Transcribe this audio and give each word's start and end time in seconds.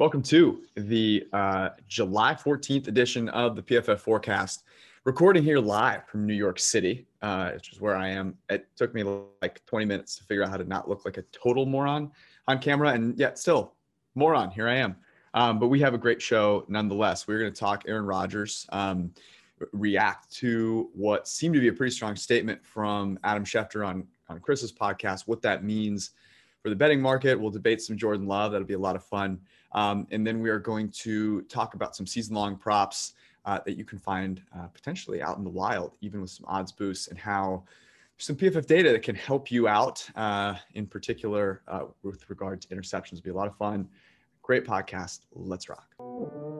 Welcome 0.00 0.22
to 0.22 0.62
the 0.76 1.26
uh, 1.34 1.68
July 1.86 2.32
14th 2.32 2.88
edition 2.88 3.28
of 3.28 3.54
the 3.54 3.60
PFF 3.60 4.00
Forecast. 4.00 4.64
Recording 5.04 5.42
here 5.42 5.58
live 5.58 6.08
from 6.08 6.26
New 6.26 6.32
York 6.32 6.58
City, 6.58 7.06
uh, 7.20 7.50
which 7.50 7.74
is 7.74 7.82
where 7.82 7.96
I 7.96 8.08
am. 8.08 8.34
It 8.48 8.66
took 8.76 8.94
me 8.94 9.02
like 9.42 9.62
20 9.66 9.84
minutes 9.84 10.16
to 10.16 10.24
figure 10.24 10.42
out 10.42 10.48
how 10.48 10.56
to 10.56 10.64
not 10.64 10.88
look 10.88 11.04
like 11.04 11.18
a 11.18 11.22
total 11.32 11.66
moron 11.66 12.10
on 12.48 12.60
camera, 12.60 12.92
and 12.92 13.18
yet 13.18 13.38
still, 13.38 13.74
moron, 14.14 14.50
here 14.50 14.66
I 14.66 14.76
am. 14.76 14.96
Um, 15.34 15.58
but 15.58 15.68
we 15.68 15.80
have 15.80 15.92
a 15.92 15.98
great 15.98 16.22
show 16.22 16.64
nonetheless. 16.66 17.28
We're 17.28 17.38
going 17.38 17.52
to 17.52 17.60
talk 17.60 17.84
Aaron 17.86 18.06
Rodgers. 18.06 18.64
Um, 18.70 19.12
react 19.74 20.32
to 20.36 20.88
what 20.94 21.28
seemed 21.28 21.52
to 21.56 21.60
be 21.60 21.68
a 21.68 21.74
pretty 21.74 21.94
strong 21.94 22.16
statement 22.16 22.64
from 22.64 23.18
Adam 23.22 23.44
Schefter 23.44 23.86
on, 23.86 24.06
on 24.30 24.40
Chris's 24.40 24.72
podcast, 24.72 25.24
what 25.26 25.42
that 25.42 25.62
means 25.62 26.12
for 26.62 26.70
the 26.70 26.76
betting 26.76 27.02
market. 27.02 27.38
We'll 27.38 27.50
debate 27.50 27.82
some 27.82 27.98
Jordan 27.98 28.26
Love. 28.26 28.52
That'll 28.52 28.66
be 28.66 28.72
a 28.72 28.78
lot 28.78 28.96
of 28.96 29.04
fun. 29.04 29.40
Um, 29.72 30.06
and 30.10 30.26
then 30.26 30.40
we 30.40 30.50
are 30.50 30.58
going 30.58 30.90
to 30.90 31.42
talk 31.42 31.74
about 31.74 31.94
some 31.94 32.06
season 32.06 32.34
long 32.34 32.56
props 32.56 33.14
uh, 33.44 33.60
that 33.64 33.76
you 33.76 33.84
can 33.84 33.98
find 33.98 34.42
uh, 34.56 34.66
potentially 34.66 35.22
out 35.22 35.38
in 35.38 35.44
the 35.44 35.50
wild, 35.50 35.96
even 36.00 36.20
with 36.20 36.30
some 36.30 36.44
odds 36.48 36.72
boosts, 36.72 37.08
and 37.08 37.18
how 37.18 37.64
some 38.18 38.36
PFF 38.36 38.66
data 38.66 38.92
that 38.92 39.02
can 39.02 39.14
help 39.14 39.50
you 39.50 39.66
out, 39.66 40.06
uh, 40.14 40.54
in 40.74 40.86
particular 40.86 41.62
uh, 41.68 41.84
with 42.02 42.28
regard 42.28 42.60
to 42.60 42.68
interceptions. 42.68 43.14
It'll 43.14 43.24
be 43.24 43.30
a 43.30 43.34
lot 43.34 43.48
of 43.48 43.56
fun. 43.56 43.88
Great 44.42 44.66
podcast. 44.66 45.20
Let's 45.32 45.68
rock. 45.68 46.59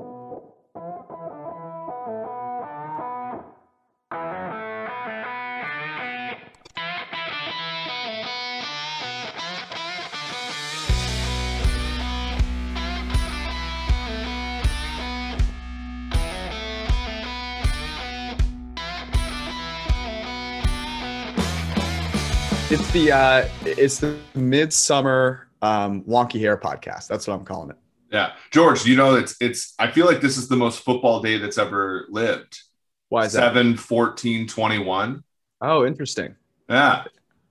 It's 22.73 22.89
the 22.93 23.11
uh, 23.11 23.49
it's 23.65 23.99
the 23.99 24.17
midsummer 24.37 25.49
um, 25.61 26.03
wonky 26.05 26.39
hair 26.39 26.57
podcast. 26.57 27.09
That's 27.09 27.27
what 27.27 27.35
I'm 27.35 27.45
calling 27.45 27.71
it. 27.71 27.77
Yeah, 28.13 28.35
George, 28.53 28.87
you 28.87 28.95
know 28.95 29.17
it's 29.17 29.35
it's. 29.41 29.75
I 29.81 29.91
feel 29.91 30.07
like 30.07 30.21
this 30.21 30.37
is 30.37 30.47
the 30.47 30.55
most 30.55 30.85
football 30.85 31.21
day 31.21 31.37
that's 31.39 31.59
ever 31.59 32.07
lived. 32.11 32.61
Why 33.09 33.25
is 33.25 33.33
7, 33.33 33.77
14, 33.77 34.47
21. 34.47 35.25
Oh, 35.61 35.85
interesting. 35.85 36.37
Yeah. 36.69 37.03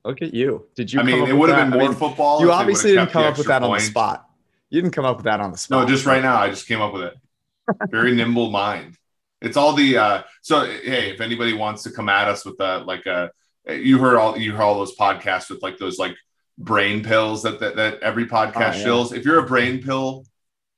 Look 0.06 0.22
at 0.22 0.34
you. 0.34 0.68
Did 0.74 0.94
you? 0.94 1.02
I 1.02 1.04
mean, 1.04 1.28
it 1.28 1.36
would 1.36 1.50
have 1.50 1.70
been 1.70 1.78
more 1.78 1.90
I 1.90 1.90
mean, 1.90 1.98
football. 1.98 2.40
You 2.40 2.54
obviously 2.54 2.92
didn't 2.92 3.10
come 3.10 3.26
up 3.26 3.38
with 3.38 3.48
that 3.48 3.62
point. 3.62 3.74
on 3.74 3.78
the 3.78 3.84
spot. 3.84 4.26
You 4.70 4.82
didn't 4.82 4.94
come 4.94 5.04
up 5.04 5.18
with 5.18 5.26
that 5.26 5.42
on 5.42 5.52
the 5.52 5.58
spot. 5.58 5.82
No, 5.82 5.94
just 5.94 6.06
right 6.06 6.24
now. 6.24 6.38
I 6.38 6.48
just 6.48 6.66
came 6.66 6.80
up 6.80 6.94
with 6.94 7.04
it. 7.04 7.18
Very 7.90 8.16
nimble 8.16 8.52
mind. 8.52 8.96
It's 9.42 9.58
all 9.58 9.74
the 9.74 9.98
uh 9.98 10.24
so 10.42 10.64
hey, 10.64 11.12
if 11.12 11.20
anybody 11.20 11.52
wants 11.52 11.84
to 11.84 11.92
come 11.92 12.08
at 12.08 12.30
us 12.30 12.46
with 12.46 12.58
a 12.62 12.78
like 12.80 13.06
a 13.06 13.32
you 13.68 14.00
heard 14.00 14.18
all 14.18 14.38
you 14.38 14.54
heard 14.54 14.62
all 14.62 14.76
those 14.76 14.96
podcasts 14.96 15.50
with 15.50 15.62
like 15.62 15.78
those 15.78 16.00
like 16.00 16.16
brain 16.58 17.04
pills 17.04 17.44
that 17.44 17.60
that, 17.60 17.76
that 17.76 18.00
every 18.02 18.26
podcast 18.26 18.74
oh, 18.74 18.78
yeah. 18.78 18.84
fills. 18.84 19.14
If 19.14 19.26
you're 19.26 19.40
a 19.40 19.46
brain 19.46 19.82
pill 19.82 20.26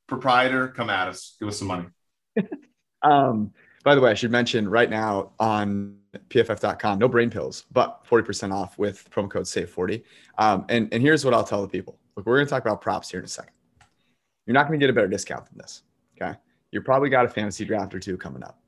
proprietor, 0.08 0.68
come 0.68 0.90
at 0.90 1.08
us. 1.08 1.36
Give 1.40 1.48
us 1.48 1.58
some 1.60 1.68
money. 1.68 1.86
um, 3.02 3.54
by 3.84 3.96
the 3.96 4.02
way, 4.02 4.12
I 4.12 4.14
should 4.14 4.32
mention 4.32 4.70
right 4.70 4.90
now 4.90 5.32
on 5.40 5.98
pff.com, 6.30 7.00
no 7.00 7.08
brain 7.08 7.30
pills, 7.30 7.66
but 7.72 8.06
40% 8.06 8.54
off 8.54 8.78
with 8.78 9.10
promo 9.10 9.30
code 9.30 9.44
SAVE40. 9.44 10.04
Um, 10.38 10.66
and, 10.70 10.94
and 10.94 11.02
here's 11.02 11.24
what 11.24 11.34
I'll 11.34 11.44
tell 11.44 11.62
the 11.62 11.68
people. 11.68 11.98
Look, 12.16 12.26
we're 12.26 12.36
going 12.36 12.46
to 12.46 12.50
talk 12.50 12.64
about 12.64 12.82
props 12.82 13.10
here 13.10 13.20
in 13.20 13.26
a 13.26 13.30
second. 13.30 13.54
You're 14.46 14.54
not 14.54 14.68
going 14.68 14.80
to 14.80 14.84
get 14.84 14.90
a 14.90 14.94
better 14.94 15.08
discount 15.08 15.46
than 15.46 15.58
this. 15.58 15.84
Okay. 16.22 16.38
You're 16.72 16.84
probably 16.84 17.10
got 17.10 17.26
a 17.26 17.30
fantasy 17.30 17.66
draft 17.66 17.94
or 17.96 18.00
two 18.00 18.18
coming 18.18 18.44
up. 18.44 18.60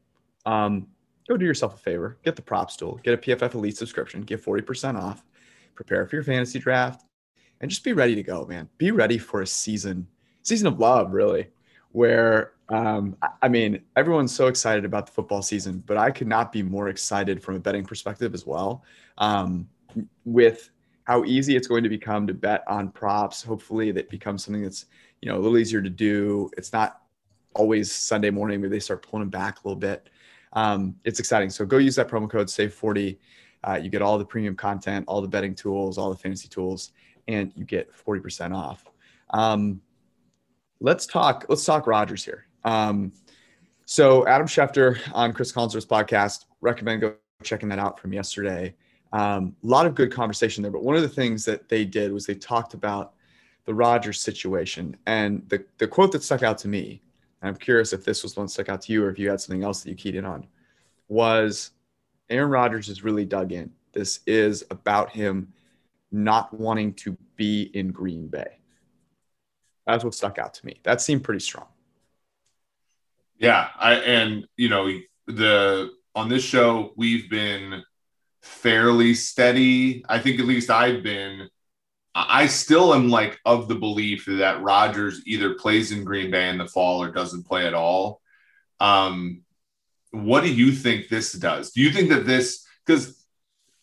Um, 0.45 0.87
go 1.27 1.37
do 1.37 1.45
yourself 1.45 1.75
a 1.75 1.77
favor, 1.77 2.17
get 2.23 2.35
the 2.35 2.41
prop 2.41 2.75
tool, 2.75 2.99
get 3.03 3.13
a 3.13 3.17
PFF 3.17 3.53
Elite 3.53 3.77
subscription, 3.77 4.21
get 4.21 4.43
40% 4.43 5.01
off, 5.01 5.23
prepare 5.75 6.05
for 6.05 6.15
your 6.15 6.23
fantasy 6.23 6.59
draft, 6.59 7.05
and 7.61 7.69
just 7.69 7.83
be 7.83 7.93
ready 7.93 8.15
to 8.15 8.23
go, 8.23 8.45
man. 8.45 8.69
Be 8.77 8.91
ready 8.91 9.17
for 9.17 9.41
a 9.41 9.47
season, 9.47 10.07
season 10.41 10.67
of 10.67 10.79
love, 10.79 11.13
really, 11.13 11.47
where 11.91 12.53
um, 12.69 13.17
I 13.41 13.49
mean, 13.49 13.81
everyone's 13.95 14.33
so 14.33 14.47
excited 14.47 14.85
about 14.85 15.05
the 15.05 15.11
football 15.11 15.41
season, 15.41 15.83
but 15.85 15.97
I 15.97 16.11
could 16.11 16.27
not 16.27 16.51
be 16.51 16.63
more 16.63 16.89
excited 16.89 17.43
from 17.43 17.55
a 17.55 17.59
betting 17.59 17.85
perspective 17.85 18.33
as 18.33 18.45
well. 18.45 18.83
Um, 19.17 19.67
with 20.25 20.71
how 21.03 21.23
easy 21.25 21.55
it's 21.55 21.67
going 21.67 21.83
to 21.83 21.89
become 21.89 22.25
to 22.27 22.33
bet 22.33 22.63
on 22.67 22.89
props, 22.89 23.43
hopefully 23.43 23.91
that 23.91 24.09
becomes 24.09 24.43
something 24.43 24.63
that's 24.63 24.85
you 25.21 25.29
know 25.29 25.37
a 25.37 25.39
little 25.39 25.57
easier 25.57 25.81
to 25.81 25.89
do. 25.89 26.49
It's 26.57 26.73
not 26.73 27.01
always 27.53 27.91
Sunday 27.91 28.29
morning 28.31 28.61
where 28.61 28.69
they 28.69 28.79
start 28.79 29.07
pulling 29.07 29.21
them 29.21 29.29
back 29.29 29.63
a 29.63 29.67
little 29.67 29.79
bit 29.79 30.09
um, 30.53 30.95
it's 31.03 31.19
exciting. 31.19 31.49
So 31.49 31.65
go 31.65 31.77
use 31.77 31.95
that 31.95 32.07
promo 32.07 32.29
code 32.29 32.47
SAVE40. 32.47 33.17
Uh, 33.65 33.79
you 33.81 33.89
get 33.89 34.01
all 34.01 34.17
the 34.17 34.25
premium 34.25 34.55
content, 34.55 35.05
all 35.07 35.21
the 35.21 35.27
betting 35.27 35.55
tools, 35.55 35.97
all 35.97 36.09
the 36.09 36.17
fantasy 36.17 36.47
tools, 36.47 36.91
and 37.27 37.51
you 37.55 37.65
get 37.65 37.91
40% 37.93 38.55
off. 38.55 38.85
Um, 39.31 39.81
let's 40.79 41.05
talk, 41.05 41.45
let's 41.49 41.65
talk 41.65 41.87
Rodgers 41.87 42.23
here. 42.23 42.45
Um, 42.63 43.11
so 43.85 44.27
Adam 44.27 44.47
Schefter 44.47 44.99
on 45.13 45.33
Chris 45.33 45.51
Collinsworth's 45.51 45.85
podcast, 45.85 46.45
recommend 46.61 47.01
go 47.01 47.15
checking 47.43 47.69
that 47.69 47.79
out 47.79 47.99
from 47.99 48.13
yesterday. 48.13 48.75
Um, 49.11 49.55
a 49.63 49.67
lot 49.67 49.85
of 49.85 49.95
good 49.95 50.11
conversation 50.11 50.61
there, 50.61 50.71
but 50.71 50.83
one 50.83 50.95
of 50.95 51.01
the 51.01 51.09
things 51.09 51.45
that 51.45 51.69
they 51.69 51.85
did 51.85 52.11
was 52.11 52.25
they 52.25 52.35
talked 52.35 52.73
about 52.73 53.13
the 53.65 53.73
Rodgers 53.73 54.19
situation. 54.19 54.97
And 55.05 55.47
the, 55.49 55.63
the 55.77 55.87
quote 55.87 56.11
that 56.13 56.23
stuck 56.23 56.43
out 56.43 56.57
to 56.59 56.67
me 56.67 57.01
I'm 57.43 57.55
curious 57.55 57.93
if 57.93 58.05
this 58.05 58.23
was 58.23 58.35
one 58.35 58.47
stuck 58.47 58.69
out 58.69 58.81
to 58.81 58.93
you 58.93 59.03
or 59.03 59.09
if 59.09 59.19
you 59.19 59.29
had 59.29 59.41
something 59.41 59.63
else 59.63 59.83
that 59.83 59.89
you 59.89 59.95
keyed 59.95 60.15
in 60.15 60.25
on, 60.25 60.47
was 61.09 61.71
Aaron 62.29 62.49
Rodgers 62.49 62.89
is 62.89 63.03
really 63.03 63.25
dug 63.25 63.51
in. 63.51 63.71
This 63.91 64.21
is 64.25 64.63
about 64.71 65.11
him 65.11 65.53
not 66.11 66.53
wanting 66.53 66.93
to 66.93 67.17
be 67.35 67.63
in 67.73 67.91
Green 67.91 68.27
Bay. 68.27 68.57
That's 69.85 70.03
what 70.03 70.15
stuck 70.15 70.39
out 70.39 70.53
to 70.55 70.65
me. 70.65 70.79
That 70.83 71.01
seemed 71.01 71.23
pretty 71.23 71.41
strong. 71.41 71.67
Yeah, 73.37 73.69
I 73.77 73.95
and 73.95 74.47
you 74.55 74.69
know 74.69 74.89
the 75.27 75.91
on 76.15 76.29
this 76.29 76.43
show 76.43 76.93
we've 76.95 77.29
been 77.29 77.83
fairly 78.41 79.13
steady. 79.13 80.05
I 80.07 80.19
think 80.19 80.39
at 80.39 80.45
least 80.45 80.69
I've 80.69 81.03
been 81.03 81.49
I 82.15 82.45
still 82.47 82.93
am 82.93 83.09
like 83.09 83.39
of 83.43 83.67
the 83.67 83.75
belief 83.75 84.25
that 84.27 84.61
Rodgers 84.61 85.21
either 85.25 85.55
plays 85.55 85.91
in 85.91 86.03
Green 86.03 86.29
Bay 86.29 86.49
in 86.49 86.59
the 86.59 86.67
fall 86.67 87.01
or 87.01 87.11
doesn't 87.11 87.47
play 87.47 87.65
at 87.65 87.73
all. 87.73 88.21
Um, 88.79 89.41
what 90.11 90.43
do 90.43 90.53
you 90.53 90.71
think 90.71 91.07
this 91.07 91.33
does? 91.33 91.71
Do 91.71 91.81
you 91.81 91.91
think 91.91 92.09
that 92.09 92.25
this 92.25 92.65
because 92.85 93.25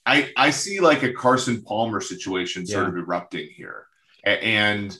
I 0.07 0.31
I 0.37 0.51
see 0.51 0.81
like 0.81 1.03
a 1.03 1.13
Carson 1.13 1.63
Palmer 1.63 2.01
situation 2.01 2.67
sort 2.67 2.85
yeah. 2.85 2.89
of 2.91 2.97
erupting 2.97 3.49
here, 3.49 3.87
and 4.25 4.97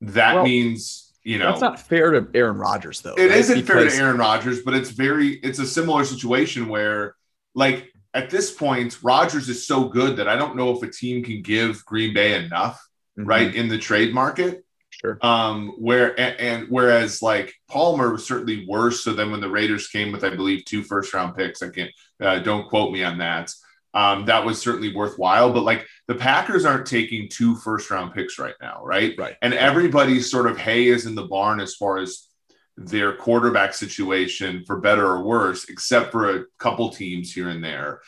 that 0.00 0.34
well, 0.34 0.44
means 0.44 1.12
you 1.22 1.38
know 1.38 1.50
that's 1.50 1.60
not 1.60 1.80
fair 1.80 2.10
to 2.10 2.26
Aaron 2.34 2.58
Rodgers 2.58 3.00
though. 3.00 3.14
It 3.14 3.30
right? 3.30 3.56
not 3.56 3.64
fair 3.64 3.88
to 3.88 3.94
Aaron 3.94 4.18
Rodgers, 4.18 4.62
but 4.62 4.74
it's 4.74 4.90
very 4.90 5.34
it's 5.34 5.60
a 5.60 5.66
similar 5.66 6.04
situation 6.04 6.68
where 6.68 7.14
like 7.54 7.91
at 8.14 8.30
this 8.30 8.50
point, 8.50 8.98
Rodgers 9.02 9.48
is 9.48 9.66
so 9.66 9.84
good 9.84 10.16
that 10.16 10.28
I 10.28 10.36
don't 10.36 10.56
know 10.56 10.70
if 10.70 10.82
a 10.82 10.90
team 10.90 11.24
can 11.24 11.42
give 11.42 11.84
Green 11.84 12.12
Bay 12.12 12.44
enough, 12.44 12.76
mm-hmm. 13.18 13.28
right, 13.28 13.54
in 13.54 13.68
the 13.68 13.78
trade 13.78 14.14
market. 14.14 14.64
Sure. 14.90 15.18
Um, 15.22 15.74
where 15.78 16.18
and, 16.20 16.38
and, 16.38 16.66
whereas 16.68 17.22
like 17.22 17.54
Palmer 17.68 18.12
was 18.12 18.26
certainly 18.26 18.66
worse. 18.66 19.02
So 19.02 19.12
then 19.14 19.30
when 19.30 19.40
the 19.40 19.48
Raiders 19.48 19.88
came 19.88 20.12
with, 20.12 20.22
I 20.22 20.30
believe, 20.30 20.64
two 20.64 20.82
first 20.82 21.12
round 21.14 21.34
picks, 21.34 21.62
I 21.62 21.70
can't 21.70 21.90
uh, 22.20 22.38
don't 22.40 22.68
quote 22.68 22.92
me 22.92 23.02
on 23.02 23.18
that. 23.18 23.50
Um, 23.94 24.26
that 24.26 24.44
was 24.44 24.60
certainly 24.60 24.94
worthwhile. 24.94 25.52
But 25.52 25.64
like 25.64 25.86
the 26.08 26.14
Packers 26.14 26.64
aren't 26.64 26.86
taking 26.86 27.28
two 27.28 27.56
first 27.56 27.90
round 27.90 28.14
picks 28.14 28.38
right 28.38 28.54
now, 28.60 28.82
right? 28.84 29.14
Right. 29.18 29.36
And 29.42 29.54
everybody's 29.54 30.30
sort 30.30 30.46
of 30.46 30.58
hay 30.58 30.86
is 30.86 31.06
in 31.06 31.14
the 31.14 31.26
barn 31.26 31.60
as 31.60 31.74
far 31.74 31.98
as 31.98 32.28
their 32.76 33.14
quarterback 33.14 33.74
situation 33.74 34.64
for 34.66 34.80
better 34.80 35.06
or 35.06 35.22
worse, 35.22 35.68
except 35.68 36.12
for 36.12 36.36
a 36.36 36.44
couple 36.58 36.90
teams 36.90 37.32
here 37.32 37.48
and 37.48 37.62
there. 37.62 38.00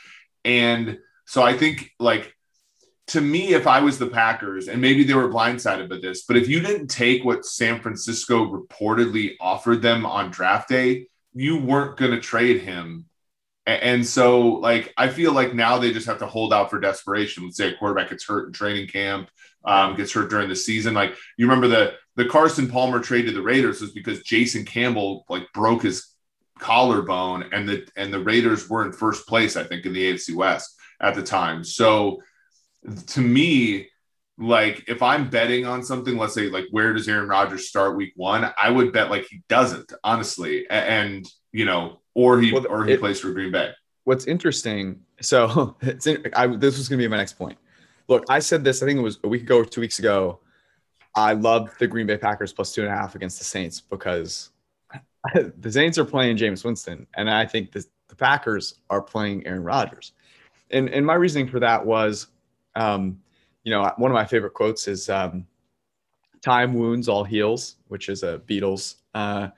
And 0.45 0.99
so 1.27 1.43
I 1.43 1.57
think 1.57 1.91
like 1.99 2.35
to 3.09 3.21
me, 3.21 3.53
if 3.53 3.67
I 3.67 3.81
was 3.81 3.99
the 3.99 4.07
Packers, 4.07 4.69
and 4.69 4.81
maybe 4.81 5.05
they 5.05 5.15
were 5.15 5.29
blindsided 5.29 5.89
by 5.91 5.99
this, 5.99 6.25
but 6.25 6.37
if 6.37 6.49
you 6.49 6.61
didn't 6.61 6.89
take 6.89 7.25
what 7.25 7.45
San 7.45 7.81
Francisco 7.81 8.47
reportedly 8.47 9.35
offered 9.41 9.83
them 9.83 10.07
on 10.07 10.31
draft 10.31 10.71
day, 10.71 11.09
you 11.35 11.59
weren't 11.59 11.99
going 11.99 12.13
to 12.13 12.21
trade 12.21 12.63
him. 12.63 13.07
And 13.67 14.07
so, 14.07 14.41
like, 14.41 14.93
I 14.97 15.09
feel 15.09 15.33
like 15.33 15.55
now 15.55 15.79
they 15.79 15.93
just 15.93 16.07
have 16.07 16.19
to 16.19 16.27
hold 16.27 16.53
out 16.53 16.71
for 16.71 16.79
desperation. 16.79 17.45
Let's 17.45 17.57
say 17.57 17.73
a 17.73 17.77
quarterback 17.77 18.11
gets 18.11 18.27
hurt 18.27 18.47
in 18.47 18.53
training 18.53 18.89
camp, 18.89 19.31
um, 19.65 19.97
gets 19.97 20.13
hurt 20.13 20.29
during 20.29 20.51
the 20.51 20.57
season. 20.57 20.93
Like, 20.93 21.17
you 21.39 21.47
remember 21.47 21.69
the 21.69 21.95
the 22.17 22.27
Carson 22.27 22.69
Palmer 22.69 23.01
trade 23.01 23.27
to 23.27 23.33
the 23.33 23.43
Raiders 23.43 23.81
was 23.81 23.93
because 23.93 24.23
Jason 24.23 24.65
Campbell 24.65 25.25
like 25.29 25.53
broke 25.53 25.83
his 25.83 26.15
collarbone, 26.59 27.47
and 27.53 27.69
the 27.69 27.87
and 27.97 28.13
the 28.13 28.21
Raiders 28.21 28.69
were 28.69 28.85
in 28.85 28.93
first 28.93 29.27
place, 29.27 29.57
I 29.57 29.65
think, 29.65 29.85
in 29.87 29.93
the 29.93 30.13
AFC 30.13 30.35
West 30.35 30.77
at 31.01 31.15
the 31.15 31.23
time. 31.23 31.65
So 31.65 32.21
to 33.09 33.21
me, 33.21 33.89
like 34.39 34.85
if 34.89 35.03
I'm 35.03 35.31
betting 35.31 35.67
on 35.67 35.83
something, 35.83 36.17
let's 36.17 36.35
say 36.35 36.49
like 36.49 36.67
where 36.71 36.93
does 36.93 37.09
Aaron 37.09 37.29
Rodgers 37.29 37.69
start 37.69 37.97
week 37.97 38.13
one? 38.17 38.53
I 38.57 38.71
would 38.71 38.93
bet 38.93 39.11
like 39.11 39.27
he 39.29 39.43
doesn't, 39.49 39.93
honestly. 40.03 40.67
And 40.69 41.27
you 41.53 41.65
know, 41.65 42.01
or 42.15 42.41
he 42.41 42.53
well, 42.53 42.67
or 42.69 42.85
he 42.85 42.93
it, 42.93 43.01
plays 43.01 43.21
for 43.21 43.33
Green 43.33 43.53
Bay. 43.53 43.71
What's 44.05 44.27
interesting, 44.27 45.01
so 45.21 45.77
it's 45.81 46.07
I, 46.35 46.47
this 46.49 46.79
was 46.79 46.89
gonna 46.89 47.03
be 47.03 47.09
my 47.09 47.17
next 47.17 47.35
point. 47.35 47.59
Look, 48.07 48.25
I 48.29 48.39
said 48.39 48.65
this, 48.65 48.83
I 48.83 48.87
think 48.87 48.99
it 48.99 49.03
was 49.03 49.19
a 49.25 49.29
week 49.29 49.43
ago 49.43 49.59
or 49.59 49.65
two 49.65 49.81
weeks 49.81 49.99
ago. 49.99 50.41
I 51.17 51.33
love 51.35 51.75
the 51.79 51.87
Green 51.87 52.07
Bay 52.07 52.17
Packers 52.17 52.53
plus 52.53 52.75
two 52.75 52.83
and 52.83 52.91
a 52.91 52.95
half 52.95 53.15
against 53.15 53.39
the 53.39 53.45
Saints 53.45 53.81
because 53.81 54.51
the 55.35 55.73
Saints 55.73 55.99
are 55.99 56.05
playing 56.05 56.37
Jameis 56.37 56.65
Winston, 56.65 57.07
and 57.15 57.31
I 57.31 57.47
think 57.47 57.73
the, 57.73 57.85
the 58.09 58.17
Packers 58.17 58.81
are 58.91 59.01
playing 59.03 59.47
Aaron 59.47 59.63
Rodgers. 59.63 60.13
And 60.71 60.89
and 60.89 61.05
my 61.05 61.15
reasoning 61.15 61.49
for 61.49 61.61
that 61.61 61.85
was 61.85 62.29
um, 62.77 63.21
you 63.65 63.71
know, 63.71 63.91
one 63.97 64.11
of 64.11 64.15
my 64.15 64.25
favorite 64.25 64.55
quotes 64.55 64.89
is 64.89 65.09
um, 65.09 65.47
"Time 66.43 66.75
wounds 66.75 67.09
all 67.09 67.25
heals," 67.25 67.77
which 67.89 68.09
is 68.09 68.23
a 68.23 68.41
Beatles 68.47 68.97
uh, 69.15 69.49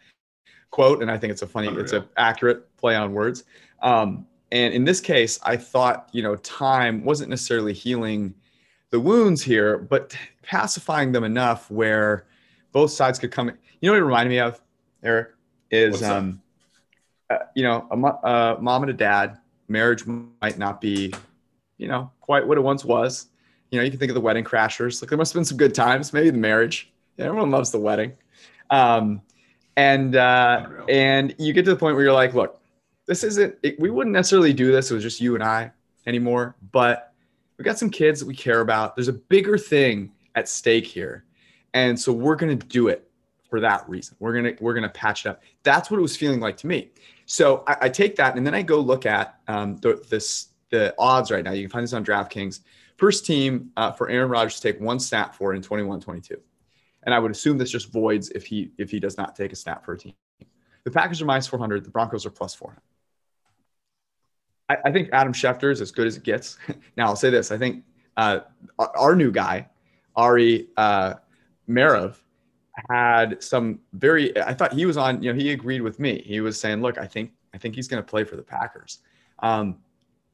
quote, 0.70 1.02
and 1.02 1.10
I 1.10 1.18
think 1.18 1.32
it's 1.32 1.42
a 1.42 1.46
funny, 1.46 1.68
Unreal. 1.68 1.84
it's 1.84 1.92
an 1.92 2.04
accurate 2.16 2.74
play 2.76 2.94
on 2.94 3.12
words. 3.12 3.44
Um, 3.82 4.26
and 4.52 4.72
in 4.72 4.84
this 4.84 5.00
case, 5.00 5.38
I 5.42 5.56
thought 5.56 6.08
you 6.12 6.22
know 6.22 6.36
time 6.36 7.04
wasn't 7.04 7.30
necessarily 7.30 7.72
healing 7.72 8.34
the 8.90 9.00
wounds 9.00 9.42
here, 9.42 9.78
but 9.78 10.16
pacifying 10.42 11.12
them 11.12 11.24
enough 11.24 11.70
where 11.70 12.26
both 12.72 12.90
sides 12.90 13.18
could 13.18 13.30
come. 13.30 13.48
You 13.80 13.88
know 13.88 13.92
what 13.92 13.98
it 13.98 14.04
reminded 14.04 14.30
me 14.30 14.40
of, 14.40 14.60
Eric, 15.02 15.30
is 15.70 16.02
um, 16.02 16.40
uh, 17.30 17.38
you 17.54 17.62
know 17.62 17.86
a, 17.90 18.28
a 18.28 18.60
mom 18.60 18.82
and 18.82 18.90
a 18.90 18.94
dad 18.94 19.38
marriage 19.68 20.04
might 20.06 20.58
not 20.58 20.80
be 20.80 21.12
you 21.78 21.88
know, 21.88 22.10
quite 22.20 22.46
what 22.46 22.58
it 22.58 22.62
once 22.62 22.84
was. 22.84 23.28
You 23.70 23.78
know, 23.78 23.84
you 23.84 23.90
can 23.90 23.98
think 23.98 24.10
of 24.10 24.14
the 24.14 24.20
wedding 24.20 24.44
crashers. 24.44 25.02
Like 25.02 25.10
there 25.10 25.18
must 25.18 25.32
have 25.32 25.40
been 25.40 25.44
some 25.44 25.58
good 25.58 25.74
times, 25.74 26.12
maybe 26.12 26.30
the 26.30 26.38
marriage. 26.38 26.92
Yeah, 27.16 27.26
everyone 27.26 27.50
loves 27.50 27.70
the 27.70 27.78
wedding. 27.78 28.12
Um, 28.70 29.22
and 29.76 30.16
uh, 30.16 30.66
and 30.88 31.34
you 31.38 31.52
get 31.52 31.64
to 31.64 31.70
the 31.70 31.76
point 31.76 31.96
where 31.96 32.04
you're 32.04 32.12
like, 32.12 32.34
look, 32.34 32.60
this 33.06 33.24
isn't. 33.24 33.56
It, 33.62 33.78
we 33.78 33.90
wouldn't 33.90 34.12
necessarily 34.12 34.52
do 34.52 34.72
this. 34.72 34.90
It 34.90 34.94
was 34.94 35.02
just 35.02 35.20
you 35.20 35.34
and 35.34 35.44
I 35.44 35.72
anymore. 36.06 36.56
But 36.72 37.12
we 37.58 37.64
got 37.64 37.78
some 37.78 37.90
kids 37.90 38.20
that 38.20 38.26
we 38.26 38.34
care 38.34 38.60
about. 38.60 38.96
There's 38.96 39.08
a 39.08 39.14
bigger 39.14 39.56
thing 39.58 40.12
at 40.34 40.48
stake 40.48 40.86
here, 40.86 41.24
and 41.74 41.98
so 41.98 42.12
we're 42.12 42.36
gonna 42.36 42.54
do 42.54 42.88
it 42.88 43.10
for 43.48 43.60
that 43.60 43.88
reason. 43.88 44.16
We're 44.18 44.34
gonna 44.34 44.52
we're 44.60 44.74
gonna 44.74 44.88
patch 44.88 45.26
it 45.26 45.30
up. 45.30 45.42
That's 45.62 45.90
what 45.90 45.98
it 45.98 46.02
was 46.02 46.16
feeling 46.16 46.40
like 46.40 46.56
to 46.58 46.66
me. 46.66 46.90
So 47.26 47.64
I, 47.66 47.76
I 47.82 47.88
take 47.88 48.16
that, 48.16 48.36
and 48.36 48.46
then 48.46 48.54
I 48.54 48.62
go 48.62 48.80
look 48.80 49.06
at 49.06 49.38
um, 49.48 49.76
the, 49.78 50.04
this 50.08 50.48
the 50.70 50.94
odds 50.98 51.30
right 51.30 51.44
now. 51.44 51.52
You 51.52 51.62
can 51.62 51.70
find 51.70 51.84
this 51.84 51.92
on 51.92 52.04
DraftKings. 52.04 52.60
First 52.96 53.26
team 53.26 53.70
uh, 53.76 53.92
for 53.92 54.08
Aaron 54.08 54.30
Rodgers 54.30 54.56
to 54.56 54.72
take 54.72 54.80
one 54.80 54.98
snap 54.98 55.34
for 55.34 55.52
in 55.52 55.60
21-22. 55.60 56.36
And 57.02 57.14
I 57.14 57.18
would 57.18 57.30
assume 57.30 57.58
this 57.58 57.70
just 57.70 57.92
voids 57.92 58.30
if 58.30 58.46
he 58.46 58.72
if 58.78 58.90
he 58.90 58.98
does 58.98 59.16
not 59.16 59.36
take 59.36 59.52
a 59.52 59.56
snap 59.56 59.84
for 59.84 59.92
a 59.92 59.98
team. 59.98 60.14
The 60.84 60.90
Packers 60.90 61.20
are 61.20 61.24
minus 61.24 61.46
400. 61.46 61.84
The 61.84 61.90
Broncos 61.90 62.26
are 62.26 62.30
plus 62.30 62.54
400. 62.54 62.80
I, 64.68 64.76
I 64.86 64.92
think 64.92 65.10
Adam 65.12 65.32
Schefter 65.32 65.70
is 65.70 65.80
as 65.80 65.90
good 65.90 66.06
as 66.06 66.16
it 66.16 66.22
gets. 66.22 66.58
now 66.96 67.06
I'll 67.06 67.16
say 67.16 67.30
this: 67.30 67.50
I 67.50 67.58
think 67.58 67.84
uh, 68.16 68.40
our 68.78 69.14
new 69.14 69.30
guy, 69.30 69.68
Ari 70.14 70.68
uh, 70.76 71.14
had 72.90 73.42
some 73.42 73.80
very. 73.92 74.36
I 74.40 74.54
thought 74.54 74.72
he 74.72 74.86
was 74.86 74.96
on. 74.96 75.22
You 75.22 75.32
know, 75.32 75.38
he 75.38 75.52
agreed 75.52 75.82
with 75.82 75.98
me. 75.98 76.22
He 76.24 76.40
was 76.40 76.58
saying, 76.58 76.82
"Look, 76.82 76.98
I 76.98 77.06
think 77.06 77.32
I 77.54 77.58
think 77.58 77.74
he's 77.74 77.88
going 77.88 78.02
to 78.02 78.08
play 78.08 78.24
for 78.24 78.36
the 78.36 78.42
Packers." 78.42 78.98
Um, 79.40 79.78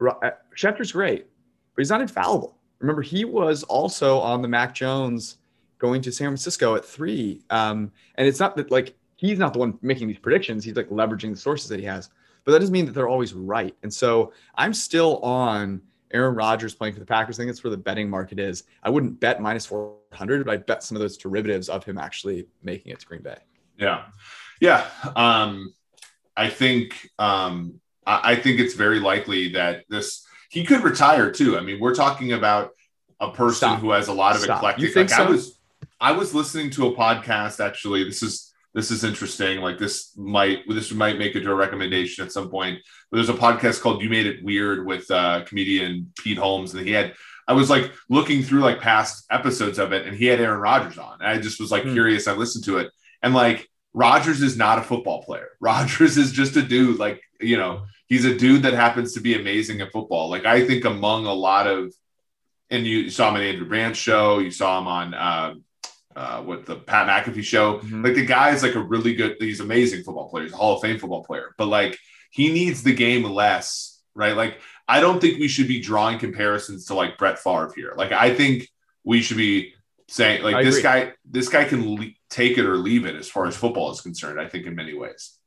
uh, 0.01 0.31
Schefter's 0.57 0.93
great, 0.93 1.27
but 1.75 1.81
he's 1.81 1.91
not 1.91 2.01
infallible. 2.01 2.57
Remember, 2.81 3.03
he 3.03 3.25
was 3.25 3.63
also 3.65 4.19
on 4.19 4.43
the 4.43 4.49
Mac 4.49 4.75
Jones 4.75 5.39
going 5.79 6.03
to 6.03 6.13
San 6.13 6.29
Francisco 6.29 6.75
at 6.77 6.85
three. 6.85 7.43
Um, 7.51 7.91
and 8.17 8.27
it's 8.27 8.41
not 8.41 8.57
that 8.57 8.71
like 8.71 8.95
he's 9.17 9.39
not 9.39 9.53
the 9.53 9.59
one 9.59 9.79
making 9.83 10.09
these 10.09 10.19
predictions. 10.19 10.65
He's 10.65 10.77
like 10.77 10.89
leveraging 10.89 11.31
the 11.31 11.37
sources 11.37 11.69
that 11.69 11.81
he 11.81 11.87
has, 11.87 12.11
but 12.45 12.53
that 12.53 12.59
doesn't 12.59 12.73
mean 12.73 12.87
that 12.87 12.93
they're 12.93 13.09
always 13.09 13.35
right. 13.35 13.77
And 13.83 13.93
so 13.93 14.33
I'm 14.55 14.75
still 14.75 15.19
on 15.19 15.83
Aaron 16.13 16.35
Rodgers 16.35 16.75
playing 16.75 16.95
for 16.95 17.01
the 17.01 17.07
Packers. 17.07 17.37
I 17.37 17.43
think 17.43 17.51
that's 17.51 17.65
where 17.65 17.71
the 17.71 17.77
betting 17.77 18.11
market 18.11 18.39
is. 18.39 18.65
I 18.83 18.91
wouldn't 18.91 19.21
bet 19.21 19.41
minus 19.41 19.67
400, 19.67 20.45
but 20.45 20.53
I 20.53 20.57
bet 20.59 20.83
some 20.83 20.97
of 20.97 21.01
those 21.01 21.17
derivatives 21.17 21.69
of 21.69 21.85
him 21.85 21.99
actually 21.99 22.47
making 22.63 22.93
it 22.93 23.01
to 23.01 23.07
Green 23.07 23.23
Bay. 23.23 23.39
Yeah. 23.79 24.05
Yeah. 24.61 24.87
Um, 25.17 25.75
I 26.37 26.49
think 26.49 27.11
um, 27.19 27.81
I 28.07 28.35
think 28.37 28.59
it's 28.59 28.75
very 28.75 29.01
likely 29.01 29.53
that 29.53 29.85
this 29.89 30.27
he 30.51 30.65
could 30.65 30.83
retire 30.83 31.31
too. 31.31 31.57
I 31.57 31.61
mean, 31.61 31.79
we're 31.81 31.95
talking 31.95 32.33
about 32.33 32.73
a 33.21 33.31
person 33.31 33.69
Stop. 33.69 33.81
who 33.81 33.91
has 33.91 34.09
a 34.09 34.13
lot 34.13 34.35
of 34.35 34.43
Stop. 34.43 34.59
eclectic. 34.59 34.83
You 34.83 34.89
think 34.91 35.11
like 35.11 35.19
so? 35.19 35.25
I 35.25 35.29
was 35.29 35.59
I 36.01 36.13
was 36.13 36.35
listening 36.35 36.71
to 36.71 36.87
a 36.87 36.97
podcast 36.97 37.65
actually. 37.65 38.05
This 38.05 38.23
is 38.23 38.52
this 38.75 38.91
is 38.91 39.05
interesting. 39.05 39.61
Like 39.61 39.79
this 39.79 40.17
might 40.17 40.61
this 40.69 40.93
might 40.93 41.19
make 41.19 41.37
it 41.37 41.43
to 41.43 41.51
a 41.51 41.55
recommendation 41.55 42.25
at 42.25 42.33
some 42.33 42.49
point. 42.49 42.79
But 43.11 43.19
there's 43.19 43.29
a 43.29 43.35
podcast 43.35 43.81
called 43.81 44.03
"You 44.03 44.09
Made 44.09 44.27
It 44.27 44.43
Weird" 44.43 44.87
with 44.87 45.11
uh, 45.11 45.45
comedian 45.45 46.13
Pete 46.19 46.39
Holmes, 46.39 46.75
and 46.75 46.87
he 46.87 46.93
had. 46.93 47.15
I 47.49 47.55
was 47.55 47.69
like 47.69 47.93
looking 48.09 48.43
through 48.43 48.61
like 48.61 48.81
past 48.81 49.27
episodes 49.31 49.79
of 49.79 49.93
it, 49.93 50.07
and 50.07 50.17
he 50.17 50.27
had 50.27 50.41
Aaron 50.41 50.61
Rodgers 50.61 50.97
on. 50.97 51.19
And 51.21 51.29
I 51.29 51.39
just 51.39 51.61
was 51.61 51.73
like 51.73 51.83
mm. 51.83 51.93
curious. 51.93 52.29
I 52.29 52.33
listened 52.33 52.65
to 52.65 52.79
it, 52.79 52.91
and 53.23 53.35
like 53.35 53.69
Rodgers 53.93 54.41
is 54.41 54.57
not 54.57 54.79
a 54.79 54.83
football 54.83 55.23
player. 55.23 55.49
Rodgers 55.61 56.17
is 56.17 56.33
just 56.33 56.57
a 56.57 56.63
dude. 56.63 56.99
Like 56.99 57.21
you 57.41 57.59
know, 57.59 57.83
he's 58.07 58.25
a 58.25 58.37
dude 58.37 58.63
that 58.63 58.75
happens 58.75 59.13
to 59.15 59.21
be 59.21 59.35
amazing 59.35 59.81
at 59.81 59.93
football. 59.93 60.31
Like 60.31 60.47
I 60.47 60.67
think 60.67 60.85
among 60.85 61.27
a 61.27 61.35
lot 61.35 61.67
of, 61.67 61.93
and 62.71 62.87
you 62.87 63.11
saw 63.11 63.29
him 63.29 63.37
on 63.37 63.43
Andrew 63.43 63.69
Brandt 63.69 63.97
show, 63.97 64.39
you 64.39 64.51
saw 64.51 64.79
him 64.79 64.87
on 64.87 65.13
uh, 65.13 65.55
uh, 66.17 66.43
what 66.43 66.67
the 66.67 66.77
Pat 66.77 67.09
McAfee 67.09 67.43
show. 67.43 67.79
Mm-hmm. 67.79 68.05
Like 68.05 68.15
the 68.15 68.27
guy 68.27 68.51
is 68.51 68.63
like 68.63 68.75
a 68.75 68.83
really 68.83 69.15
good. 69.15 69.37
He's 69.39 69.61
amazing 69.61 70.03
football 70.03 70.29
player. 70.29 70.45
He's 70.45 70.53
a 70.53 70.57
Hall 70.57 70.77
of 70.77 70.83
Fame 70.83 70.99
football 70.99 71.25
player, 71.25 71.55
but 71.59 71.67
like 71.67 71.99
he 72.31 72.53
needs 72.53 72.83
the 72.83 72.95
game 72.95 73.25
less, 73.25 74.01
right? 74.15 74.37
Like 74.37 74.61
I 74.89 75.01
don't 75.01 75.21
think 75.21 75.39
we 75.39 75.49
should 75.49 75.69
be 75.69 75.81
drawing 75.81 76.19
comparisons 76.19 76.87
to 76.87 76.95
like 76.95 77.19
Brett 77.19 77.39
Favre 77.39 77.73
here. 77.75 77.95
Like 77.97 78.13
I 78.13 78.35
think 78.35 78.69
we 79.05 79.23
should 79.23 79.37
be 79.37 79.75
saying 80.09 80.43
like 80.43 80.57
I 80.57 80.63
this 80.63 80.79
agree. 80.79 80.83
guy, 80.83 81.13
this 81.25 81.49
guy 81.49 81.65
can 81.65 81.97
le- 81.97 82.07
take 82.31 82.59
it 82.59 82.67
or 82.67 82.77
leave 82.77 83.07
it 83.07 83.15
as 83.17 83.29
far 83.29 83.47
as 83.47 83.57
football 83.57 83.91
is 83.91 84.01
concerned. 84.01 84.41
I 84.41 84.49
think 84.49 84.67
in 84.67 84.75
many 84.75 84.95
ways. 84.95 85.39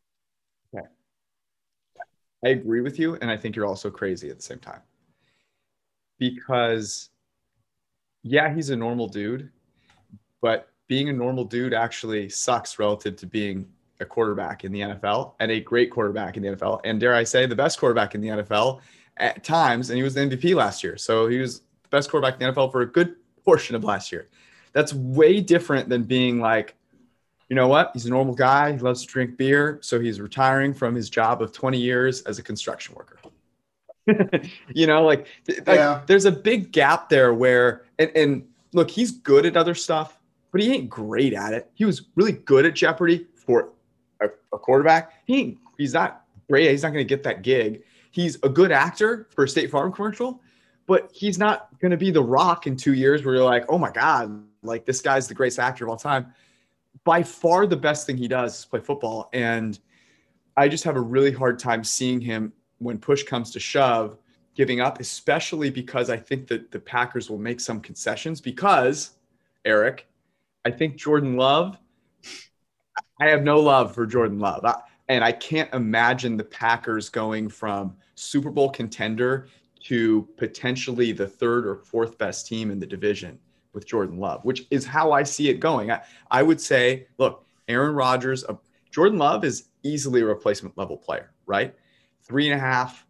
I 2.45 2.49
agree 2.49 2.81
with 2.81 2.99
you. 2.99 3.15
And 3.15 3.31
I 3.31 3.37
think 3.37 3.55
you're 3.55 3.65
also 3.65 3.89
crazy 3.89 4.29
at 4.29 4.37
the 4.37 4.43
same 4.43 4.59
time. 4.59 4.81
Because, 6.19 7.09
yeah, 8.21 8.53
he's 8.53 8.69
a 8.69 8.75
normal 8.75 9.07
dude, 9.07 9.49
but 10.45 10.69
being 10.87 11.09
a 11.09 11.13
normal 11.13 11.43
dude 11.43 11.73
actually 11.73 12.29
sucks 12.29 12.77
relative 12.77 13.15
to 13.15 13.25
being 13.25 13.67
a 13.99 14.05
quarterback 14.05 14.63
in 14.63 14.71
the 14.71 14.81
NFL 14.81 15.33
and 15.39 15.49
a 15.49 15.59
great 15.59 15.89
quarterback 15.89 16.37
in 16.37 16.43
the 16.43 16.49
NFL. 16.49 16.81
And 16.83 16.99
dare 16.99 17.15
I 17.15 17.23
say, 17.23 17.47
the 17.47 17.55
best 17.55 17.79
quarterback 17.79 18.13
in 18.13 18.21
the 18.21 18.27
NFL 18.27 18.81
at 19.17 19.43
times. 19.43 19.89
And 19.89 19.97
he 19.97 20.03
was 20.03 20.13
the 20.13 20.21
MVP 20.21 20.53
last 20.53 20.83
year. 20.83 20.97
So 20.97 21.25
he 21.25 21.39
was 21.39 21.61
the 21.61 21.89
best 21.89 22.11
quarterback 22.11 22.39
in 22.39 22.45
the 22.45 22.53
NFL 22.53 22.71
for 22.71 22.81
a 22.81 22.85
good 22.85 23.15
portion 23.43 23.75
of 23.75 23.83
last 23.83 24.11
year. 24.11 24.29
That's 24.73 24.93
way 24.93 25.41
different 25.41 25.89
than 25.89 26.03
being 26.03 26.39
like, 26.39 26.75
you 27.49 27.55
know 27.55 27.67
what? 27.67 27.89
He's 27.93 28.05
a 28.05 28.11
normal 28.11 28.35
guy. 28.35 28.73
He 28.73 28.77
loves 28.77 29.01
to 29.01 29.07
drink 29.07 29.37
beer. 29.37 29.79
So 29.81 29.99
he's 29.99 30.21
retiring 30.21 30.75
from 30.75 30.93
his 30.93 31.09
job 31.09 31.41
of 31.41 31.53
20 31.53 31.79
years 31.79 32.21
as 32.21 32.37
a 32.37 32.43
construction 32.43 32.93
worker. 32.93 33.17
you 34.75 34.85
know, 34.85 35.03
like, 35.03 35.25
like 35.47 35.65
yeah. 35.65 36.03
there's 36.05 36.25
a 36.25 36.31
big 36.31 36.71
gap 36.71 37.09
there 37.09 37.33
where, 37.33 37.85
and, 37.97 38.11
and 38.15 38.47
look, 38.73 38.91
he's 38.91 39.09
good 39.09 39.47
at 39.47 39.57
other 39.57 39.73
stuff. 39.73 40.19
But 40.55 40.63
he 40.63 40.71
ain't 40.71 40.89
great 40.89 41.33
at 41.33 41.51
it. 41.51 41.69
He 41.73 41.83
was 41.83 42.03
really 42.15 42.31
good 42.31 42.65
at 42.65 42.75
Jeopardy 42.75 43.27
for 43.35 43.73
a, 44.21 44.27
a 44.53 44.57
quarterback. 44.57 45.11
He 45.25 45.57
he's 45.77 45.93
not 45.93 46.23
great. 46.49 46.71
He's 46.71 46.81
not 46.81 46.93
going 46.93 47.05
to 47.05 47.09
get 47.09 47.23
that 47.23 47.41
gig. 47.41 47.83
He's 48.11 48.37
a 48.41 48.47
good 48.47 48.71
actor 48.71 49.27
for 49.35 49.43
a 49.43 49.49
State 49.49 49.69
Farm 49.69 49.91
commercial, 49.91 50.41
but 50.87 51.11
he's 51.11 51.37
not 51.37 51.77
going 51.79 51.91
to 51.91 51.97
be 51.97 52.09
the 52.09 52.23
rock 52.23 52.67
in 52.67 52.77
two 52.77 52.93
years 52.93 53.25
where 53.25 53.35
you're 53.35 53.43
like, 53.43 53.65
oh 53.67 53.77
my 53.77 53.91
God, 53.91 54.45
like 54.63 54.85
this 54.85 55.01
guy's 55.01 55.27
the 55.27 55.33
greatest 55.33 55.59
actor 55.59 55.83
of 55.83 55.89
all 55.89 55.97
time. 55.97 56.33
By 57.03 57.21
far 57.21 57.67
the 57.67 57.75
best 57.75 58.07
thing 58.07 58.15
he 58.15 58.29
does 58.29 58.59
is 58.59 58.63
play 58.63 58.79
football. 58.79 59.29
And 59.33 59.77
I 60.55 60.69
just 60.69 60.85
have 60.85 60.95
a 60.95 61.01
really 61.01 61.33
hard 61.33 61.59
time 61.59 61.83
seeing 61.83 62.21
him 62.21 62.53
when 62.77 62.97
push 62.97 63.23
comes 63.23 63.51
to 63.51 63.59
shove 63.59 64.17
giving 64.55 64.79
up, 64.79 65.01
especially 65.01 65.69
because 65.69 66.09
I 66.09 66.15
think 66.15 66.47
that 66.47 66.71
the 66.71 66.79
Packers 66.79 67.29
will 67.29 67.39
make 67.39 67.59
some 67.59 67.81
concessions 67.81 68.39
because, 68.39 69.17
Eric, 69.65 70.07
I 70.65 70.71
think 70.71 70.95
Jordan 70.95 71.37
Love, 71.37 71.77
I 73.21 73.27
have 73.27 73.43
no 73.43 73.59
love 73.59 73.93
for 73.93 74.07
Jordan 74.07 74.39
Love. 74.39 74.65
I, 74.65 74.75
and 75.07 75.23
I 75.23 75.31
can't 75.31 75.71
imagine 75.73 76.35
the 76.35 76.43
Packers 76.43 77.07
going 77.07 77.47
from 77.49 77.95
Super 78.15 78.49
Bowl 78.49 78.71
contender 78.71 79.47
to 79.83 80.27
potentially 80.37 81.11
the 81.11 81.27
third 81.27 81.67
or 81.67 81.75
fourth 81.75 82.17
best 82.17 82.47
team 82.47 82.71
in 82.71 82.79
the 82.79 82.87
division 82.87 83.37
with 83.73 83.85
Jordan 83.85 84.17
Love, 84.17 84.43
which 84.43 84.65
is 84.71 84.85
how 84.85 85.11
I 85.11 85.21
see 85.21 85.49
it 85.49 85.59
going. 85.59 85.91
I, 85.91 86.01
I 86.31 86.41
would 86.41 86.59
say, 86.59 87.05
look, 87.19 87.45
Aaron 87.67 87.93
Rodgers, 87.93 88.43
uh, 88.45 88.55
Jordan 88.89 89.19
Love 89.19 89.45
is 89.45 89.65
easily 89.83 90.21
a 90.21 90.25
replacement 90.25 90.75
level 90.77 90.97
player, 90.97 91.31
right? 91.45 91.75
Three 92.23 92.49
and 92.49 92.59
a 92.59 92.59
half, 92.59 93.05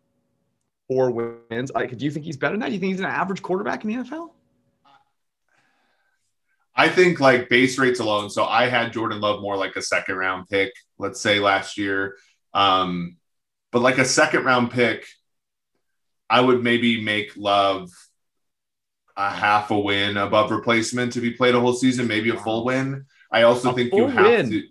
four 0.90 1.12
wins. 1.12 1.72
Do 1.72 2.06
you 2.06 2.12
think 2.12 2.26
he's 2.26 2.36
better 2.36 2.54
than 2.54 2.60
that? 2.60 2.68
Do 2.68 2.74
you 2.74 2.80
think 2.80 2.92
he's 2.92 3.00
an 3.00 3.06
average 3.06 3.42
quarterback 3.42 3.86
in 3.86 3.92
the 3.92 4.04
NFL? 4.04 4.32
I 6.76 6.90
think 6.90 7.20
like 7.20 7.50
base 7.50 7.78
rates 7.78 8.00
alone. 8.00 8.30
So 8.30 8.44
I 8.44 8.68
had 8.68 8.92
Jordan 8.92 9.22
Love 9.22 9.42
more 9.42 9.56
like 9.56 9.76
a 9.76 9.82
second 9.82 10.18
round 10.18 10.50
pick, 10.50 10.74
let's 10.98 11.22
say 11.22 11.40
last 11.40 11.78
year. 11.78 12.18
Um, 12.54 13.18
but 13.72 13.82
like 13.82 13.98
a 13.98 14.06
second 14.06 14.44
round 14.44 14.72
pick, 14.72 15.06
I 16.30 16.42
would 16.42 16.64
maybe 16.64 17.02
make 17.02 17.38
Love 17.38 17.90
a 19.18 19.30
half 19.30 19.72
a 19.72 19.80
win 19.80 20.18
above 20.18 20.52
replacement 20.52 21.16
if 21.16 21.24
he 21.24 21.32
played 21.32 21.56
a 21.56 21.60
whole 21.60 21.74
season, 21.74 22.08
maybe 22.08 22.30
a 22.30 22.38
full 22.38 22.66
win. 22.66 23.06
I 23.32 23.44
also 23.44 23.72
a 23.72 23.74
think 23.74 23.94
you 23.94 24.08
have 24.08 24.26
win. 24.26 24.50
to. 24.52 24.64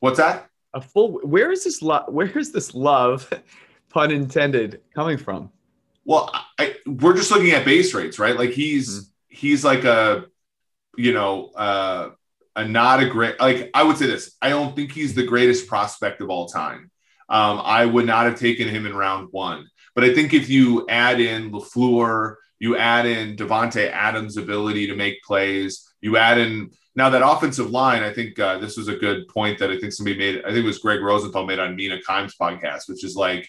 What's 0.00 0.18
that? 0.18 0.48
A 0.74 0.80
full. 0.80 1.20
Where 1.20 1.50
is 1.50 1.64
this 1.64 1.82
love? 1.82 2.12
Where 2.12 2.38
is 2.38 2.52
this 2.52 2.74
love, 2.74 3.32
pun 3.88 4.10
intended, 4.10 4.80
coming 4.94 5.18
from? 5.18 5.50
Well, 6.04 6.32
I, 6.58 6.76
we're 6.86 7.16
just 7.16 7.30
looking 7.30 7.52
at 7.52 7.64
base 7.64 7.94
rates, 7.94 8.18
right? 8.18 8.36
Like 8.36 8.50
he's 8.50 8.90
mm-hmm. 8.90 9.08
he's 9.28 9.64
like 9.64 9.84
a 9.84 10.26
you 10.96 11.12
know, 11.12 11.50
uh, 11.54 12.10
a 12.56 12.66
not 12.66 13.02
a 13.02 13.08
great 13.08 13.40
like 13.40 13.70
I 13.74 13.82
would 13.82 13.96
say 13.96 14.06
this. 14.06 14.36
I 14.40 14.48
don't 14.48 14.76
think 14.76 14.92
he's 14.92 15.14
the 15.14 15.24
greatest 15.24 15.66
prospect 15.66 16.20
of 16.20 16.30
all 16.30 16.46
time. 16.46 16.90
Um, 17.28 17.60
I 17.64 17.86
would 17.86 18.06
not 18.06 18.26
have 18.26 18.38
taken 18.38 18.68
him 18.68 18.86
in 18.86 18.94
round 18.94 19.28
one. 19.30 19.68
But 19.94 20.04
I 20.04 20.14
think 20.14 20.34
if 20.34 20.48
you 20.48 20.86
add 20.88 21.20
in 21.20 21.52
LaFleur, 21.52 22.36
you 22.58 22.76
add 22.76 23.06
in 23.06 23.36
Davante 23.36 23.90
Adams' 23.90 24.36
ability 24.36 24.86
to 24.88 24.96
make 24.96 25.22
plays, 25.22 25.88
you 26.00 26.16
add 26.16 26.38
in 26.38 26.70
now 26.96 27.10
that 27.10 27.26
offensive 27.26 27.70
line. 27.70 28.02
I 28.02 28.12
think 28.12 28.38
uh, 28.38 28.58
this 28.58 28.76
was 28.76 28.88
a 28.88 28.96
good 28.96 29.26
point 29.28 29.58
that 29.58 29.70
I 29.70 29.78
think 29.78 29.92
somebody 29.92 30.18
made. 30.18 30.40
I 30.44 30.48
think 30.48 30.64
it 30.64 30.66
was 30.66 30.78
Greg 30.78 31.00
Rosenthal 31.00 31.46
made 31.46 31.58
on 31.58 31.76
Mina 31.76 31.98
Kimes 32.06 32.34
podcast, 32.40 32.88
which 32.88 33.04
is 33.04 33.16
like 33.16 33.48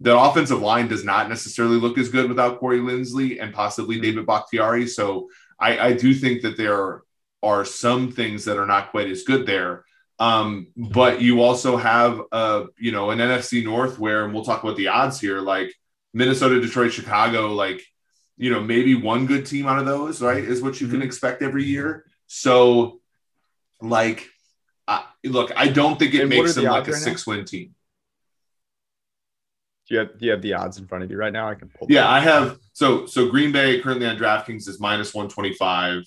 the 0.00 0.16
offensive 0.16 0.60
line 0.60 0.88
does 0.88 1.04
not 1.04 1.28
necessarily 1.28 1.76
look 1.76 1.98
as 1.98 2.08
good 2.08 2.28
without 2.28 2.58
Corey 2.58 2.80
Linsley 2.80 3.42
and 3.42 3.54
possibly 3.54 4.00
David 4.00 4.26
Bakhtiari. 4.26 4.86
So 4.86 5.28
I, 5.64 5.86
I 5.88 5.92
do 5.94 6.12
think 6.12 6.42
that 6.42 6.58
there 6.58 7.02
are 7.42 7.64
some 7.64 8.12
things 8.12 8.44
that 8.44 8.58
are 8.58 8.66
not 8.66 8.90
quite 8.90 9.08
as 9.08 9.22
good 9.22 9.46
there. 9.46 9.84
Um, 10.18 10.68
but 10.76 11.22
you 11.22 11.42
also 11.42 11.76
have 11.76 12.20
a 12.30 12.66
you 12.78 12.92
know 12.92 13.10
an 13.10 13.18
NFC 13.18 13.64
North 13.64 13.98
where, 13.98 14.24
and 14.24 14.34
we'll 14.34 14.44
talk 14.44 14.62
about 14.62 14.76
the 14.76 14.88
odds 14.88 15.18
here, 15.18 15.40
like 15.40 15.72
Minnesota, 16.12 16.60
Detroit, 16.60 16.92
Chicago, 16.92 17.52
like 17.52 17.82
you 18.36 18.50
know 18.50 18.60
maybe 18.60 18.94
one 18.94 19.26
good 19.26 19.46
team 19.46 19.66
out 19.66 19.78
of 19.78 19.86
those, 19.86 20.20
right, 20.20 20.44
is 20.44 20.62
what 20.62 20.80
you 20.80 20.86
can 20.86 20.96
mm-hmm. 20.96 21.06
expect 21.06 21.42
every 21.42 21.64
year. 21.64 22.04
So, 22.26 23.00
like, 23.80 24.28
uh, 24.86 25.02
look, 25.24 25.50
I 25.56 25.68
don't 25.68 25.98
think 25.98 26.14
it 26.14 26.20
and 26.20 26.30
makes 26.30 26.54
them 26.54 26.64
like 26.64 26.88
a 26.88 26.94
six-win 26.94 27.44
team. 27.46 27.74
Do 29.88 29.94
you 29.94 30.00
have 30.00 30.18
do 30.18 30.24
you 30.24 30.30
have 30.30 30.42
the 30.42 30.54
odds 30.54 30.78
in 30.78 30.86
front 30.86 31.04
of 31.04 31.10
you 31.10 31.18
right 31.18 31.32
now? 31.32 31.48
I 31.48 31.54
can 31.54 31.68
pull. 31.68 31.86
Yeah, 31.90 32.08
I 32.08 32.20
have. 32.20 32.58
So 32.72 33.04
so 33.06 33.28
Green 33.28 33.52
Bay 33.52 33.80
currently 33.80 34.06
on 34.06 34.16
DraftKings 34.16 34.66
is 34.66 34.80
minus 34.80 35.12
one 35.12 35.28
twenty 35.28 35.52
five, 35.52 36.02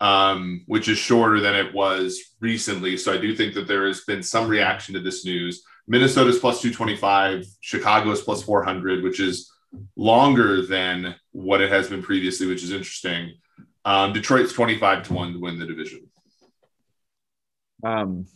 um, 0.00 0.62
which 0.66 0.88
is 0.88 0.96
shorter 0.96 1.40
than 1.40 1.54
it 1.54 1.74
was 1.74 2.18
recently. 2.40 2.96
So 2.96 3.12
I 3.12 3.18
do 3.18 3.36
think 3.36 3.54
that 3.54 3.68
there 3.68 3.86
has 3.86 4.02
been 4.04 4.22
some 4.22 4.48
reaction 4.48 4.94
to 4.94 5.00
this 5.00 5.24
news. 5.24 5.62
Minnesota's 5.86 6.38
plus 6.38 6.62
two 6.62 6.72
twenty 6.72 6.96
five, 6.96 7.44
Chicago 7.60 8.10
is 8.10 8.22
plus 8.22 8.42
four 8.42 8.62
hundred, 8.62 9.02
which 9.02 9.20
is 9.20 9.52
longer 9.96 10.64
than 10.64 11.14
what 11.32 11.60
it 11.60 11.70
has 11.70 11.88
been 11.88 12.02
previously, 12.02 12.46
which 12.46 12.62
is 12.62 12.72
interesting. 12.72 13.34
Um, 13.84 14.14
Detroit's 14.14 14.54
twenty 14.54 14.78
five 14.78 15.02
to 15.04 15.12
one 15.12 15.34
to 15.34 15.38
win 15.38 15.58
the 15.58 15.66
division. 15.66 16.08
Um. 17.84 18.26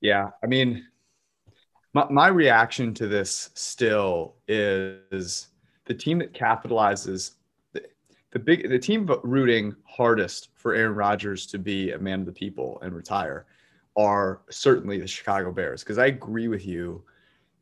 Yeah, 0.00 0.30
I 0.42 0.46
mean 0.46 0.86
my, 1.96 2.06
my 2.10 2.28
reaction 2.28 2.92
to 2.92 3.06
this 3.06 3.48
still 3.54 4.34
is 4.46 5.48
the 5.86 5.94
team 5.94 6.18
that 6.18 6.34
capitalizes 6.34 7.32
the, 7.72 7.82
the 8.32 8.38
big 8.38 8.68
the 8.68 8.78
team 8.78 9.08
rooting 9.22 9.74
hardest 9.84 10.50
for 10.54 10.74
Aaron 10.74 10.94
Rodgers 10.94 11.46
to 11.46 11.58
be 11.58 11.92
a 11.92 11.98
man 11.98 12.20
of 12.20 12.26
the 12.26 12.32
people 12.32 12.78
and 12.82 12.94
retire 12.94 13.46
are 13.96 14.42
certainly 14.50 14.98
the 14.98 15.06
Chicago 15.06 15.50
Bears 15.50 15.82
because 15.82 15.96
I 15.96 16.06
agree 16.06 16.48
with 16.48 16.66
you. 16.66 17.02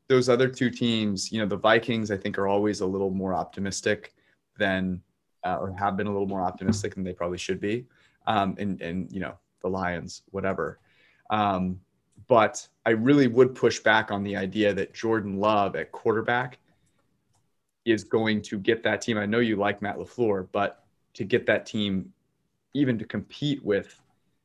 Those 0.09 0.29
other 0.29 0.49
two 0.49 0.69
teams, 0.69 1.31
you 1.31 1.39
know, 1.39 1.47
the 1.47 1.57
Vikings, 1.57 2.11
I 2.11 2.17
think 2.17 2.37
are 2.37 2.49
always 2.49 2.81
a 2.81 2.87
little 2.87 3.11
more 3.11 3.35
optimistic 3.35 4.15
than 4.59 5.01
uh, 5.47 5.59
or 5.61 5.73
have 5.79 5.97
been 5.97 6.09
a 6.09 6.13
little 6.13 6.27
more 6.27 6.43
optimistic 6.43 6.97
than 6.97 7.05
they 7.05 7.13
probably 7.13 7.39
should 7.39 7.61
be. 7.61 7.87
Um, 8.27 8.57
and 8.59 8.83
and 8.83 9.13
you 9.13 9.21
know 9.21 9.39
the 9.63 9.69
Lions, 9.69 10.23
whatever. 10.33 10.81
Um, 11.31 11.79
but 12.27 12.67
I 12.87 12.91
really 12.91 13.27
would 13.27 13.55
push 13.55 13.81
back 13.81 14.11
on 14.11 14.23
the 14.23 14.37
idea 14.37 14.73
that 14.75 14.95
Jordan 14.95 15.39
Love 15.39 15.77
at 15.77 15.93
quarterback 15.93 16.59
is 17.85 18.05
going 18.05 18.43
to 18.43 18.59
get 18.59 18.83
that 18.83 19.01
team. 19.03 19.19
I 19.19 19.27
know 19.27 19.41
you 19.41 19.57
like 19.57 19.83
Matt 19.83 19.99
LaFleur, 19.99 20.49
but 20.53 20.85
to 21.15 21.25
get 21.25 21.47
that 21.47 21.67
team 21.67 22.13
even 22.73 22.99
to 22.99 23.05
compete 23.05 23.65
with 23.65 24.01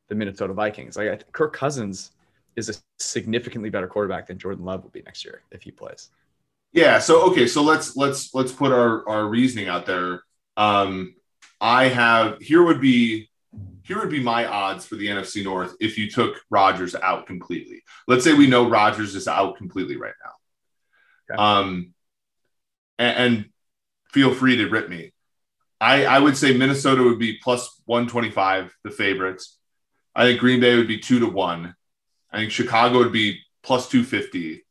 the 0.08 0.14
Minnesota 0.14 0.52
Vikings, 0.52 0.96
like 0.96 1.30
Kirk 1.32 1.52
Cousins 1.54 2.12
is 2.56 2.68
a 2.68 2.74
significantly 2.98 3.70
better 3.70 3.86
quarterback 3.86 4.26
than 4.26 4.38
Jordan 4.38 4.64
Love 4.64 4.82
will 4.82 4.90
be 4.90 5.02
next 5.02 5.24
year 5.24 5.42
if 5.50 5.62
he 5.62 5.70
plays. 5.70 6.10
Yeah. 6.72 6.98
So 6.98 7.22
okay. 7.30 7.46
So 7.46 7.62
let's 7.62 7.96
let's 7.96 8.34
let's 8.34 8.52
put 8.52 8.72
our 8.72 9.08
our 9.08 9.26
reasoning 9.26 9.68
out 9.68 9.86
there. 9.86 10.22
Um, 10.56 11.14
I 11.60 11.88
have 11.88 12.38
here 12.40 12.62
would 12.62 12.80
be 12.80 13.29
here 13.82 13.98
would 13.98 14.10
be 14.10 14.22
my 14.22 14.46
odds 14.46 14.86
for 14.86 14.96
the 14.96 15.08
NFC 15.08 15.44
North 15.44 15.74
if 15.80 15.98
you 15.98 16.10
took 16.10 16.40
Rodgers 16.50 16.94
out 16.94 17.26
completely. 17.26 17.82
Let's 18.06 18.24
say 18.24 18.34
we 18.34 18.46
know 18.46 18.68
Rodgers 18.68 19.14
is 19.14 19.28
out 19.28 19.56
completely 19.56 19.96
right 19.96 20.14
now. 20.24 21.34
Okay. 21.34 21.42
Um, 21.42 21.94
and, 22.98 23.16
and, 23.16 23.44
feel 24.12 24.34
free 24.34 24.56
to 24.56 24.68
rip 24.68 24.88
me. 24.88 25.12
I, 25.80 26.04
I 26.04 26.18
would 26.18 26.36
say 26.36 26.52
Minnesota 26.52 27.04
would 27.04 27.20
be 27.20 27.38
plus 27.40 27.80
125, 27.86 28.76
the 28.82 28.90
favorites. 28.90 29.56
I 30.16 30.24
think 30.24 30.40
Green 30.40 30.58
Bay 30.58 30.76
would 30.76 30.88
be 30.88 30.98
two 30.98 31.20
to 31.20 31.26
one. 31.26 31.76
I 32.32 32.38
think 32.38 32.50
Chicago 32.50 32.98
would 32.98 33.12
be 33.12 33.38
plus 33.62 33.88
250. 33.88 34.64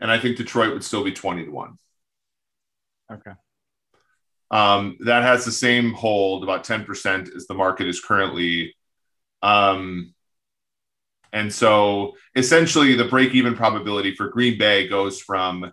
And 0.00 0.12
I 0.12 0.18
think 0.20 0.36
Detroit 0.36 0.72
would 0.72 0.84
still 0.84 1.02
be 1.02 1.10
20 1.10 1.46
to 1.46 1.50
one. 1.50 1.76
Okay. 3.12 3.32
Um, 4.54 4.98
that 5.00 5.24
has 5.24 5.44
the 5.44 5.50
same 5.50 5.92
hold, 5.92 6.44
about 6.44 6.62
10% 6.62 7.34
as 7.34 7.48
the 7.48 7.54
market 7.54 7.88
is 7.88 8.00
currently. 8.00 8.76
Um, 9.42 10.14
and 11.32 11.52
so 11.52 12.12
essentially, 12.36 12.94
the 12.94 13.08
break 13.08 13.34
even 13.34 13.56
probability 13.56 14.14
for 14.14 14.28
Green 14.28 14.56
Bay 14.56 14.86
goes 14.86 15.20
from 15.20 15.72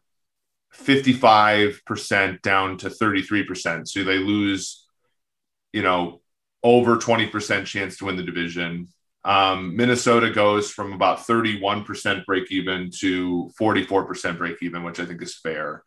55% 0.75 2.41
down 2.41 2.77
to 2.79 2.89
33%. 2.89 3.88
So 3.88 4.03
they 4.03 4.17
lose, 4.17 4.88
you 5.73 5.83
know, 5.83 6.21
over 6.63 6.97
20% 6.97 7.65
chance 7.67 7.97
to 7.97 8.05
win 8.05 8.15
the 8.15 8.23
division. 8.23 8.88
Um, 9.23 9.75
Minnesota 9.75 10.31
goes 10.31 10.71
from 10.71 10.93
about 10.93 11.19
31% 11.19 12.25
break 12.25 12.51
even 12.51 12.89
to 13.01 13.51
44% 13.61 14.39
break 14.39 14.57
even, 14.63 14.81
which 14.81 15.00
I 15.00 15.05
think 15.05 15.21
is 15.21 15.38
fair. 15.38 15.83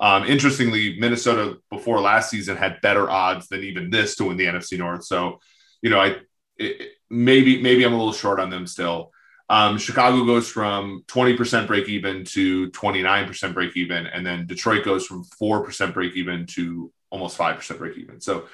Um, 0.00 0.24
interestingly, 0.24 0.98
Minnesota 0.98 1.58
before 1.70 2.00
last 2.00 2.30
season 2.30 2.56
had 2.56 2.80
better 2.80 3.10
odds 3.10 3.48
than 3.48 3.64
even 3.64 3.90
this 3.90 4.16
to 4.16 4.24
win 4.24 4.36
the 4.36 4.46
NFC 4.46 4.78
North. 4.78 5.04
So, 5.04 5.40
you 5.82 5.90
know, 5.90 6.00
I 6.00 6.16
it, 6.56 6.92
maybe 7.10 7.60
maybe 7.62 7.84
I'm 7.84 7.92
a 7.92 7.96
little 7.96 8.12
short 8.12 8.40
on 8.40 8.50
them 8.50 8.66
still. 8.66 9.10
Um, 9.50 9.78
Chicago 9.78 10.24
goes 10.26 10.48
from 10.48 11.04
20% 11.06 11.66
break 11.66 11.88
even 11.88 12.24
to 12.26 12.70
29% 12.70 13.54
break 13.54 13.76
even, 13.78 14.06
and 14.06 14.24
then 14.24 14.46
Detroit 14.46 14.84
goes 14.84 15.06
from 15.06 15.24
4% 15.40 15.94
break 15.94 16.14
even 16.16 16.44
to 16.48 16.92
almost 17.08 17.38
5% 17.38 17.78
break 17.78 17.96
even. 17.96 18.20
So, 18.20 18.46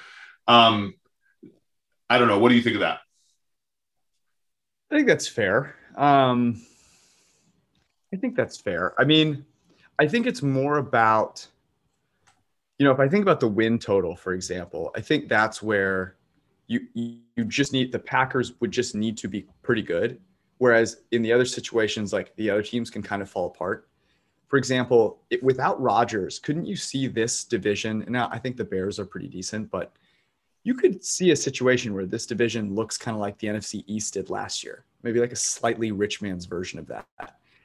um, 0.47 0.93
I 2.09 2.17
don't 2.17 2.29
know. 2.29 2.39
What 2.39 2.47
do 2.47 2.55
you 2.55 2.61
think 2.61 2.75
of 2.75 2.81
that? 2.81 2.99
I 4.89 4.95
think 4.95 5.07
that's 5.07 5.27
fair. 5.27 5.75
Um, 5.97 6.61
I 8.13 8.17
think 8.17 8.37
that's 8.37 8.57
fair. 8.57 8.93
I 8.97 9.03
mean, 9.03 9.45
I 9.99 10.07
think 10.07 10.27
it's 10.27 10.41
more 10.41 10.77
about, 10.77 11.47
you 12.77 12.85
know, 12.85 12.91
if 12.91 12.99
I 12.99 13.07
think 13.07 13.23
about 13.23 13.39
the 13.39 13.47
win 13.47 13.79
total, 13.79 14.15
for 14.15 14.33
example, 14.33 14.91
I 14.95 15.01
think 15.01 15.29
that's 15.29 15.61
where 15.61 16.15
you 16.67 16.81
you 16.93 17.45
just 17.45 17.73
need 17.73 17.91
the 17.91 17.99
Packers 17.99 18.53
would 18.59 18.71
just 18.71 18.95
need 18.95 19.17
to 19.17 19.27
be 19.27 19.45
pretty 19.61 19.81
good. 19.81 20.19
Whereas 20.57 21.01
in 21.11 21.21
the 21.21 21.33
other 21.33 21.45
situations, 21.45 22.13
like 22.13 22.35
the 22.35 22.49
other 22.49 22.63
teams 22.63 22.89
can 22.89 23.01
kind 23.01 23.21
of 23.21 23.29
fall 23.29 23.47
apart. 23.47 23.89
For 24.47 24.57
example, 24.57 25.21
it, 25.29 25.43
without 25.43 25.81
Rodgers, 25.81 26.39
couldn't 26.39 26.65
you 26.65 26.75
see 26.75 27.07
this 27.07 27.43
division? 27.43 28.05
Now 28.07 28.29
I 28.31 28.39
think 28.39 28.57
the 28.57 28.63
Bears 28.63 28.99
are 28.99 29.05
pretty 29.05 29.27
decent, 29.27 29.69
but 29.69 29.93
you 30.63 30.73
could 30.73 31.03
see 31.03 31.31
a 31.31 31.35
situation 31.35 31.93
where 31.93 32.05
this 32.05 32.25
division 32.25 32.73
looks 32.73 32.97
kind 32.97 33.15
of 33.15 33.21
like 33.21 33.37
the 33.37 33.47
NFC 33.47 33.83
East 33.85 34.15
did 34.15 34.29
last 34.29 34.63
year, 34.63 34.85
maybe 35.03 35.19
like 35.19 35.31
a 35.31 35.35
slightly 35.35 35.91
rich 35.91 36.21
man's 36.21 36.45
version 36.45 36.79
of 36.79 36.87
that. 36.87 37.05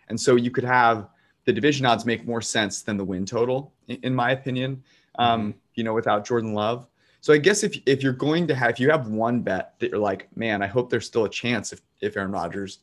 And 0.09 0.21
so 0.21 0.37
you 0.37 0.51
could 0.51 0.65
have 0.65 1.09
the 1.51 1.55
division 1.55 1.85
odds 1.85 2.07
make 2.07 2.25
more 2.25 2.41
sense 2.41 2.83
than 2.83 2.97
the 2.97 3.05
win 3.05 3.27
total, 3.27 3.73
in 3.89 4.15
my 4.15 4.31
opinion. 4.31 4.85
Um, 5.17 5.41
mm-hmm. 5.41 5.59
You 5.75 5.83
know, 5.83 5.95
without 5.95 6.25
Jordan 6.25 6.55
Love. 6.55 6.87
So 7.21 7.33
I 7.33 7.39
guess 7.39 7.65
if 7.65 7.77
if 7.87 8.05
you're 8.05 8.13
going 8.13 8.47
to 8.47 8.55
have 8.55 8.71
if 8.71 8.79
you 8.79 8.89
have 8.91 9.09
one 9.09 9.41
bet 9.41 9.75
that 9.81 9.91
you're 9.91 9.99
like, 9.99 10.29
man, 10.37 10.63
I 10.63 10.69
hope 10.69 10.91
there's 10.91 11.07
still 11.07 11.25
a 11.25 11.29
chance 11.29 11.73
if 11.73 11.81
if 12.01 12.17
Aaron 12.17 12.31
Rodgers 12.31 12.79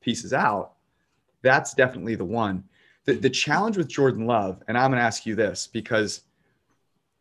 pieces 0.00 0.32
out, 0.32 0.72
that's 1.42 1.74
definitely 1.74 2.16
the 2.16 2.24
one. 2.24 2.64
The 3.04 3.14
the 3.14 3.30
challenge 3.30 3.76
with 3.76 3.86
Jordan 3.86 4.26
Love, 4.26 4.64
and 4.66 4.76
I'm 4.76 4.90
gonna 4.90 5.00
ask 5.00 5.24
you 5.24 5.36
this 5.36 5.68
because 5.68 6.22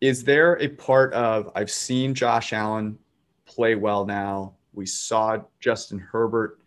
is 0.02 0.24
there 0.24 0.60
a 0.60 0.68
part 0.68 1.14
of 1.14 1.52
I've 1.54 1.72
seen 1.72 2.16
Josh 2.16 2.54
Allen 2.54 2.98
play 3.46 3.76
well 3.76 4.04
now. 4.04 4.56
We 4.74 4.88
saw 4.88 5.44
Justin 5.60 6.00
Herbert 6.00 6.60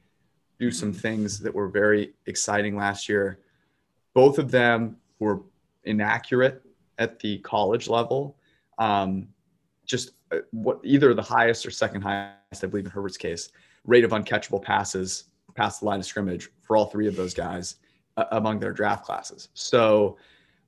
do 0.60 0.70
some 0.70 0.92
things 0.92 1.40
that 1.40 1.52
were 1.52 1.68
very 1.68 2.14
exciting 2.26 2.76
last 2.76 3.08
year. 3.08 3.40
Both 4.14 4.38
of 4.38 4.50
them 4.50 4.96
were 5.18 5.42
inaccurate 5.84 6.62
at 6.98 7.18
the 7.18 7.38
college 7.38 7.88
level. 7.88 8.36
Um, 8.78 9.28
just 9.86 10.12
uh, 10.32 10.38
what 10.50 10.80
either 10.84 11.12
the 11.14 11.22
highest 11.22 11.66
or 11.66 11.70
second 11.70 12.02
highest, 12.02 12.62
I 12.62 12.66
believe 12.66 12.84
in 12.84 12.90
Herbert's 12.90 13.16
case, 13.16 13.50
rate 13.84 14.04
of 14.04 14.10
uncatchable 14.10 14.62
passes 14.62 15.24
past 15.54 15.80
the 15.80 15.86
line 15.86 15.98
of 15.98 16.06
scrimmage 16.06 16.48
for 16.62 16.76
all 16.76 16.86
three 16.86 17.08
of 17.08 17.16
those 17.16 17.34
guys 17.34 17.76
uh, 18.16 18.24
among 18.32 18.60
their 18.60 18.72
draft 18.72 19.04
classes. 19.04 19.48
So, 19.54 20.16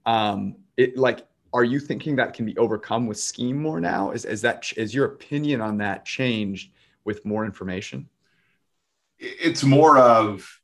um, 0.07 0.57
it 0.77 0.97
like, 0.97 1.27
are 1.53 1.65
you 1.65 1.79
thinking 1.79 2.17
that 2.17 2.35
can 2.35 2.47
be 2.47 2.57
overcome 2.57 3.07
with 3.07 3.19
scheme 3.19 3.61
more 3.61 3.81
now? 3.81 4.11
Is 4.11 4.25
is 4.25 4.41
that 4.43 4.73
is 4.77 4.95
your 4.95 5.05
opinion 5.07 5.61
on 5.61 5.77
that 5.79 6.05
changed 6.05 6.73
with 7.05 7.25
more 7.25 7.45
information? 7.45 8.09
it's 9.23 9.63
more 9.63 9.99
of 9.99 10.61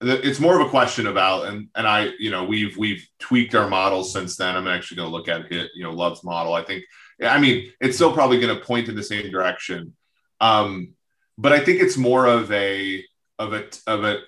it's 0.00 0.40
more 0.40 0.58
of 0.58 0.66
a 0.66 0.70
question 0.70 1.06
about 1.06 1.46
and 1.46 1.68
and 1.74 1.86
I 1.86 2.10
you 2.18 2.30
know 2.30 2.44
we've 2.44 2.76
we've 2.76 3.06
tweaked 3.18 3.54
our 3.54 3.68
models 3.68 4.12
since 4.12 4.36
then. 4.36 4.56
I'm 4.56 4.68
actually 4.68 4.96
going 4.96 5.10
to 5.10 5.14
look 5.14 5.28
at 5.28 5.52
it 5.52 5.70
you 5.74 5.82
know 5.82 5.92
Love's 5.92 6.24
model. 6.24 6.54
I 6.54 6.62
think 6.62 6.84
I 7.22 7.38
mean 7.38 7.72
it's 7.80 7.96
still 7.96 8.12
probably 8.12 8.40
going 8.40 8.56
to 8.56 8.64
point 8.64 8.88
in 8.88 8.96
the 8.96 9.02
same 9.02 9.30
direction, 9.30 9.94
um, 10.40 10.94
but 11.36 11.52
I 11.52 11.60
think 11.60 11.82
it's 11.82 11.96
more 11.96 12.26
of 12.26 12.50
a 12.50 13.04
of 13.38 13.52
a 13.52 13.64
of 13.86 14.04
a 14.04 14.20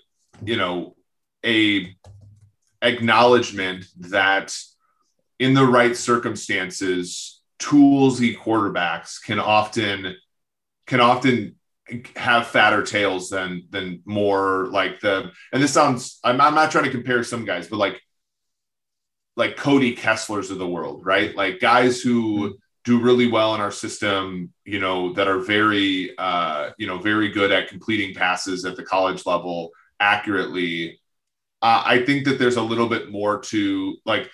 you 0.44 0.56
know 0.56 0.94
a 1.44 1.94
acknowledgement 2.82 3.86
that 3.98 4.56
in 5.38 5.54
the 5.54 5.64
right 5.64 5.96
circumstances 5.96 7.40
toolsy 7.58 8.36
quarterbacks 8.36 9.22
can 9.22 9.38
often 9.38 10.16
can 10.86 11.00
often 11.00 11.54
have 12.16 12.46
fatter 12.46 12.82
tails 12.82 13.28
than 13.28 13.64
than 13.70 14.02
more 14.04 14.68
like 14.70 15.00
the 15.00 15.30
and 15.52 15.62
this 15.62 15.72
sounds 15.72 16.20
I'm, 16.22 16.40
I'm 16.40 16.54
not 16.54 16.70
trying 16.70 16.84
to 16.84 16.90
compare 16.90 17.24
some 17.24 17.44
guys 17.44 17.68
but 17.68 17.78
like 17.78 18.00
like 19.36 19.56
Cody 19.56 19.96
Kesslers 19.96 20.50
of 20.50 20.58
the 20.58 20.66
world 20.66 21.04
right 21.04 21.34
like 21.34 21.60
guys 21.60 22.00
who 22.00 22.36
mm-hmm. 22.36 22.54
do 22.84 23.00
really 23.00 23.26
well 23.26 23.54
in 23.54 23.60
our 23.60 23.72
system 23.72 24.52
you 24.64 24.78
know 24.78 25.12
that 25.14 25.26
are 25.26 25.40
very 25.40 26.16
uh 26.18 26.70
you 26.78 26.86
know 26.86 26.98
very 26.98 27.30
good 27.30 27.50
at 27.50 27.68
completing 27.68 28.14
passes 28.14 28.64
at 28.64 28.76
the 28.76 28.84
college 28.84 29.26
level 29.26 29.70
accurately 29.98 31.00
uh, 31.62 31.82
I 31.84 32.04
think 32.04 32.24
that 32.24 32.40
there's 32.40 32.56
a 32.56 32.62
little 32.62 32.88
bit 32.88 33.12
more 33.12 33.40
to 33.40 33.96
like 34.04 34.28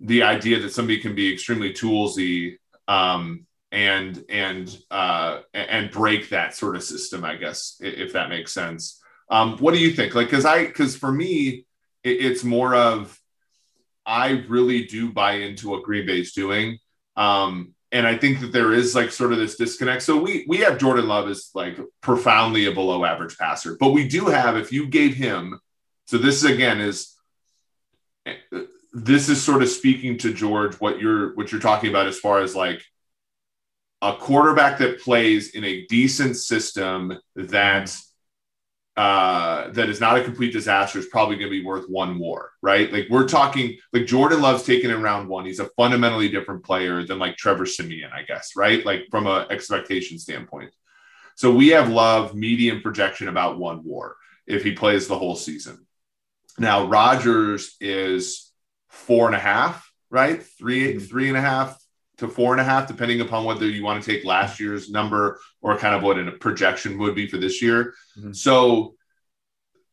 the 0.00 0.22
idea 0.22 0.60
that 0.60 0.72
somebody 0.72 1.00
can 1.00 1.14
be 1.14 1.32
extremely 1.32 1.72
toolsy 1.72 2.56
um 2.88 3.46
and 3.74 4.24
and 4.28 4.78
uh, 4.90 5.40
and 5.52 5.90
break 5.90 6.28
that 6.28 6.54
sort 6.54 6.76
of 6.76 6.84
system, 6.84 7.24
I 7.24 7.34
guess, 7.34 7.76
if 7.80 8.12
that 8.12 8.28
makes 8.28 8.52
sense. 8.52 9.02
Um, 9.28 9.58
what 9.58 9.74
do 9.74 9.80
you 9.80 9.90
think? 9.90 10.14
Like, 10.14 10.28
because 10.28 10.44
I 10.44 10.66
because 10.66 10.96
for 10.96 11.10
me, 11.10 11.66
it, 12.04 12.24
it's 12.24 12.44
more 12.44 12.74
of 12.74 13.18
I 14.06 14.44
really 14.48 14.84
do 14.84 15.12
buy 15.12 15.32
into 15.38 15.70
what 15.70 15.82
Green 15.82 16.06
Bay 16.06 16.20
is 16.20 16.32
doing. 16.32 16.78
Um, 17.16 17.74
and 17.90 18.06
I 18.06 18.16
think 18.16 18.40
that 18.40 18.52
there 18.52 18.72
is 18.72 18.94
like 18.94 19.10
sort 19.10 19.32
of 19.32 19.38
this 19.38 19.56
disconnect. 19.56 20.02
So 20.02 20.18
we 20.18 20.44
we 20.46 20.58
have 20.58 20.78
Jordan 20.78 21.08
Love 21.08 21.28
as 21.28 21.50
like 21.52 21.76
profoundly 22.00 22.66
a 22.66 22.72
below 22.72 23.04
average 23.04 23.36
passer, 23.36 23.76
but 23.78 23.90
we 23.90 24.06
do 24.06 24.26
have 24.26 24.56
if 24.56 24.72
you 24.72 24.86
gave 24.86 25.14
him. 25.14 25.58
So 26.06 26.18
this 26.18 26.44
again 26.44 26.80
is 26.80 27.16
this 28.92 29.28
is 29.28 29.42
sort 29.42 29.62
of 29.62 29.68
speaking 29.68 30.18
to 30.18 30.32
George 30.32 30.76
what 30.76 31.00
you're 31.00 31.34
what 31.34 31.50
you're 31.50 31.60
talking 31.60 31.90
about 31.90 32.06
as 32.06 32.20
far 32.20 32.40
as 32.40 32.54
like 32.54 32.80
a 34.04 34.14
quarterback 34.16 34.76
that 34.78 35.00
plays 35.00 35.54
in 35.54 35.64
a 35.64 35.86
decent 35.86 36.36
system 36.36 37.18
that 37.36 37.96
uh, 38.98 39.70
that 39.70 39.88
is 39.88 39.98
not 39.98 40.18
a 40.18 40.22
complete 40.22 40.52
disaster 40.52 40.98
is 40.98 41.06
probably 41.06 41.36
going 41.36 41.50
to 41.50 41.58
be 41.58 41.64
worth 41.64 41.88
one 41.88 42.16
more, 42.16 42.52
right? 42.62 42.92
Like 42.92 43.08
we're 43.08 43.26
talking, 43.26 43.76
like 43.92 44.06
Jordan 44.06 44.40
Love's 44.40 44.62
taken 44.62 44.90
in 44.90 45.02
round 45.02 45.28
one. 45.28 45.46
He's 45.46 45.58
a 45.58 45.70
fundamentally 45.76 46.28
different 46.28 46.62
player 46.62 47.02
than 47.02 47.18
like 47.18 47.36
Trevor 47.36 47.66
Siemian, 47.66 48.10
I 48.12 48.22
guess, 48.22 48.52
right? 48.56 48.84
Like 48.86 49.06
from 49.10 49.26
an 49.26 49.46
expectation 49.50 50.18
standpoint. 50.18 50.70
So 51.34 51.52
we 51.52 51.68
have 51.68 51.88
Love 51.88 52.34
medium 52.36 52.82
projection 52.82 53.26
about 53.28 53.58
one 53.58 53.82
war 53.82 54.16
if 54.46 54.62
he 54.62 54.72
plays 54.72 55.08
the 55.08 55.18
whole 55.18 55.34
season. 55.34 55.86
Now 56.58 56.86
Rodgers 56.86 57.76
is 57.80 58.52
four 58.90 59.26
and 59.26 59.34
a 59.34 59.40
half, 59.40 59.90
right? 60.10 60.40
Three, 60.40 61.00
three 61.00 61.28
and 61.28 61.36
a 61.36 61.40
half, 61.40 61.83
to 62.18 62.28
four 62.28 62.52
and 62.52 62.60
a 62.60 62.64
half, 62.64 62.86
depending 62.86 63.20
upon 63.20 63.44
whether 63.44 63.68
you 63.68 63.82
want 63.82 64.02
to 64.02 64.10
take 64.10 64.24
last 64.24 64.60
year's 64.60 64.90
number 64.90 65.40
or 65.60 65.76
kind 65.76 65.94
of 65.94 66.02
what 66.02 66.18
a 66.18 66.32
projection 66.32 66.98
would 66.98 67.14
be 67.14 67.26
for 67.26 67.38
this 67.38 67.60
year. 67.60 67.94
Mm-hmm. 68.18 68.32
So, 68.32 68.94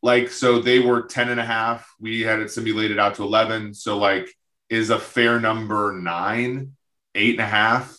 like, 0.02 0.30
so 0.30 0.60
they 0.60 0.78
were 0.78 1.02
10 1.02 1.28
and 1.28 1.40
a 1.40 1.44
half. 1.44 1.88
We 2.00 2.20
had 2.20 2.40
it 2.40 2.50
simulated 2.50 2.98
out 2.98 3.16
to 3.16 3.22
11. 3.22 3.74
So, 3.74 3.98
like, 3.98 4.28
is 4.68 4.90
a 4.90 4.98
fair 4.98 5.38
number 5.38 5.92
nine, 5.92 6.72
eight 7.14 7.34
and 7.34 7.40
a 7.40 7.46
half, 7.46 7.94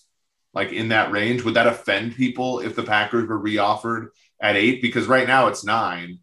like 0.56 0.72
in 0.72 0.90
that 0.90 1.12
range? 1.12 1.44
Would 1.44 1.54
that 1.54 1.68
offend 1.68 2.16
people 2.16 2.62
if 2.62 2.76
the 2.76 2.84
Packers 2.84 3.28
were 3.30 3.40
reoffered 3.40 4.08
at 4.42 4.56
eight? 4.56 4.82
Because 4.82 5.06
right 5.06 5.28
now 5.28 5.48
it's 5.48 5.64
nine. 5.64 6.20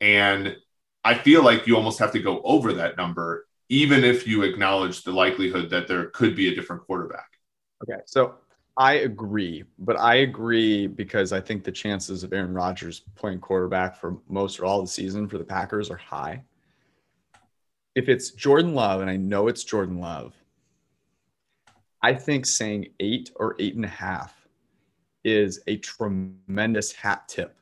And 0.00 0.56
I 1.04 1.14
feel 1.14 1.44
like 1.44 1.68
you 1.68 1.76
almost 1.76 2.00
have 2.00 2.12
to 2.12 2.18
go 2.18 2.42
over 2.42 2.72
that 2.74 2.96
number, 2.96 3.46
even 3.68 4.02
if 4.02 4.26
you 4.26 4.42
acknowledge 4.42 5.02
the 5.02 5.12
likelihood 5.12 5.70
that 5.70 5.86
there 5.86 6.06
could 6.06 6.34
be 6.34 6.48
a 6.48 6.54
different 6.54 6.82
quarterback. 6.82 7.28
Okay, 7.82 8.00
so 8.06 8.34
I 8.76 8.94
agree, 8.94 9.64
but 9.78 9.98
I 9.98 10.16
agree 10.16 10.86
because 10.86 11.32
I 11.32 11.40
think 11.40 11.64
the 11.64 11.72
chances 11.72 12.24
of 12.24 12.32
Aaron 12.32 12.54
Rodgers 12.54 13.00
playing 13.14 13.40
quarterback 13.40 13.96
for 13.96 14.18
most 14.28 14.60
or 14.60 14.64
all 14.64 14.80
the 14.80 14.88
season 14.88 15.28
for 15.28 15.38
the 15.38 15.44
Packers 15.44 15.90
are 15.90 15.96
high. 15.96 16.42
If 17.94 18.08
it's 18.08 18.30
Jordan 18.30 18.74
Love, 18.74 19.02
and 19.02 19.10
I 19.10 19.16
know 19.16 19.48
it's 19.48 19.64
Jordan 19.64 20.00
Love, 20.00 20.34
I 22.02 22.14
think 22.14 22.46
saying 22.46 22.88
eight 23.00 23.30
or 23.36 23.54
eight 23.58 23.74
and 23.74 23.84
a 23.84 23.88
half 23.88 24.48
is 25.24 25.60
a 25.66 25.76
tremendous 25.76 26.92
hat 26.92 27.28
tip 27.28 27.56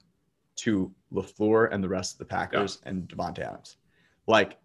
to 0.57 0.93
LaFleur 1.13 1.73
and 1.73 1.83
the 1.83 1.89
rest 1.89 2.15
of 2.15 2.19
the 2.19 2.25
Packers 2.25 2.79
yeah. 2.83 2.91
and 2.91 3.09
Davante 3.09 3.41
Adams. 3.41 3.77
Like, 4.27 4.59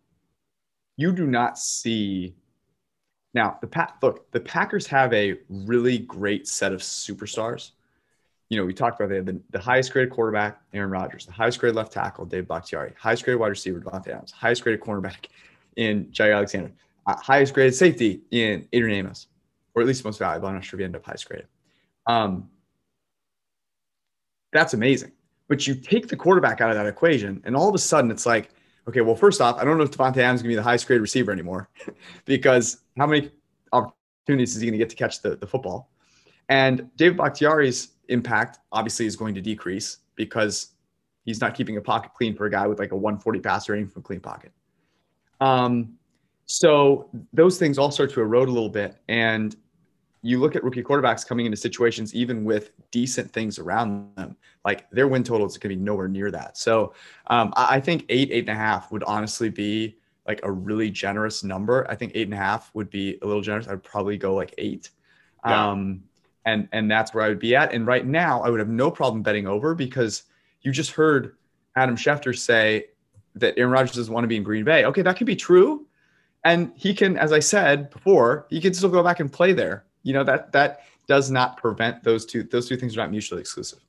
you 0.97 1.11
do 1.11 1.25
not 1.25 1.57
see 1.57 2.35
now, 3.35 3.57
the 3.59 3.67
Pat 3.67 3.97
look, 4.01 4.31
the 4.31 4.39
Packers 4.39 4.87
have 4.87 5.13
a 5.13 5.35
really 5.49 5.99
great 5.99 6.47
set 6.47 6.71
of 6.71 6.79
superstars. 6.79 7.71
You 8.47 8.57
know, 8.57 8.65
we 8.65 8.73
talked 8.73 8.99
about 8.99 9.09
they 9.09 9.17
have 9.17 9.25
the, 9.25 9.41
the 9.49 9.59
highest 9.59 9.91
graded 9.91 10.13
quarterback, 10.13 10.61
Aaron 10.73 10.89
Rodgers, 10.89 11.25
the 11.25 11.33
highest 11.33 11.59
graded 11.59 11.75
left 11.75 11.91
tackle, 11.91 12.25
Dave 12.25 12.47
Bakhtiari, 12.47 12.93
highest 12.97 13.25
graded 13.25 13.41
wide 13.41 13.49
receiver, 13.49 13.81
Davante 13.81 14.07
Adams, 14.07 14.31
highest 14.31 14.63
graded 14.63 14.79
cornerback 14.79 15.25
in 15.75 16.05
Jaire 16.05 16.33
Alexander, 16.33 16.71
uh, 17.07 17.17
highest 17.17 17.53
graded 17.53 17.75
safety 17.75 18.21
in 18.31 18.65
Adrian 18.71 18.99
Amos, 18.99 19.27
or 19.73 19.81
at 19.81 19.87
least 19.87 20.05
most 20.05 20.19
valuable. 20.19 20.47
I'm 20.47 20.53
not 20.55 20.63
sure 20.63 20.77
if 20.77 20.79
he 20.79 20.85
ended 20.85 21.01
up 21.01 21.05
highest 21.05 21.27
graded. 21.27 21.47
Um, 22.07 22.49
that's 24.53 24.73
amazing. 24.73 25.11
But 25.49 25.67
you 25.67 25.75
take 25.75 26.07
the 26.07 26.15
quarterback 26.15 26.61
out 26.61 26.69
of 26.69 26.77
that 26.77 26.87
equation, 26.87 27.41
and 27.43 27.53
all 27.53 27.67
of 27.67 27.75
a 27.75 27.79
sudden 27.79 28.09
it's 28.11 28.25
like, 28.25 28.51
okay, 28.87 29.01
well, 29.01 29.15
first 29.15 29.41
off, 29.41 29.57
I 29.57 29.63
don't 29.65 29.77
know 29.77 29.83
if 29.83 29.91
Davante 29.91 30.17
Adams 30.17 30.39
is 30.39 30.43
going 30.43 30.49
to 30.49 30.49
be 30.49 30.55
the 30.55 30.63
highest 30.63 30.87
grade 30.87 31.01
receiver 31.01 31.31
anymore 31.31 31.69
because 32.25 32.81
how 32.97 33.07
many 33.07 33.31
opportunities 33.71 34.55
is 34.55 34.61
he 34.61 34.67
going 34.67 34.73
to 34.73 34.77
get 34.77 34.89
to 34.89 34.95
catch 34.95 35.21
the, 35.21 35.35
the 35.35 35.47
football? 35.47 35.89
And 36.49 36.89
David 36.95 37.17
Bakhtiari's 37.17 37.89
impact 38.09 38.59
obviously 38.71 39.05
is 39.05 39.15
going 39.15 39.33
to 39.35 39.41
decrease 39.41 39.97
because 40.15 40.75
He's 41.25 41.41
not 41.41 41.55
keeping 41.55 41.75
a 41.77 41.81
pocket 41.81 42.11
clean 42.15 42.35
for 42.35 42.45
a 42.45 42.51
guy 42.51 42.67
with 42.67 42.79
like 42.79 42.91
a 42.91 42.95
140 42.95 43.39
passer 43.39 43.73
rating 43.73 43.87
from 43.87 44.03
clean 44.03 44.19
pocket. 44.19 44.51
Um, 45.41 45.97
so 46.45 47.09
those 47.33 47.57
things 47.57 47.79
all 47.79 47.89
start 47.89 48.13
to 48.13 48.21
erode 48.21 48.47
a 48.47 48.51
little 48.51 48.69
bit. 48.69 48.97
And 49.09 49.55
you 50.25 50.39
look 50.39 50.55
at 50.55 50.63
rookie 50.63 50.81
quarterbacks 50.81 51.23
coming 51.25 51.45
into 51.45 51.55
situations, 51.55 52.15
even 52.15 52.43
with 52.43 52.71
decent 52.89 53.31
things 53.31 53.59
around 53.59 54.09
them, 54.15 54.35
like 54.65 54.89
their 54.89 55.07
win 55.07 55.23
total 55.23 55.45
is 55.45 55.55
going 55.55 55.69
to 55.69 55.75
be 55.77 55.83
nowhere 55.83 56.07
near 56.07 56.31
that. 56.31 56.57
So 56.57 56.95
um, 57.27 57.53
I 57.55 57.79
think 57.79 58.05
eight, 58.09 58.29
eight 58.31 58.49
and 58.49 58.57
a 58.57 58.59
half 58.59 58.91
would 58.91 59.03
honestly 59.03 59.49
be 59.49 59.97
like 60.27 60.39
a 60.41 60.51
really 60.51 60.89
generous 60.89 61.43
number. 61.43 61.85
I 61.91 61.95
think 61.95 62.13
eight 62.15 62.25
and 62.25 62.33
a 62.33 62.37
half 62.37 62.73
would 62.73 62.89
be 62.89 63.19
a 63.21 63.25
little 63.27 63.43
generous. 63.43 63.67
I'd 63.67 63.83
probably 63.83 64.17
go 64.17 64.33
like 64.33 64.55
eight. 64.57 64.89
Yeah. 65.45 65.69
Um, 65.69 66.01
and 66.43 66.67
and 66.71 66.89
that's 66.89 67.13
where 67.13 67.23
I 67.23 67.29
would 67.29 67.37
be 67.37 67.55
at. 67.55 67.71
And 67.71 67.85
right 67.85 68.05
now, 68.05 68.41
I 68.41 68.49
would 68.49 68.59
have 68.59 68.69
no 68.69 68.89
problem 68.89 69.21
betting 69.21 69.45
over 69.45 69.75
because 69.75 70.23
you 70.61 70.71
just 70.71 70.89
heard 70.89 71.35
Adam 71.75 71.95
Schefter 71.95 72.35
say 72.35 72.87
that 73.35 73.53
Aaron 73.57 73.71
Rodgers 73.71 73.95
doesn't 73.95 74.13
want 74.13 74.23
to 74.23 74.27
be 74.27 74.37
in 74.37 74.43
Green 74.43 74.65
Bay. 74.65 74.85
Okay, 74.85 75.03
that 75.03 75.17
could 75.17 75.27
be 75.27 75.35
true, 75.35 75.85
and 76.43 76.71
he 76.75 76.95
can, 76.95 77.15
as 77.15 77.31
I 77.31 77.39
said 77.39 77.91
before, 77.91 78.47
he 78.49 78.59
can 78.59 78.73
still 78.73 78.89
go 78.89 79.03
back 79.03 79.19
and 79.19 79.31
play 79.31 79.53
there. 79.53 79.85
You 80.05 80.13
know 80.13 80.23
that 80.23 80.51
that 80.53 80.81
does 81.07 81.29
not 81.29 81.57
prevent 81.57 82.03
those 82.03 82.25
two. 82.25 82.43
Those 82.43 82.69
two 82.69 82.77
things 82.77 82.95
are 82.95 83.01
not 83.01 83.11
mutually 83.11 83.41
exclusive. 83.41 83.79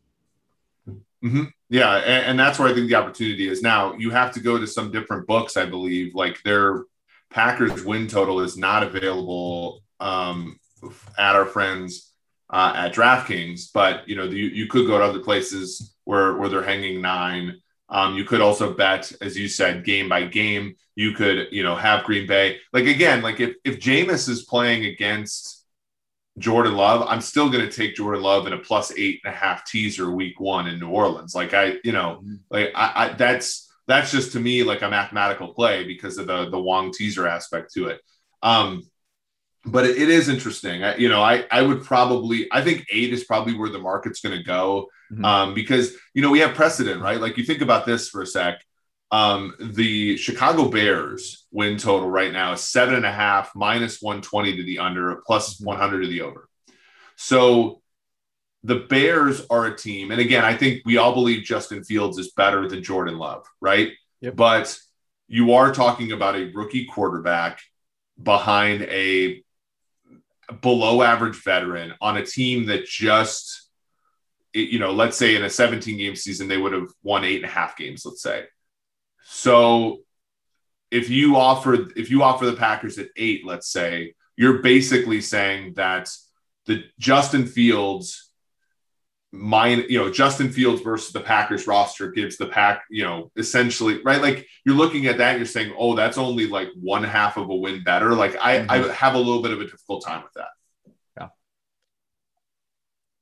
Mm-hmm. 0.89 1.45
Yeah, 1.69 1.97
and, 1.97 2.27
and, 2.27 2.39
that's 2.39 2.59
where 2.59 2.69
I 2.69 2.75
think 2.75 2.89
the 2.89 2.95
opportunity 2.95 3.49
is. 3.49 3.63
Now 3.63 3.95
you 3.95 4.11
have 4.11 4.33
to 4.33 4.41
go 4.41 4.59
to 4.59 4.67
some 4.67 4.93
different 4.93 5.27
books, 5.27 5.57
I 5.57 5.67
believe. 5.67 6.15
Like 6.15 6.43
their 6.43 6.85
Packers 7.31 7.85
win 7.85 8.07
total 8.07 8.41
is 8.41 8.57
not 8.57 8.83
available 8.83 9.83
um, 9.99 10.59
at 11.19 11.35
our 11.35 11.47
friends 11.47 12.13
uh, 12.51 12.73
at 12.77 12.95
DraftKings, 12.95 13.73
but 13.73 14.09
you 14.09 14.17
know 14.17 14.25
you, 14.25 14.47
you 14.47 14.67
could 14.69 14.87
go 14.87 14.99
to 14.99 15.05
other 15.05 15.21
places 15.21 15.97
where 16.05 16.37
where 16.37 16.49
they're 16.49 16.63
hanging 16.63 17.01
nine. 17.01 17.61
Um, 17.89 18.17
you 18.17 18.25
could 18.25 18.41
also 18.41 18.75
bet, 18.75 19.13
as 19.21 19.37
you 19.37 19.49
said, 19.49 19.85
game 19.85 20.09
by 20.09 20.25
game. 20.25 20.77
You 20.95 21.13
could 21.13 21.49
you 21.51 21.63
know 21.63 21.77
have 21.77 22.05
Green 22.05 22.27
Bay 22.27 22.59
like 22.73 22.87
again 22.87 23.23
like 23.23 23.41
if 23.41 23.57
if 23.65 23.81
Jameis 23.81 24.29
is 24.29 24.45
playing 24.45 24.85
against 24.85 25.56
Jordan 26.39 26.75
Love, 26.75 27.07
I'm 27.09 27.21
still 27.21 27.49
going 27.49 27.69
to 27.69 27.75
take 27.75 27.95
Jordan 27.95 28.23
Love 28.23 28.47
in 28.47 28.53
a 28.53 28.59
plus 28.59 28.93
eight 28.97 29.21
and 29.25 29.33
a 29.33 29.37
half 29.37 29.65
teaser 29.65 30.11
week 30.11 30.39
one 30.39 30.67
in 30.67 30.79
New 30.79 30.91
Orleans. 30.91 31.35
Like 31.35 31.55
I 31.55 31.77
you 31.85 31.93
know 31.93 32.21
mm-hmm. 32.23 32.35
like 32.51 32.73
I, 32.75 32.93
I 32.95 33.09
that's 33.15 33.73
that's 33.87 34.11
just 34.11 34.33
to 34.33 34.41
me 34.41 34.63
like 34.63 34.83
a 34.83 34.91
mathematical 34.91 35.55
play 35.55 35.85
because 35.85 36.19
of 36.19 36.27
the 36.27 36.51
the 36.51 36.61
Wong 36.61 36.93
teaser 36.93 37.27
aspect 37.27 37.73
to 37.75 37.89
it. 37.89 38.01
Um, 38.43 38.83
but 39.65 39.85
it, 39.85 40.01
it 40.01 40.09
is 40.09 40.29
interesting. 40.29 40.85
I, 40.85 40.97
you 40.97 41.09
know, 41.09 41.23
I 41.23 41.45
I 41.51 41.63
would 41.63 41.85
probably 41.85 42.49
I 42.53 42.63
think 42.63 42.87
eight 42.91 43.13
is 43.13 43.25
probably 43.25 43.57
where 43.57 43.71
the 43.71 43.79
market's 43.79 44.21
going 44.21 44.37
to 44.37 44.45
go 44.45 44.89
mm-hmm. 45.11 45.25
um, 45.25 45.55
because 45.55 45.95
you 46.15 46.23
know 46.23 46.31
we 46.31 46.41
have 46.41 46.55
precedent, 46.55 47.01
right? 47.01 47.21
Like 47.21 47.37
you 47.37 47.45
think 47.45 47.63
about 47.63 47.87
this 47.87 48.09
for 48.09 48.23
a 48.23 48.27
sec. 48.27 48.61
Um, 49.11 49.55
the 49.61 50.17
Chicago 50.17 50.69
Bears 50.69 51.47
win 51.53 51.79
total 51.79 52.11
right 52.11 52.33
now 52.33 52.53
is 52.53 52.61
seven 52.61 52.97
and 52.97 53.07
a 53.07 53.13
half, 53.13 53.53
minus 53.55 54.03
one 54.03 54.21
twenty 54.21 54.57
to 54.57 54.63
the 54.63 54.81
under, 54.81 55.23
one 55.27 55.79
hundred 55.79 56.03
to 56.03 56.09
the 56.09 56.23
over. 56.23 56.49
So 57.15 57.83
the 58.65 58.81
Bears 58.81 59.47
are 59.49 59.67
a 59.67 59.77
team, 59.77 60.11
and 60.11 60.21
again, 60.21 60.45
I 60.45 60.57
think 60.57 60.83
we 60.85 60.97
all 60.97 61.15
believe 61.15 61.45
Justin 61.45 61.85
Fields 61.85 62.19
is 62.19 62.33
better 62.33 62.69
than 62.69 62.83
Jordan 62.83 63.17
Love, 63.17 63.47
right? 63.61 63.93
Yep. 64.23 64.35
But 64.35 64.79
you 65.29 65.55
are 65.55 65.73
talking 65.73 66.13
about 66.13 66.37
a 66.37 66.51
rookie 66.53 66.87
quarterback 66.87 67.61
behind 68.21 68.83
a 68.83 69.43
below 70.61 71.03
average 71.03 71.43
veteran 71.43 71.95
on 72.01 72.17
a 72.17 72.25
team 72.25 72.67
that 72.67 72.87
just, 72.87 73.69
you 74.53 74.79
know, 74.79 74.93
let's 74.93 75.17
say 75.17 75.35
in 75.37 75.43
a 75.43 75.51
17 75.51 75.99
game 75.99 76.17
season, 76.17 76.49
they 76.49 76.57
would 76.57 76.73
have 76.73 76.89
won 77.03 77.25
eight 77.25 77.37
and 77.37 77.45
a 77.45 77.49
half 77.49 77.77
games, 77.77 78.05
let's 78.05 78.23
say. 78.23 78.45
So 79.29 80.01
if 80.91 81.11
you 81.11 81.37
offer 81.37 81.75
if 81.97 82.11
you 82.11 82.23
offer 82.23 82.47
the 82.47 82.57
Packers 82.57 82.99
at 82.99 83.09
eight, 83.17 83.45
let's 83.45 83.69
say, 83.69 84.15
you're 84.37 84.63
basically 84.63 85.21
saying 85.21 85.75
that 85.75 86.09
the 86.67 86.85
Justin 86.99 87.47
Fields 87.47 88.31
mine, 89.33 89.85
you 89.89 89.99
know, 89.99 90.11
Justin 90.11 90.51
Fields 90.51 90.81
versus 90.81 91.13
the 91.13 91.21
Packers 91.21 91.67
roster 91.67 92.11
gives 92.13 92.37
the 92.37 92.47
pack, 92.47 92.85
you 92.89 93.03
know, 93.03 93.31
essentially, 93.37 94.01
right? 94.03 94.23
Like 94.23 94.47
you're 94.65 94.77
looking 94.77 95.07
at 95.07 95.19
that 95.19 95.31
and 95.31 95.39
you're 95.39 95.47
saying, 95.47 95.75
oh, 95.77 95.97
that's 95.97 96.19
only 96.19 96.47
like 96.47 96.69
one 96.81 97.03
half 97.03 97.37
of 97.37 97.51
a 97.51 97.55
win 97.55 97.83
better. 97.83 98.15
Like 98.15 98.37
I, 98.41 98.59
mm-hmm. 98.59 98.71
I 98.71 98.93
have 98.93 99.15
a 99.15 99.19
little 99.19 99.43
bit 99.43 99.51
of 99.51 99.61
a 99.61 99.65
difficult 99.65 100.05
time 100.05 100.23
with 100.23 100.33
that. 100.35 100.93
Yeah. 101.19 101.29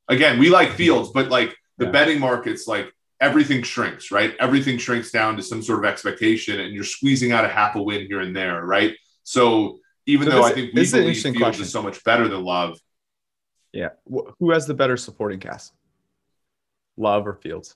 Again, 0.09 0.39
we 0.39 0.51
like 0.51 0.73
Fields, 0.73 1.11
but 1.13 1.29
like 1.29 1.57
the 1.79 1.87
yeah. 1.87 1.91
betting 1.91 2.21
markets, 2.21 2.69
like 2.69 2.93
everything 3.25 3.63
shrinks, 3.63 4.11
right? 4.11 4.37
Everything 4.39 4.77
shrinks 4.77 5.11
down 5.11 5.37
to 5.37 5.43
some 5.43 5.63
sort 5.63 5.79
of 5.79 5.87
expectation 5.87 6.61
and 6.61 6.75
you're 6.75 6.85
squeezing 6.85 7.33
out 7.33 7.45
a 7.45 7.49
half 7.49 7.75
a 7.75 7.83
win 7.83 8.07
here 8.07 8.21
and 8.21 8.37
there, 8.37 8.65
right? 8.65 8.95
So 9.23 9.79
even 10.07 10.29
so 10.29 10.35
though 10.35 10.45
I 10.45 10.53
think 10.53 10.75
we 10.75 10.89
believe 10.91 11.23
Fields 11.23 11.39
question. 11.39 11.63
is 11.63 11.73
so 11.73 11.83
much 11.83 12.05
better 12.05 12.29
than 12.29 12.45
Love. 12.45 12.79
Yeah. 13.73 13.91
Who 14.39 14.51
has 14.51 14.67
the 14.67 14.75
better 14.75 14.97
supporting 14.99 15.41
cast? 15.41 15.73
Love 16.97 17.27
or 17.27 17.35
Fields? 17.35 17.75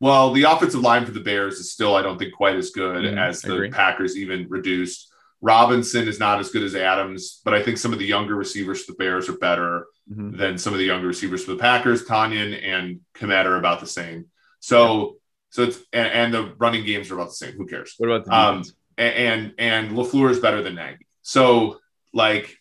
Well, 0.00 0.32
the 0.32 0.44
offensive 0.44 0.80
line 0.80 1.04
for 1.04 1.12
the 1.12 1.20
Bears 1.20 1.58
is 1.58 1.72
still, 1.72 1.94
I 1.94 2.02
don't 2.02 2.18
think, 2.18 2.32
quite 2.32 2.56
as 2.56 2.70
good 2.70 3.04
mm, 3.04 3.18
as 3.18 3.42
the 3.42 3.68
Packers, 3.70 4.16
even 4.16 4.48
reduced. 4.48 5.12
Robinson 5.40 6.08
is 6.08 6.18
not 6.18 6.38
as 6.38 6.50
good 6.50 6.62
as 6.62 6.74
Adams, 6.74 7.40
but 7.44 7.54
I 7.54 7.62
think 7.62 7.76
some 7.76 7.92
of 7.92 7.98
the 7.98 8.06
younger 8.06 8.34
receivers 8.36 8.84
for 8.84 8.92
the 8.92 8.98
Bears 8.98 9.28
are 9.28 9.36
better 9.38 9.86
mm-hmm. 10.10 10.36
than 10.36 10.58
some 10.58 10.72
of 10.72 10.78
the 10.78 10.84
younger 10.84 11.06
receivers 11.06 11.44
for 11.44 11.52
the 11.52 11.58
Packers. 11.58 12.04
Tonyan 12.04 12.58
and 12.62 13.00
Kmet 13.14 13.46
are 13.46 13.56
about 13.56 13.80
the 13.80 13.86
same. 13.86 14.26
So, 14.60 15.16
so 15.50 15.64
it's 15.64 15.78
and, 15.92 16.12
and, 16.12 16.34
the 16.34 16.54
running 16.58 16.84
games 16.84 17.10
are 17.10 17.14
about 17.14 17.28
the 17.28 17.34
same. 17.34 17.54
Who 17.54 17.66
cares? 17.66 17.94
What 17.98 18.08
about 18.08 18.24
the 18.24 18.34
um, 18.34 18.58
defense? 18.58 18.70
Um, 18.70 18.76
and 18.98 19.14
and, 19.14 19.54
and 19.58 19.96
Lafleur 19.96 20.30
is 20.30 20.38
better 20.38 20.62
than 20.62 20.74
Nagy. 20.74 21.06
So, 21.22 21.78
like, 22.12 22.56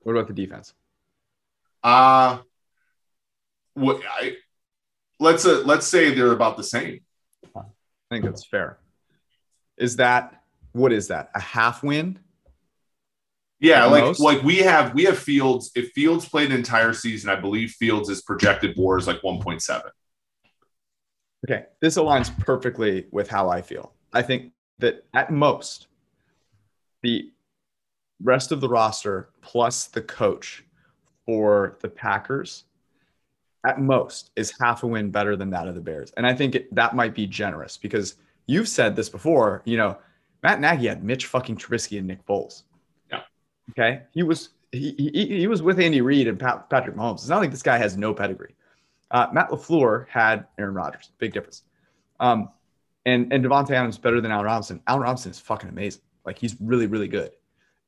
what 0.00 0.12
about 0.12 0.28
the 0.28 0.34
defense? 0.34 0.72
Uh 1.82 2.38
what 3.74 4.00
I 4.08 4.36
let's 5.20 5.44
uh, 5.44 5.62
let's 5.64 5.86
say 5.86 6.14
they're 6.14 6.32
about 6.32 6.56
the 6.56 6.64
same. 6.64 7.00
I 7.56 7.62
think 8.10 8.24
that's 8.24 8.46
fair. 8.46 8.78
Is 9.76 9.96
that 9.96 10.42
what 10.72 10.92
is 10.92 11.08
that? 11.08 11.30
A 11.34 11.40
half 11.40 11.82
win? 11.82 12.18
Yeah, 13.64 13.86
like 13.86 14.04
most? 14.04 14.20
like 14.20 14.42
we 14.42 14.58
have 14.58 14.94
we 14.94 15.04
have 15.04 15.18
Fields. 15.18 15.70
If 15.74 15.92
Fields 15.92 16.28
played 16.28 16.50
an 16.50 16.56
entire 16.56 16.92
season, 16.92 17.30
I 17.30 17.36
believe 17.36 17.70
Fields 17.70 18.10
is 18.10 18.20
projected 18.20 18.76
WAR 18.76 18.98
is 18.98 19.06
like 19.06 19.22
1.7. 19.22 19.82
Okay, 21.46 21.64
this 21.80 21.96
aligns 21.96 22.36
perfectly 22.40 23.06
with 23.10 23.28
how 23.28 23.48
I 23.48 23.62
feel. 23.62 23.92
I 24.12 24.20
think 24.20 24.52
that 24.80 25.04
at 25.14 25.30
most, 25.30 25.86
the 27.02 27.30
rest 28.22 28.52
of 28.52 28.60
the 28.60 28.68
roster 28.68 29.30
plus 29.40 29.86
the 29.86 30.02
coach 30.02 30.62
for 31.24 31.78
the 31.80 31.88
Packers 31.88 32.64
at 33.66 33.80
most 33.80 34.30
is 34.36 34.52
half 34.60 34.82
a 34.82 34.86
win 34.86 35.10
better 35.10 35.36
than 35.36 35.48
that 35.50 35.68
of 35.68 35.74
the 35.74 35.80
Bears. 35.80 36.12
And 36.18 36.26
I 36.26 36.34
think 36.34 36.54
it, 36.54 36.74
that 36.74 36.94
might 36.94 37.14
be 37.14 37.26
generous 37.26 37.78
because 37.78 38.16
you've 38.46 38.68
said 38.68 38.94
this 38.94 39.08
before, 39.08 39.62
you 39.64 39.78
know, 39.78 39.96
Matt 40.42 40.60
Nagy 40.60 40.86
had 40.86 41.02
Mitch 41.02 41.26
fucking 41.26 41.56
Trubisky 41.56 41.96
and 41.96 42.06
Nick 42.06 42.24
Foles. 42.26 42.64
Okay. 43.70 44.02
He 44.12 44.22
was 44.22 44.50
he, 44.72 44.94
he, 44.98 45.26
he 45.38 45.46
was 45.46 45.62
with 45.62 45.78
Andy 45.78 46.00
Reid 46.00 46.26
and 46.26 46.38
Pat, 46.38 46.68
Patrick 46.68 46.96
Mahomes. 46.96 47.14
It's 47.14 47.28
not 47.28 47.38
like 47.38 47.50
this 47.50 47.62
guy 47.62 47.78
has 47.78 47.96
no 47.96 48.12
pedigree. 48.12 48.54
Uh, 49.10 49.28
Matt 49.32 49.50
LaFleur 49.50 50.08
had 50.08 50.46
Aaron 50.58 50.74
Rodgers. 50.74 51.10
Big 51.18 51.32
difference. 51.32 51.62
Um, 52.18 52.50
and 53.06 53.32
and 53.32 53.44
Davante 53.44 53.70
Adams 53.70 53.98
better 53.98 54.20
than 54.20 54.30
Allen 54.30 54.46
Robinson. 54.46 54.82
Allen 54.86 55.02
Robinson 55.02 55.30
is 55.30 55.38
fucking 55.38 55.68
amazing. 55.68 56.02
Like 56.24 56.38
he's 56.38 56.56
really 56.60 56.86
really 56.86 57.08
good. 57.08 57.32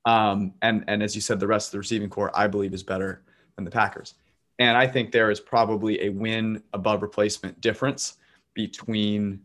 Um, 0.04 0.54
and 0.62 0.84
and 0.86 1.02
as 1.02 1.14
you 1.14 1.20
said, 1.20 1.40
the 1.40 1.46
rest 1.46 1.68
of 1.68 1.72
the 1.72 1.78
receiving 1.78 2.08
corps 2.08 2.30
I 2.34 2.46
believe 2.46 2.74
is 2.74 2.82
better 2.82 3.22
than 3.56 3.64
the 3.64 3.70
Packers. 3.70 4.14
And 4.58 4.76
I 4.76 4.86
think 4.86 5.12
there 5.12 5.30
is 5.30 5.40
probably 5.40 6.02
a 6.02 6.08
win 6.08 6.62
above 6.72 7.02
replacement 7.02 7.60
difference 7.60 8.16
between 8.54 9.40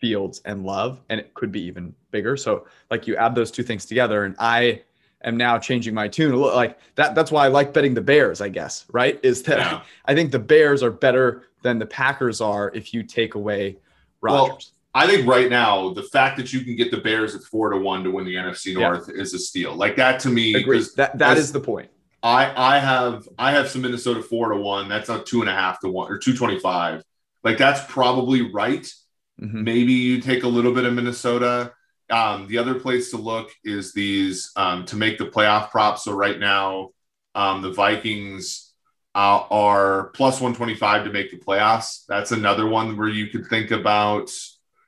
Fields 0.00 0.40
and 0.44 0.64
Love, 0.64 1.00
and 1.08 1.18
it 1.18 1.34
could 1.34 1.50
be 1.50 1.62
even 1.62 1.92
bigger. 2.12 2.36
So, 2.36 2.66
like, 2.90 3.08
you 3.08 3.16
add 3.16 3.34
those 3.34 3.50
two 3.50 3.64
things 3.64 3.84
together, 3.84 4.24
and 4.24 4.36
I 4.38 4.82
am 5.24 5.36
now 5.36 5.58
changing 5.58 5.94
my 5.94 6.08
tune. 6.08 6.34
Like 6.34 6.78
that. 6.94 7.14
That's 7.14 7.30
why 7.30 7.44
I 7.44 7.48
like 7.48 7.72
betting 7.72 7.94
the 7.94 8.00
Bears. 8.00 8.40
I 8.40 8.48
guess 8.48 8.84
right 8.92 9.18
is 9.22 9.42
that 9.44 9.58
yeah. 9.58 9.82
I 10.04 10.14
think 10.14 10.32
the 10.32 10.38
Bears 10.38 10.82
are 10.82 10.90
better 10.90 11.44
than 11.62 11.78
the 11.78 11.86
Packers 11.86 12.40
are 12.40 12.70
if 12.74 12.94
you 12.94 13.02
take 13.02 13.34
away 13.34 13.76
Rodgers. 14.20 14.72
Well, 14.94 15.02
I 15.02 15.06
think 15.06 15.28
right 15.28 15.50
now 15.50 15.92
the 15.92 16.02
fact 16.02 16.36
that 16.38 16.52
you 16.52 16.60
can 16.60 16.76
get 16.76 16.90
the 16.90 16.98
Bears 16.98 17.34
at 17.34 17.42
four 17.42 17.70
to 17.70 17.78
one 17.78 18.04
to 18.04 18.10
win 18.10 18.24
the 18.24 18.34
NFC 18.34 18.74
North 18.74 19.08
yeah. 19.08 19.20
is 19.20 19.34
a 19.34 19.38
steal. 19.38 19.74
Like 19.74 19.96
that 19.96 20.20
to 20.20 20.28
me, 20.28 20.52
that 20.96 21.18
that 21.18 21.36
is 21.36 21.52
the 21.52 21.60
point. 21.60 21.90
I 22.22 22.52
I 22.56 22.78
have 22.78 23.28
I 23.38 23.52
have 23.52 23.68
some 23.68 23.82
Minnesota 23.82 24.22
four 24.22 24.50
to 24.50 24.56
one. 24.56 24.88
That's 24.88 25.08
not 25.08 25.26
two 25.26 25.40
and 25.40 25.48
a 25.48 25.54
half 25.54 25.80
to 25.80 25.88
one 25.88 26.10
or 26.10 26.18
two 26.18 26.36
twenty 26.36 26.58
five. 26.58 27.02
Like 27.44 27.58
that's 27.58 27.80
probably 27.90 28.50
right. 28.50 28.92
Mm-hmm. 29.40 29.62
Maybe 29.62 29.92
you 29.92 30.20
take 30.20 30.42
a 30.42 30.48
little 30.48 30.72
bit 30.72 30.84
of 30.84 30.94
Minnesota. 30.94 31.72
Um, 32.10 32.46
the 32.48 32.58
other 32.58 32.74
place 32.74 33.10
to 33.10 33.16
look 33.18 33.50
is 33.64 33.92
these 33.92 34.50
um, 34.56 34.84
to 34.86 34.96
make 34.96 35.18
the 35.18 35.26
playoff 35.26 35.70
props. 35.70 36.04
So 36.04 36.12
right 36.12 36.38
now, 36.38 36.90
um, 37.34 37.62
the 37.62 37.72
Vikings 37.72 38.72
uh, 39.14 39.44
are 39.50 40.10
plus 40.10 40.40
125 40.40 41.04
to 41.04 41.12
make 41.12 41.30
the 41.30 41.38
playoffs. 41.38 42.04
That's 42.08 42.32
another 42.32 42.66
one 42.66 42.96
where 42.96 43.08
you 43.08 43.28
could 43.28 43.46
think 43.46 43.70
about, 43.70 44.30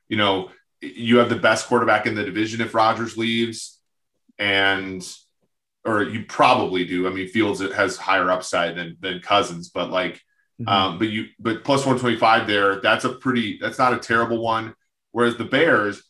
you 0.09 0.17
know, 0.17 0.49
you 0.81 1.17
have 1.17 1.29
the 1.29 1.35
best 1.35 1.67
quarterback 1.67 2.07
in 2.07 2.15
the 2.15 2.23
division 2.23 2.61
if 2.61 2.73
Rodgers 2.73 3.17
leaves, 3.17 3.79
and 4.39 5.05
or 5.85 6.03
you 6.03 6.25
probably 6.25 6.85
do. 6.85 7.07
I 7.07 7.11
mean, 7.11 7.27
Fields 7.27 7.59
has 7.59 7.97
higher 7.97 8.31
upside 8.31 8.75
than 8.75 8.97
than 8.99 9.19
Cousins, 9.19 9.69
but 9.69 9.91
like, 9.91 10.15
mm-hmm. 10.59 10.67
um, 10.67 10.97
but 10.97 11.09
you 11.09 11.25
but 11.39 11.63
plus 11.63 11.85
125 11.85 12.47
there. 12.47 12.81
That's 12.81 13.05
a 13.05 13.09
pretty. 13.09 13.59
That's 13.61 13.77
not 13.77 13.93
a 13.93 13.99
terrible 13.99 14.41
one. 14.41 14.73
Whereas 15.11 15.37
the 15.37 15.45
Bears, 15.45 16.01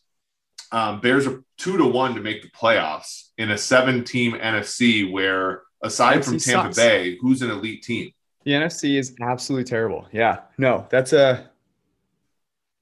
um, 0.72 1.00
Bears 1.00 1.26
are 1.26 1.42
two 1.58 1.76
to 1.76 1.86
one 1.86 2.14
to 2.14 2.20
make 2.20 2.42
the 2.42 2.48
playoffs 2.48 3.28
in 3.38 3.50
a 3.50 3.58
seven 3.58 4.04
team 4.04 4.32
NFC 4.32 5.10
where 5.10 5.62
aside 5.82 6.20
NFC 6.20 6.24
from 6.24 6.38
Tampa 6.38 6.74
sucks. 6.74 6.76
Bay, 6.76 7.18
who's 7.20 7.42
an 7.42 7.50
elite 7.50 7.82
team? 7.82 8.10
The 8.44 8.52
NFC 8.52 8.98
is 8.98 9.14
absolutely 9.20 9.64
terrible. 9.64 10.08
Yeah, 10.10 10.40
no, 10.58 10.86
that's 10.90 11.12
a 11.12 11.50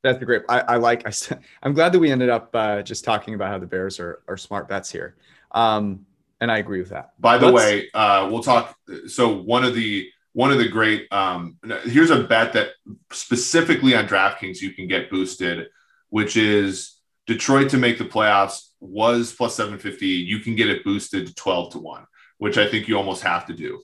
that's 0.03 0.23
a 0.23 0.25
great. 0.25 0.43
I, 0.49 0.61
I 0.61 0.77
like. 0.77 1.07
I, 1.07 1.37
I'm 1.63 1.75
glad 1.75 1.93
that 1.93 1.99
we 1.99 2.11
ended 2.11 2.31
up 2.31 2.51
uh, 2.55 2.83
just 2.83 3.05
talking 3.05 3.35
about 3.35 3.49
how 3.49 3.59
the 3.59 3.67
Bears 3.67 4.01
are 4.01 4.23
are 4.29 4.37
smart 4.37 4.69
bets 4.69 4.91
here, 4.91 5.17
um, 5.51 6.07
and 6.41 6.51
I 6.51 6.59
agree 6.59 6.81
with 6.81 6.91
that. 6.91 7.13
By 7.19 7.39
the 7.39 7.51
Let's, 7.51 7.67
way, 7.67 7.89
uh, 7.93 8.29
we'll 8.31 8.43
talk. 8.43 8.77
So 9.09 9.37
one 9.37 9.65
of 9.65 9.75
the 9.75 10.09
one 10.33 10.53
of 10.53 10.59
the 10.59 10.69
great 10.69 11.13
um, 11.13 11.59
here's 11.85 12.11
a 12.11 12.23
bet 12.23 12.53
that 12.53 12.71
specifically 13.11 13.95
on 13.95 14.07
DraftKings 14.07 14.61
you 14.61 14.73
can 14.73 14.87
get 14.87 15.11
boosted, 15.11 15.69
which 16.09 16.37
is 16.37 17.00
Detroit 17.33 17.71
to 17.71 17.79
make 17.79 17.99
the 17.99 18.05
playoffs 18.05 18.71
was 18.81 19.33
plus 19.33 19.55
750. 19.55 20.07
You 20.07 20.41
can 20.41 20.55
get 20.55 20.69
it 20.69 20.85
boosted 20.85 21.27
to 21.27 21.35
12 21.35 21.73
to 21.73 21.79
one 21.79 22.07
which 22.41 22.57
I 22.57 22.67
think 22.67 22.89
you 22.89 22.97
almost 22.97 23.23
have 23.23 23.47
to 23.47 23.53
do. 23.53 23.83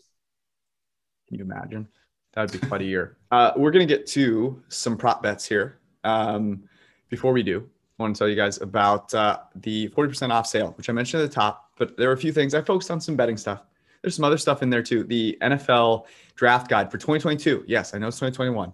Can 1.29 1.39
you 1.39 1.45
imagine? 1.45 1.87
That 2.33 2.51
would 2.51 2.59
be 2.59 2.67
quite 2.67 2.81
a 2.81 2.85
year. 2.85 3.19
Uh, 3.31 3.53
we're 3.55 3.71
going 3.71 3.87
to 3.87 3.95
get 3.95 4.07
to 4.09 4.63
some 4.69 4.97
prop 4.97 5.23
bets 5.23 5.47
here. 5.47 5.79
Um, 6.05 6.65
before 7.11 7.33
we 7.33 7.43
do, 7.43 7.69
I 7.99 8.03
want 8.03 8.17
to 8.17 8.19
tell 8.19 8.29
you 8.29 8.35
guys 8.35 8.61
about 8.63 9.13
uh, 9.13 9.41
the 9.57 9.89
40% 9.91 10.31
off 10.31 10.47
sale, 10.47 10.73
which 10.79 10.89
I 10.89 10.93
mentioned 10.95 11.23
at 11.23 11.29
the 11.29 11.35
top, 11.35 11.71
but 11.77 11.99
there 11.99 12.09
are 12.09 12.15
a 12.15 12.19
few 12.19 12.33
things. 12.33 12.55
I 12.55 12.63
focused 12.63 12.91
on 12.91 12.99
some 12.99 13.15
betting 13.15 13.37
stuff. 13.37 13.63
There's 14.01 14.17
some 14.17 14.25
other 14.25 14.39
stuff 14.39 14.63
in 14.63 14.71
there 14.71 14.83
too. 14.83 15.05
The 15.05 15.37
NFL 15.43 16.07
draft 16.35 16.71
guide 16.71 16.91
for 16.91 16.97
2022. 16.97 17.65
Yes, 17.67 17.93
I 17.93 17.99
know 17.99 18.09
it's 18.09 18.17
2021, 18.17 18.73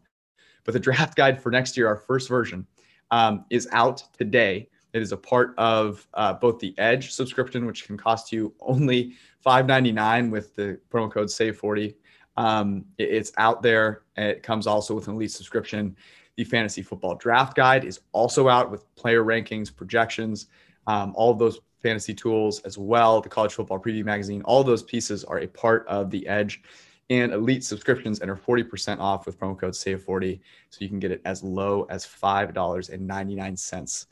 but 0.62 0.74
the 0.74 0.80
draft 0.80 1.16
guide 1.16 1.42
for 1.42 1.50
next 1.50 1.76
year, 1.76 1.88
our 1.88 1.96
first 1.96 2.28
version, 2.28 2.68
um, 3.12 3.44
is 3.50 3.68
out 3.70 4.02
today. 4.18 4.68
It 4.92 5.00
is 5.00 5.12
a 5.12 5.16
part 5.16 5.54
of 5.56 6.06
uh, 6.14 6.32
both 6.34 6.58
the 6.58 6.74
Edge 6.78 7.12
subscription, 7.12 7.64
which 7.66 7.86
can 7.86 7.96
cost 7.96 8.32
you 8.32 8.52
only 8.60 9.14
$5.99 9.46 10.30
with 10.30 10.56
the 10.56 10.78
promo 10.90 11.10
code 11.10 11.28
SAVE40. 11.28 11.94
Um, 12.36 12.84
it, 12.98 13.10
it's 13.10 13.32
out 13.36 13.62
there. 13.62 14.02
It 14.16 14.42
comes 14.42 14.66
also 14.66 14.94
with 14.94 15.06
an 15.08 15.14
elite 15.14 15.30
subscription. 15.30 15.96
The 16.36 16.44
fantasy 16.44 16.82
football 16.82 17.14
draft 17.14 17.54
guide 17.54 17.84
is 17.84 18.00
also 18.12 18.48
out 18.48 18.70
with 18.70 18.92
player 18.96 19.22
rankings, 19.22 19.74
projections, 19.74 20.46
um, 20.86 21.12
all 21.14 21.30
of 21.30 21.38
those 21.38 21.60
fantasy 21.82 22.14
tools 22.14 22.60
as 22.60 22.78
well. 22.78 23.20
The 23.20 23.28
college 23.28 23.52
football 23.52 23.78
preview 23.78 24.04
magazine, 24.04 24.42
all 24.42 24.64
those 24.64 24.82
pieces 24.82 25.24
are 25.24 25.40
a 25.40 25.46
part 25.46 25.86
of 25.86 26.10
the 26.10 26.26
Edge 26.26 26.62
and 27.10 27.32
elite 27.32 27.64
subscriptions 27.64 28.20
and 28.20 28.30
are 28.30 28.36
40% 28.36 28.98
off 28.98 29.26
with 29.26 29.38
promo 29.38 29.58
code 29.58 29.74
SAVE40. 29.74 30.40
So 30.70 30.78
you 30.80 30.88
can 30.88 30.98
get 30.98 31.10
it 31.10 31.20
as 31.24 31.42
low 31.42 31.86
as 31.90 32.06
$5.99 32.06 34.06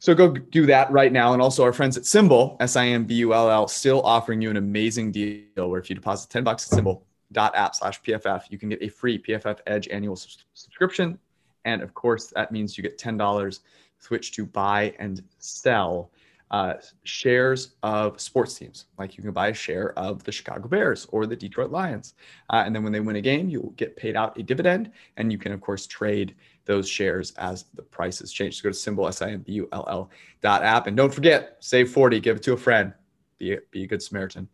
so 0.00 0.14
go 0.14 0.32
do 0.32 0.64
that 0.66 0.90
right 0.90 1.12
now. 1.12 1.34
And 1.34 1.42
also 1.42 1.62
our 1.62 1.74
friends 1.74 1.98
at 1.98 2.04
SimBull, 2.04 2.56
S-I-M-B-U-L-L, 2.60 3.68
still 3.68 4.00
offering 4.00 4.40
you 4.40 4.48
an 4.48 4.56
amazing 4.56 5.12
deal 5.12 5.44
where 5.54 5.78
if 5.78 5.90
you 5.90 5.94
deposit 5.94 6.30
10 6.30 6.42
bucks 6.42 6.72
at 6.72 6.78
SimBull.app 6.78 7.74
slash 7.74 8.00
PFF, 8.00 8.44
you 8.48 8.56
can 8.56 8.70
get 8.70 8.82
a 8.82 8.88
free 8.88 9.18
PFF 9.18 9.58
Edge 9.66 9.88
annual 9.88 10.16
subscription. 10.16 11.18
And 11.66 11.82
of 11.82 11.92
course, 11.92 12.32
that 12.34 12.50
means 12.50 12.78
you 12.78 12.82
get 12.82 12.98
$10 12.98 13.60
switch 13.98 14.32
to 14.32 14.46
buy 14.46 14.94
and 14.98 15.22
sell 15.38 16.10
uh, 16.50 16.74
shares 17.04 17.76
of 17.82 18.20
sports 18.20 18.54
teams. 18.54 18.86
Like 18.98 19.16
you 19.16 19.22
can 19.22 19.32
buy 19.32 19.48
a 19.48 19.54
share 19.54 19.96
of 19.98 20.24
the 20.24 20.32
Chicago 20.32 20.68
Bears 20.68 21.06
or 21.10 21.26
the 21.26 21.36
Detroit 21.36 21.70
Lions. 21.70 22.14
Uh, 22.50 22.64
and 22.66 22.74
then 22.74 22.82
when 22.82 22.92
they 22.92 23.00
win 23.00 23.16
a 23.16 23.20
game, 23.20 23.48
you'll 23.48 23.70
get 23.76 23.96
paid 23.96 24.16
out 24.16 24.38
a 24.38 24.42
dividend. 24.42 24.90
And 25.16 25.30
you 25.30 25.38
can, 25.38 25.52
of 25.52 25.60
course, 25.60 25.86
trade 25.86 26.34
those 26.64 26.88
shares 26.88 27.32
as 27.38 27.66
the 27.74 27.82
prices 27.82 28.32
change. 28.32 28.56
So 28.56 28.64
go 28.64 28.72
to 28.72 28.76
SimBull 28.76 29.08
S-I-M-B-U-L-L 29.08 30.10
dot 30.40 30.62
app. 30.64 30.86
And 30.86 30.96
don't 30.96 31.14
forget, 31.14 31.56
save 31.60 31.90
40, 31.90 32.20
give 32.20 32.38
it 32.38 32.42
to 32.44 32.52
a 32.52 32.56
friend. 32.56 32.92
Be 33.38 33.54
a, 33.54 33.58
be 33.70 33.84
a 33.84 33.86
good 33.86 34.02
Samaritan. 34.02 34.48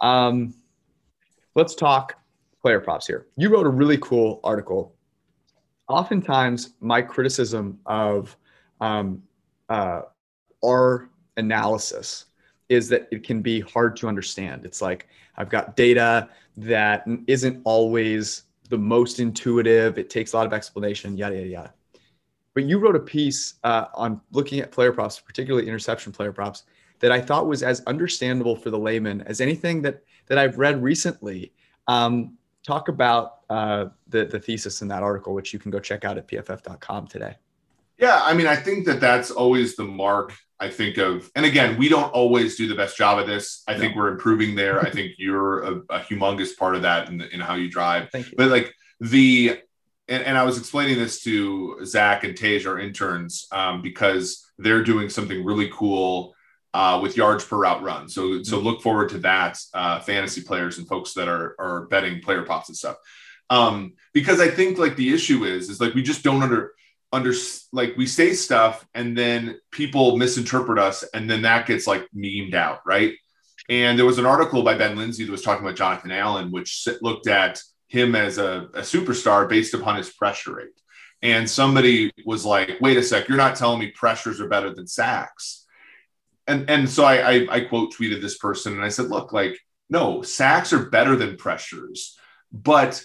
Um, 0.00 0.54
let's 1.54 1.74
talk 1.74 2.18
player 2.62 2.80
props 2.80 3.06
here. 3.06 3.26
You 3.36 3.50
wrote 3.50 3.66
a 3.66 3.70
really 3.70 3.98
cool 3.98 4.40
article. 4.42 4.94
Oftentimes, 5.88 6.74
my 6.80 7.00
criticism 7.00 7.78
of 7.86 8.36
um, 8.80 9.22
uh, 9.68 10.02
our 10.64 11.10
analysis 11.36 12.26
is 12.68 12.88
that 12.88 13.08
it 13.10 13.22
can 13.22 13.42
be 13.42 13.60
hard 13.60 13.96
to 13.96 14.08
understand. 14.08 14.64
It's 14.64 14.82
like 14.82 15.08
I've 15.36 15.48
got 15.48 15.76
data 15.76 16.28
that 16.56 17.06
isn't 17.26 17.60
always 17.64 18.42
the 18.68 18.78
most 18.78 19.20
intuitive. 19.20 19.98
It 19.98 20.10
takes 20.10 20.32
a 20.32 20.36
lot 20.36 20.46
of 20.46 20.52
explanation, 20.52 21.16
yada, 21.16 21.36
yada, 21.36 21.48
yada. 21.48 21.74
But 22.54 22.64
you 22.64 22.78
wrote 22.78 22.96
a 22.96 23.00
piece 23.00 23.54
uh, 23.64 23.86
on 23.94 24.20
looking 24.32 24.60
at 24.60 24.72
player 24.72 24.92
props, 24.92 25.20
particularly 25.20 25.68
interception 25.68 26.12
player 26.12 26.32
props, 26.32 26.64
that 27.00 27.12
I 27.12 27.20
thought 27.20 27.46
was 27.46 27.62
as 27.62 27.82
understandable 27.86 28.56
for 28.56 28.70
the 28.70 28.78
layman 28.78 29.20
as 29.22 29.40
anything 29.40 29.82
that 29.82 30.02
that 30.26 30.38
I've 30.38 30.58
read 30.58 30.82
recently. 30.82 31.52
Um, 31.86 32.38
talk 32.66 32.88
about 32.88 33.40
uh, 33.50 33.86
the 34.08 34.24
the 34.24 34.40
thesis 34.40 34.82
in 34.82 34.88
that 34.88 35.02
article, 35.02 35.34
which 35.34 35.52
you 35.52 35.58
can 35.58 35.70
go 35.70 35.78
check 35.78 36.04
out 36.04 36.16
at 36.16 36.26
pff.com 36.26 37.06
today. 37.06 37.36
Yeah, 37.98 38.20
I 38.22 38.34
mean, 38.34 38.46
I 38.46 38.56
think 38.56 38.86
that 38.86 39.00
that's 39.00 39.30
always 39.30 39.76
the 39.76 39.84
mark. 39.84 40.32
I 40.58 40.70
think 40.70 40.96
of, 40.96 41.30
and 41.34 41.44
again, 41.44 41.76
we 41.76 41.88
don't 41.88 42.10
always 42.12 42.56
do 42.56 42.66
the 42.66 42.74
best 42.74 42.96
job 42.96 43.18
of 43.18 43.26
this. 43.26 43.62
I 43.68 43.74
no. 43.74 43.80
think 43.80 43.96
we're 43.96 44.08
improving 44.08 44.54
there. 44.54 44.80
I 44.80 44.90
think 44.96 45.12
you're 45.18 45.62
a, 45.62 45.72
a, 45.90 46.00
humongous 46.00 46.56
part 46.56 46.76
of 46.76 46.82
that 46.82 47.08
in, 47.08 47.20
in 47.20 47.40
how 47.40 47.54
you 47.54 47.70
drive. 47.70 48.08
You. 48.14 48.24
But 48.36 48.48
like 48.48 48.74
the, 49.00 49.60
and, 50.08 50.22
and 50.22 50.38
I 50.38 50.44
was 50.44 50.56
explaining 50.56 50.96
this 50.96 51.22
to 51.24 51.84
Zach 51.84 52.24
and 52.24 52.36
Tej, 52.36 52.66
our 52.66 52.78
interns, 52.78 53.46
um, 53.52 53.82
because 53.82 54.50
they're 54.56 54.82
doing 54.82 55.10
something 55.10 55.44
really 55.44 55.68
cool 55.72 56.34
uh, 56.72 57.00
with 57.02 57.16
yards 57.16 57.44
per 57.44 57.56
route 57.56 57.82
run. 57.82 58.08
So, 58.08 58.42
so 58.42 58.56
mm-hmm. 58.56 58.66
look 58.66 58.82
forward 58.82 59.10
to 59.10 59.18
that, 59.18 59.58
uh, 59.74 60.00
fantasy 60.00 60.42
players 60.42 60.78
and 60.78 60.86
folks 60.86 61.14
that 61.14 61.28
are 61.28 61.54
are 61.58 61.86
betting 61.86 62.20
player 62.20 62.42
pops 62.42 62.68
and 62.68 62.76
stuff. 62.76 62.96
Um, 63.48 63.94
because 64.12 64.40
I 64.40 64.48
think 64.48 64.78
like 64.78 64.96
the 64.96 65.12
issue 65.12 65.44
is, 65.44 65.70
is 65.70 65.80
like 65.80 65.94
we 65.94 66.02
just 66.02 66.22
don't 66.22 66.42
under 66.42 66.72
under 67.12 67.32
like 67.72 67.94
we 67.96 68.06
say 68.06 68.32
stuff 68.32 68.86
and 68.94 69.16
then 69.16 69.58
people 69.70 70.16
misinterpret 70.16 70.78
us 70.78 71.04
and 71.14 71.30
then 71.30 71.42
that 71.42 71.66
gets 71.66 71.86
like 71.86 72.06
memed 72.14 72.54
out 72.54 72.80
right? 72.84 73.14
And 73.68 73.98
there 73.98 74.06
was 74.06 74.18
an 74.18 74.26
article 74.26 74.62
by 74.62 74.76
ben 74.76 74.96
Linsey 74.96 75.24
that 75.24 75.30
was 75.30 75.42
talking 75.42 75.64
about 75.64 75.76
jonathan 75.76 76.10
allen 76.10 76.50
which 76.50 76.88
looked 77.02 77.28
at 77.28 77.60
him 77.88 78.14
as 78.14 78.38
a, 78.38 78.68
a 78.74 78.80
superstar 78.80 79.48
based 79.48 79.74
upon 79.74 79.96
his 79.96 80.10
pressure 80.12 80.56
rate. 80.56 80.80
And 81.22 81.48
somebody 81.48 82.12
was 82.24 82.44
like 82.44 82.72
wait 82.80 82.96
a 82.96 83.02
sec 83.02 83.28
you're 83.28 83.38
not 83.38 83.56
telling 83.56 83.80
me 83.80 83.92
pressures 83.92 84.40
are 84.40 84.48
better 84.48 84.74
than 84.74 84.86
sacks. 84.86 85.66
And 86.46 86.68
and 86.68 86.88
so 86.88 87.04
I, 87.04 87.32
I 87.32 87.46
i 87.50 87.60
quote 87.60 87.94
tweeted 87.94 88.20
this 88.20 88.38
person 88.38 88.74
and 88.74 88.84
i 88.84 88.88
said 88.88 89.06
look 89.06 89.32
like 89.32 89.58
no 89.88 90.22
sacks 90.22 90.72
are 90.72 90.90
better 90.90 91.16
than 91.16 91.36
pressures 91.36 92.16
but 92.52 93.02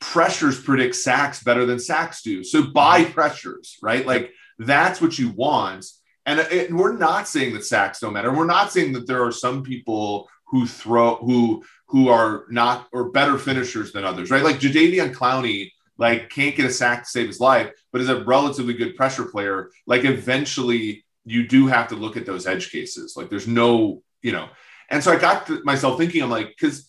pressures 0.00 0.60
predict 0.60 0.94
sacks 0.94 1.42
better 1.42 1.66
than 1.66 1.78
sacks 1.78 2.22
do. 2.22 2.42
So 2.42 2.62
buy 2.62 3.02
mm-hmm. 3.02 3.12
pressures, 3.12 3.76
right? 3.82 4.06
Like 4.06 4.32
that's 4.58 5.00
what 5.00 5.18
you 5.18 5.30
want. 5.30 5.86
And 6.24 6.40
it, 6.40 6.72
we're 6.72 6.96
not 6.96 7.28
saying 7.28 7.54
that 7.54 7.64
sacks 7.64 8.00
don't 8.00 8.12
matter. 8.12 8.32
We're 8.32 8.46
not 8.46 8.72
saying 8.72 8.92
that 8.94 9.06
there 9.06 9.24
are 9.24 9.32
some 9.32 9.62
people 9.62 10.28
who 10.46 10.66
throw 10.66 11.16
who 11.16 11.62
who 11.88 12.08
are 12.08 12.46
not 12.50 12.88
or 12.92 13.10
better 13.10 13.38
finishers 13.38 13.92
than 13.92 14.04
others, 14.04 14.30
right? 14.30 14.42
Like 14.42 14.58
Jadeveon 14.58 15.14
Clowney, 15.14 15.70
like 15.98 16.30
can't 16.30 16.56
get 16.56 16.66
a 16.66 16.70
sack 16.70 17.04
to 17.04 17.08
save 17.08 17.28
his 17.28 17.40
life, 17.40 17.70
but 17.92 18.00
is 18.00 18.08
a 18.08 18.24
relatively 18.24 18.74
good 18.74 18.96
pressure 18.96 19.24
player. 19.24 19.70
Like 19.86 20.04
eventually, 20.04 21.04
you 21.24 21.46
do 21.46 21.66
have 21.66 21.88
to 21.88 21.96
look 21.96 22.16
at 22.16 22.26
those 22.26 22.46
edge 22.46 22.70
cases. 22.70 23.16
Like 23.16 23.28
there's 23.28 23.46
no, 23.46 24.02
you 24.22 24.32
know. 24.32 24.48
And 24.90 25.02
so 25.02 25.12
I 25.12 25.16
got 25.16 25.48
myself 25.64 25.98
thinking, 25.98 26.22
I'm 26.22 26.30
like, 26.30 26.48
because 26.48 26.88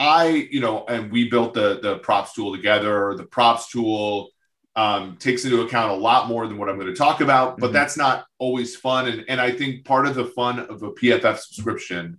I, 0.00 0.48
you 0.50 0.60
know, 0.60 0.86
and 0.86 1.12
we 1.12 1.28
built 1.28 1.52
the 1.52 1.78
the 1.80 1.98
props 1.98 2.32
tool 2.32 2.56
together. 2.56 3.14
The 3.16 3.26
props 3.26 3.70
tool 3.70 4.30
um, 4.74 5.18
takes 5.18 5.44
into 5.44 5.60
account 5.60 5.92
a 5.92 5.94
lot 5.94 6.26
more 6.26 6.46
than 6.46 6.56
what 6.56 6.70
I'm 6.70 6.76
going 6.76 6.88
to 6.88 6.94
talk 6.94 7.20
about, 7.20 7.58
but 7.58 7.66
mm-hmm. 7.66 7.74
that's 7.74 7.98
not 7.98 8.24
always 8.38 8.74
fun. 8.74 9.08
And 9.08 9.26
and 9.28 9.40
I 9.40 9.52
think 9.52 9.84
part 9.84 10.06
of 10.06 10.14
the 10.14 10.24
fun 10.24 10.58
of 10.58 10.82
a 10.82 10.90
PFF 10.92 11.38
subscription, 11.38 12.18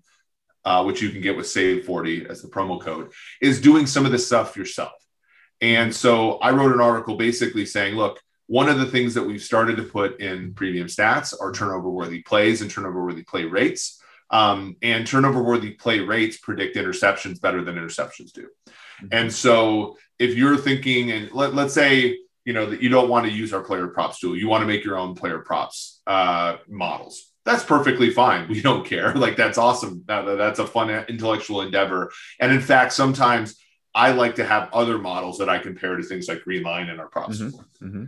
uh, 0.64 0.84
which 0.84 1.02
you 1.02 1.10
can 1.10 1.22
get 1.22 1.36
with 1.36 1.48
Save 1.48 1.86
40 1.86 2.28
as 2.30 2.44
the 2.44 2.50
promo 2.50 2.80
code, 2.80 3.12
is 3.42 3.60
doing 3.60 3.88
some 3.88 4.06
of 4.06 4.12
this 4.12 4.28
stuff 4.28 4.56
yourself. 4.56 4.94
And 5.60 5.94
so 5.94 6.34
I 6.34 6.52
wrote 6.52 6.74
an 6.74 6.82
article 6.82 7.16
basically 7.16 7.66
saying, 7.66 7.96
look, 7.96 8.20
one 8.46 8.70
of 8.70 8.78
the 8.78 8.86
things 8.86 9.16
that 9.16 9.24
we've 9.24 9.42
started 9.42 9.78
to 9.78 9.84
put 9.84 10.20
in 10.20 10.54
premium 10.54 10.88
stats 10.88 11.34
are 11.40 11.52
turnover 11.52 11.90
worthy 11.90 12.22
plays 12.22 12.62
and 12.62 12.70
turnover 12.70 13.04
worthy 13.04 13.24
play 13.24 13.46
rates. 13.46 14.01
Um, 14.32 14.78
and 14.82 15.06
turnover 15.06 15.44
worthy 15.44 15.72
play 15.72 16.00
rates 16.00 16.38
predict 16.38 16.78
interceptions 16.78 17.42
better 17.42 17.64
than 17.64 17.76
interceptions 17.76 18.32
do. 18.32 18.48
Mm-hmm. 19.04 19.08
And 19.12 19.34
so 19.34 19.98
if 20.20 20.36
you're 20.36 20.58
thinking, 20.58 21.12
and 21.12 21.32
let, 21.32 21.54
let's 21.54 21.74
say, 21.74 22.18
you 22.46 22.54
know, 22.54 22.68
that 22.68 22.82
you 22.82 22.90
don't 22.90 23.10
want 23.10 23.26
to 23.26 23.32
use 23.32 23.54
our 23.54 23.62
player 23.62 23.88
props 23.88 24.20
tool, 24.20 24.38
you 24.38 24.48
want 24.48 24.62
to 24.62 24.68
make 24.68 24.84
your 24.84 24.98
own 24.98 25.16
player 25.16 25.40
props 25.40 26.02
uh, 26.08 26.58
models. 26.68 27.32
That's 27.44 27.64
perfectly 27.64 28.12
fine. 28.12 28.48
We 28.50 28.62
don't 28.62 28.86
care. 28.86 29.14
Like 29.16 29.36
that's 29.36 29.58
awesome. 29.58 30.04
That, 30.08 30.24
that's 30.38 30.60
a 30.60 30.68
fun 30.68 30.90
intellectual 30.90 31.62
endeavor. 31.62 32.12
And 32.40 32.52
in 32.52 32.62
fact, 32.62 32.94
sometimes 32.94 33.58
I 33.94 34.12
like 34.14 34.36
to 34.36 34.46
have 34.46 34.70
other 34.74 34.98
models 34.98 35.40
that 35.40 35.50
I 35.50 35.60
compare 35.60 35.98
to 35.98 36.04
things 36.04 36.28
like 36.28 36.44
Green 36.44 36.64
Line 36.64 36.90
and 36.90 37.00
our 37.00 37.10
props. 37.10 37.40
Mm-hmm. 37.40 37.86
Mm-hmm. 37.86 38.04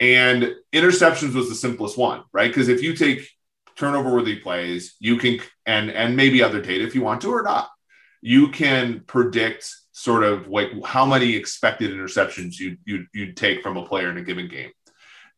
And 0.00 0.54
interceptions 0.72 1.34
was 1.34 1.48
the 1.48 1.54
simplest 1.54 1.96
one, 1.96 2.24
right? 2.32 2.50
Because 2.50 2.68
if 2.68 2.82
you 2.82 2.94
take 2.96 3.28
turnover 3.76 4.12
worthy 4.12 4.36
plays, 4.36 4.96
you 5.00 5.16
can 5.16 5.40
and 5.66 5.90
and 5.90 6.16
maybe 6.16 6.42
other 6.42 6.60
data 6.60 6.84
if 6.84 6.94
you 6.94 7.02
want 7.02 7.20
to 7.22 7.32
or 7.32 7.42
not, 7.42 7.68
you 8.20 8.48
can 8.48 9.00
predict 9.06 9.70
sort 9.92 10.24
of 10.24 10.48
like 10.48 10.70
how 10.84 11.06
many 11.06 11.36
expected 11.36 11.92
interceptions 11.92 12.58
you 12.58 12.76
you 12.84 13.06
you 13.12 13.32
take 13.32 13.62
from 13.62 13.76
a 13.76 13.86
player 13.86 14.10
in 14.10 14.16
a 14.18 14.22
given 14.22 14.48
game. 14.48 14.70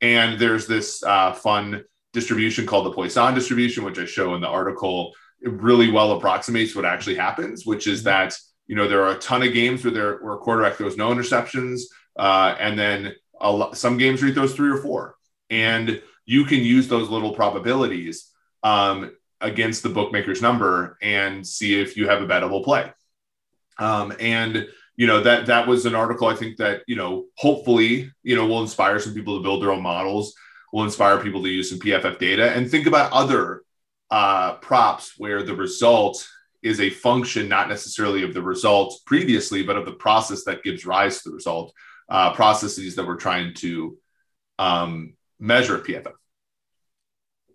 And 0.01 0.39
there's 0.39 0.67
this 0.67 1.03
uh, 1.03 1.33
fun 1.33 1.85
distribution 2.13 2.67
called 2.67 2.87
the 2.87 2.93
Poisson 2.93 3.35
distribution, 3.35 3.85
which 3.85 3.99
I 3.99 4.05
show 4.05 4.35
in 4.35 4.41
the 4.41 4.49
article. 4.49 5.13
It 5.41 5.53
really 5.53 5.91
well 5.91 6.13
approximates 6.13 6.75
what 6.75 6.85
actually 6.85 7.17
happens, 7.17 7.67
which 7.67 7.87
is 7.87 8.01
mm-hmm. 8.01 8.09
that 8.09 8.39
you 8.67 8.77
know 8.77 8.89
there 8.89 9.03
are 9.03 9.15
a 9.15 9.19
ton 9.19 9.43
of 9.43 9.53
games 9.53 9.85
where 9.85 9.93
there 9.93 10.19
where 10.19 10.35
a 10.35 10.39
quarterback 10.39 10.75
throws 10.75 10.97
no 10.97 11.11
interceptions, 11.11 11.83
uh, 12.19 12.57
and 12.59 12.79
then 12.79 13.15
a, 13.41 13.69
some 13.75 13.99
games 13.99 14.21
where 14.21 14.29
he 14.29 14.35
throws 14.35 14.55
three 14.55 14.71
or 14.71 14.79
four, 14.79 15.17
and 15.51 16.03
you 16.27 16.45
can 16.45 16.61
use 16.61 16.89
those 16.89 17.09
little 17.09 17.33
probabilities 17.33 18.31
um, 18.63 19.13
against 19.41 19.83
the 19.83 19.89
bookmaker's 19.89 20.43
number 20.43 20.99
and 21.01 21.47
see 21.47 21.81
if 21.81 21.97
you 21.97 22.09
have 22.09 22.21
a 22.21 22.27
bettable 22.27 22.65
play. 22.65 22.93
Um, 23.79 24.13
and 24.19 24.67
you 24.97 25.07
know 25.07 25.21
that 25.23 25.47
that 25.47 25.67
was 25.67 25.87
an 25.87 25.95
article 25.95 26.27
I 26.27 26.35
think 26.35 26.57
that 26.57 26.83
you 26.87 26.97
know 26.97 27.27
hopefully 27.37 28.11
you 28.23 28.35
know 28.35 28.47
will 28.47 28.63
inspire 28.63 28.99
some 28.99 29.15
people 29.15 29.37
to 29.37 29.43
build 29.43 29.63
their 29.63 29.71
own 29.71 29.83
models, 29.83 30.35
will 30.73 30.85
inspire 30.85 31.23
people 31.23 31.43
to 31.43 31.49
use 31.49 31.71
some 31.71 31.79
PFF 31.79 32.19
data 32.19 32.53
and 32.53 32.71
think 32.71 32.87
about 32.87 33.13
other 33.13 33.63
uh, 34.11 34.55
props 34.55 35.15
where 35.19 35.43
the 35.43 35.55
result 35.55 36.27
is 36.63 36.81
a 36.81 36.91
function 36.91 37.49
not 37.49 37.69
necessarily 37.69 38.23
of 38.23 38.35
the 38.35 38.43
result 38.43 38.99
previously, 39.05 39.63
but 39.63 39.77
of 39.77 39.85
the 39.85 39.93
process 39.93 40.45
that 40.45 40.63
gives 40.65 40.87
rise 40.87 41.23
to 41.23 41.29
the 41.29 41.35
result. 41.35 41.73
Uh, 42.09 42.33
processes 42.33 42.95
that 42.95 43.07
we're 43.07 43.17
trying 43.17 43.53
to 43.53 43.99
um, 44.59 45.15
measure 45.39 45.79
PFF. 45.79 46.13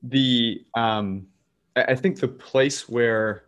The 0.04 0.66
um, 0.76 1.28
I 1.76 1.96
think 1.96 2.20
the 2.20 2.28
place 2.28 2.90
where 2.90 3.44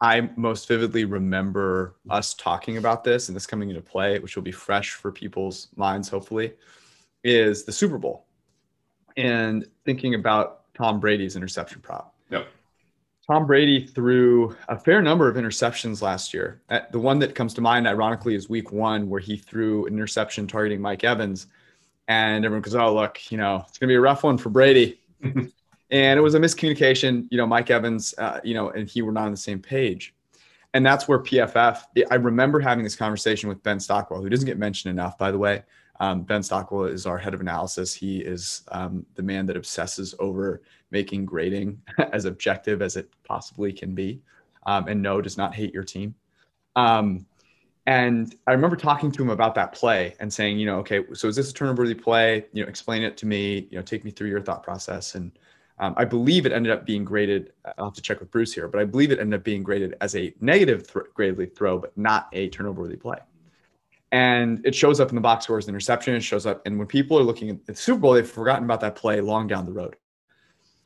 I 0.00 0.28
most 0.36 0.68
vividly 0.68 1.04
remember 1.04 1.96
us 2.10 2.34
talking 2.34 2.76
about 2.76 3.04
this 3.04 3.28
and 3.28 3.36
this 3.36 3.46
coming 3.46 3.70
into 3.70 3.80
play, 3.80 4.18
which 4.18 4.36
will 4.36 4.42
be 4.42 4.52
fresh 4.52 4.90
for 4.90 5.12
people's 5.12 5.68
minds, 5.76 6.08
hopefully, 6.08 6.54
is 7.24 7.64
the 7.64 7.72
Super 7.72 7.98
Bowl 7.98 8.26
and 9.16 9.66
thinking 9.84 10.14
about 10.14 10.74
Tom 10.74 11.00
Brady's 11.00 11.36
interception 11.36 11.80
prop. 11.80 12.14
Yep. 12.30 12.48
Tom 13.26 13.46
Brady 13.46 13.86
threw 13.86 14.56
a 14.68 14.76
fair 14.76 15.00
number 15.00 15.28
of 15.28 15.36
interceptions 15.36 16.02
last 16.02 16.34
year. 16.34 16.60
Uh, 16.68 16.80
the 16.90 16.98
one 16.98 17.20
that 17.20 17.34
comes 17.34 17.54
to 17.54 17.60
mind, 17.60 17.86
ironically, 17.86 18.34
is 18.34 18.48
week 18.48 18.72
one, 18.72 19.08
where 19.08 19.20
he 19.20 19.36
threw 19.36 19.86
an 19.86 19.94
interception 19.94 20.46
targeting 20.48 20.80
Mike 20.80 21.04
Evans. 21.04 21.46
And 22.08 22.44
everyone 22.44 22.62
goes, 22.62 22.74
Oh, 22.74 22.94
look, 22.94 23.30
you 23.30 23.38
know, 23.38 23.64
it's 23.68 23.78
going 23.78 23.88
to 23.88 23.92
be 23.92 23.96
a 23.96 24.00
rough 24.00 24.24
one 24.24 24.38
for 24.38 24.50
Brady. 24.50 25.00
and 25.22 25.50
it 25.90 26.20
was 26.20 26.34
a 26.34 26.40
miscommunication. 26.40 27.26
You 27.30 27.38
know, 27.38 27.46
Mike 27.46 27.70
Evans, 27.70 28.14
uh, 28.18 28.40
you 28.42 28.54
know, 28.54 28.70
and 28.70 28.88
he 28.88 29.02
were 29.02 29.12
not 29.12 29.26
on 29.26 29.30
the 29.30 29.36
same 29.36 29.60
page. 29.60 30.14
And 30.74 30.84
that's 30.84 31.06
where 31.06 31.18
PFF, 31.18 31.82
I 32.10 32.14
remember 32.14 32.58
having 32.58 32.82
this 32.82 32.96
conversation 32.96 33.48
with 33.48 33.62
Ben 33.62 33.78
Stockwell, 33.78 34.22
who 34.22 34.30
doesn't 34.30 34.46
get 34.46 34.58
mentioned 34.58 34.90
enough, 34.90 35.18
by 35.18 35.30
the 35.30 35.38
way. 35.38 35.62
Um, 36.00 36.22
ben 36.22 36.42
Stockwell 36.42 36.84
is 36.84 37.06
our 37.06 37.18
head 37.18 37.34
of 37.34 37.40
analysis. 37.40 37.94
He 37.94 38.18
is 38.20 38.62
um, 38.72 39.04
the 39.14 39.22
man 39.22 39.46
that 39.46 39.56
obsesses 39.56 40.14
over 40.18 40.62
making 40.90 41.26
grading 41.26 41.80
as 42.12 42.24
objective 42.24 42.82
as 42.82 42.96
it 42.96 43.10
possibly 43.22 43.72
can 43.72 43.94
be. 43.94 44.20
Um, 44.66 44.88
and 44.88 45.02
no, 45.02 45.20
does 45.20 45.36
not 45.36 45.54
hate 45.54 45.74
your 45.74 45.84
team. 45.84 46.14
Um, 46.74 47.26
and 47.86 48.34
I 48.46 48.52
remember 48.52 48.76
talking 48.76 49.10
to 49.10 49.22
him 49.22 49.30
about 49.30 49.54
that 49.56 49.72
play 49.72 50.14
and 50.20 50.32
saying, 50.32 50.58
you 50.58 50.66
know, 50.66 50.78
okay, 50.78 51.04
so 51.14 51.26
is 51.26 51.34
this 51.34 51.50
a 51.50 51.54
turnover 51.54 51.82
worthy 51.82 51.94
play? 51.94 52.46
You 52.52 52.62
know, 52.62 52.68
explain 52.68 53.02
it 53.02 53.16
to 53.18 53.26
me, 53.26 53.66
you 53.70 53.76
know, 53.76 53.82
take 53.82 54.04
me 54.04 54.12
through 54.12 54.28
your 54.28 54.40
thought 54.40 54.62
process. 54.62 55.16
And 55.16 55.32
um, 55.80 55.94
I 55.96 56.04
believe 56.04 56.46
it 56.46 56.52
ended 56.52 56.70
up 56.70 56.86
being 56.86 57.04
graded. 57.04 57.52
I'll 57.78 57.86
have 57.86 57.94
to 57.94 58.02
check 58.02 58.20
with 58.20 58.30
Bruce 58.30 58.52
here, 58.52 58.68
but 58.68 58.80
I 58.80 58.84
believe 58.84 59.10
it 59.10 59.18
ended 59.18 59.40
up 59.40 59.44
being 59.44 59.64
graded 59.64 59.96
as 60.00 60.14
a 60.14 60.32
negative 60.40 60.86
th- 60.92 61.54
throw, 61.56 61.78
but 61.78 61.96
not 61.98 62.28
a 62.32 62.48
turnover 62.50 62.82
worthy 62.82 62.96
play. 62.96 63.18
And 64.12 64.64
it 64.64 64.74
shows 64.74 65.00
up 65.00 65.08
in 65.08 65.14
the 65.16 65.20
box 65.20 65.44
scores, 65.44 65.66
interception. 65.68 66.14
It 66.14 66.20
shows 66.20 66.46
up, 66.46 66.62
and 66.66 66.78
when 66.78 66.86
people 66.86 67.18
are 67.18 67.22
looking 67.22 67.50
at 67.50 67.64
the 67.64 67.74
Super 67.74 67.98
Bowl, 67.98 68.12
they've 68.12 68.28
forgotten 68.28 68.64
about 68.64 68.80
that 68.82 68.94
play 68.94 69.20
long 69.20 69.48
down 69.48 69.64
the 69.64 69.72
road. 69.72 69.96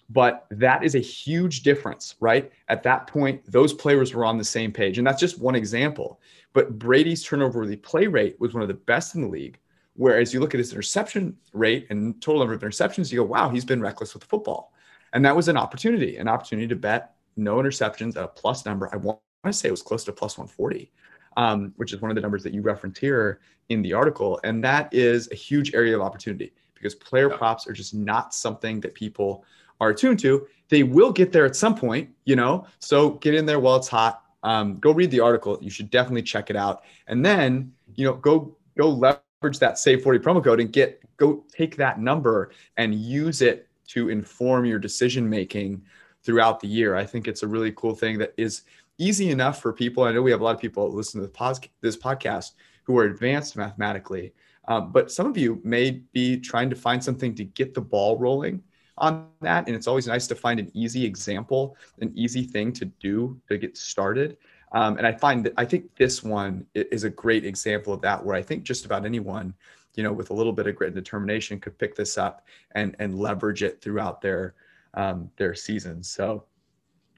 But 0.09 0.47
that 0.51 0.85
is 0.85 0.95
a 0.95 1.01
huge 1.01 1.63
difference, 1.63 2.15
right? 2.21 2.53
At 2.69 2.83
that 2.85 3.07
point, 3.07 3.45
those 3.51 3.73
players 3.73 4.15
were 4.15 4.25
on 4.25 4.39
the 4.39 4.45
same 4.45 4.73
page, 4.73 4.99
and 4.99 5.07
that's 5.07 5.21
just 5.21 5.41
one 5.41 5.57
example. 5.57 6.21
But 6.53 6.79
Brady's 6.79 7.25
turnover 7.25 7.61
worthy 7.61 7.77
play 7.77 8.07
rate 8.07 8.37
was 8.39 8.55
one 8.55 8.63
of 8.63 8.69
the 8.69 8.75
best 8.75 9.15
in 9.15 9.23
the 9.23 9.29
league. 9.29 9.59
Whereas 9.95 10.33
you 10.33 10.41
look 10.41 10.55
at 10.55 10.59
his 10.59 10.73
interception 10.73 11.37
rate 11.53 11.87
and 11.91 12.21
total 12.21 12.41
number 12.41 12.55
of 12.55 12.61
interceptions, 12.61 13.11
you 13.11 13.19
go, 13.19 13.25
wow, 13.25 13.49
he's 13.49 13.65
been 13.65 13.81
reckless 13.81 14.15
with 14.15 14.23
the 14.23 14.29
football. 14.29 14.73
And 15.13 15.25
that 15.25 15.35
was 15.35 15.49
an 15.49 15.57
opportunity, 15.57 16.19
an 16.19 16.29
opportunity 16.29 16.69
to 16.69 16.77
bet 16.77 17.15
no 17.37 17.57
interceptions 17.57 18.17
at 18.17 18.25
a 18.25 18.29
plus 18.29 18.67
number. 18.67 18.91
I 18.93 18.97
want 18.97 19.19
to 19.45 19.53
say 19.53 19.69
it 19.69 19.71
was 19.71 19.83
close 19.83 20.05
to 20.05 20.13
plus 20.13 20.37
140, 20.37 20.93
um, 21.37 21.73
which 21.77 21.93
is 21.93 22.01
one 22.01 22.11
of 22.11 22.15
the 22.15 22.21
numbers 22.21 22.43
that 22.43 22.53
you 22.53 22.61
reference 22.61 22.99
here 22.99 23.41
in 23.69 23.83
the 23.83 23.93
article. 23.93 24.39
And 24.45 24.63
that 24.65 24.93
is 24.93 25.31
a 25.31 25.35
huge 25.35 25.75
area 25.75 25.97
of 25.97 26.03
opportunity 26.03 26.53
because 26.75 26.95
player 26.95 27.31
props 27.31 27.67
are 27.67 27.73
just 27.73 27.95
not 27.95 28.35
something 28.35 28.81
that 28.81 28.95
people 28.95 29.45
are 29.81 29.91
attuned 29.91 30.19
to. 30.21 30.47
They 30.69 30.83
will 30.83 31.13
get 31.13 31.33
there 31.33 31.47
at 31.47 31.57
some 31.57 31.75
point, 31.75 32.11
you 32.25 32.37
know, 32.37 32.67
so 32.79 33.11
get 33.11 33.35
in 33.35 33.47
there 33.47 33.61
while 33.61 33.77
it's 33.77 33.89
hot. 33.89 34.23
Um, 34.43 34.79
go 34.79 34.93
read 34.93 35.11
the 35.11 35.21
article. 35.21 35.59
You 35.61 35.71
should 35.71 35.91
definitely 35.91 36.23
check 36.23 36.51
it 36.51 36.57
out. 36.57 36.83
And 37.07 37.25
then, 37.25 37.73
you 37.95 38.05
know, 38.05 38.15
go 38.15 38.57
go 38.77 38.89
leverage 38.89 39.59
that 39.59 39.79
save 39.79 40.03
40 40.03 40.19
promo 40.21 40.43
code 40.43 40.61
and 40.61 40.73
get 40.73 41.03
go 41.17 41.45
take 41.53 41.77
that 41.77 42.01
number 42.01 42.51
and 42.77 42.95
use 42.95 43.43
it 43.43 43.69
to 43.89 44.09
inform 44.09 44.65
your 44.65 44.79
decision 44.79 45.29
making 45.29 45.83
throughout 46.23 46.61
the 46.61 46.69
year. 46.69 46.97
I 46.97 47.05
think 47.05 47.29
it's 47.29 47.43
a 47.43 47.47
really 47.47 47.73
cool 47.73 47.95
thing 47.95 48.19
that 48.19 48.35
is 48.37 48.63
easy 48.99 49.31
enough 49.31 49.61
for 49.61 49.73
people. 49.73 50.03
I 50.05 50.13
know 50.13 50.23
we 50.23 50.31
have 50.31 50.41
a 50.41 50.45
lot 50.45 50.55
of 50.55 50.61
people 50.61 50.93
listen 50.93 51.21
to 51.21 51.71
this 51.81 51.97
podcast 51.97 52.53
who 52.85 52.99
are 52.99 53.05
advanced 53.05 53.57
mathematically, 53.57 54.33
um, 54.69 54.91
but 54.91 55.13
some 55.13 55.27
of 55.27 55.37
you 55.37 55.61
may 55.65 55.91
be 56.13 56.39
trying 56.39 56.71
to 56.71 56.77
find 56.77 57.03
something 57.03 57.35
to 57.37 57.45
get 57.45 57.75
the 57.75 57.81
ball 57.81 58.19
rolling 58.19 58.63
on 58.99 59.29
that. 59.41 59.67
And 59.67 59.77
it's 59.77 59.87
always 59.87 60.07
nice 60.07 60.27
to 60.29 60.35
find 60.35 60.59
an 60.61 60.71
easy 60.75 61.05
example, 61.05 61.77
an 62.01 62.13
easy 62.15 62.45
thing 62.45 62.73
to 62.75 62.85
do 62.85 63.41
to 63.49 63.59
get 63.59 63.77
started. 63.77 64.37
Um, 64.73 64.99
and 64.99 65.07
I 65.07 65.13
find 65.13 65.45
that 65.45 65.55
I 65.57 65.65
think 65.65 65.95
this 65.97 66.23
one 66.23 66.67
is 66.75 67.05
a 67.05 67.11
great 67.11 67.45
example 67.45 67.93
of 67.93 68.01
that, 68.03 68.25
where 68.25 68.35
I 68.35 68.43
think 68.43 68.65
just 68.65 68.85
about 68.85 69.05
anyone 69.05 69.55
you 69.97 70.03
know, 70.03 70.13
with 70.13 70.31
a 70.31 70.35
little 70.35 70.53
bit 70.53 70.67
of 70.67 70.77
grit 70.77 70.89
and 70.89 70.95
determination, 70.95 71.59
could 71.59 71.77
pick 71.79 71.97
this 71.97 72.17
up 72.19 72.47
and 72.73 72.95
and 72.99 73.19
leverage 73.19 73.63
it 73.63 73.81
throughout 73.81 74.21
their 74.21 74.55
um, 74.95 75.31
their 75.37 75.55
seasons. 75.55 76.09
So 76.09 76.45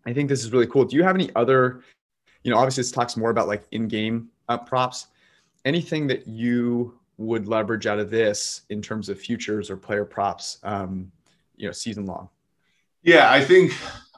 I 0.07 0.13
think 0.13 0.29
this 0.29 0.43
is 0.43 0.53
really 0.53 0.67
cool. 0.67 0.85
Do 0.85 0.97
you 0.97 1.03
have 1.03 1.15
any 1.15 1.31
other, 1.35 1.83
you 2.43 2.51
know, 2.51 2.57
obviously 2.57 2.83
this 2.83 2.93
talks 2.93 3.17
more 3.17 3.31
about 3.31 3.49
like 3.49 3.65
in-game 3.73 4.29
uh, 4.49 4.59
props. 4.59 5.09
Anything 5.65 6.07
that 6.07 6.27
you 6.27 6.99
would 7.19 7.49
leverage 7.49 7.87
out 7.87 7.99
of 7.99 8.11
this 8.11 8.63
in 8.71 8.81
terms 8.81 9.09
of 9.09 9.21
futures 9.21 9.71
or 9.71 9.77
player 9.77 10.05
props, 10.05 10.59
um, 10.63 11.11
you 11.59 11.67
know, 11.67 11.73
season 11.73 12.07
long? 12.07 12.29
Yeah, 13.03 13.31
I 13.31 13.45
think 13.45 13.73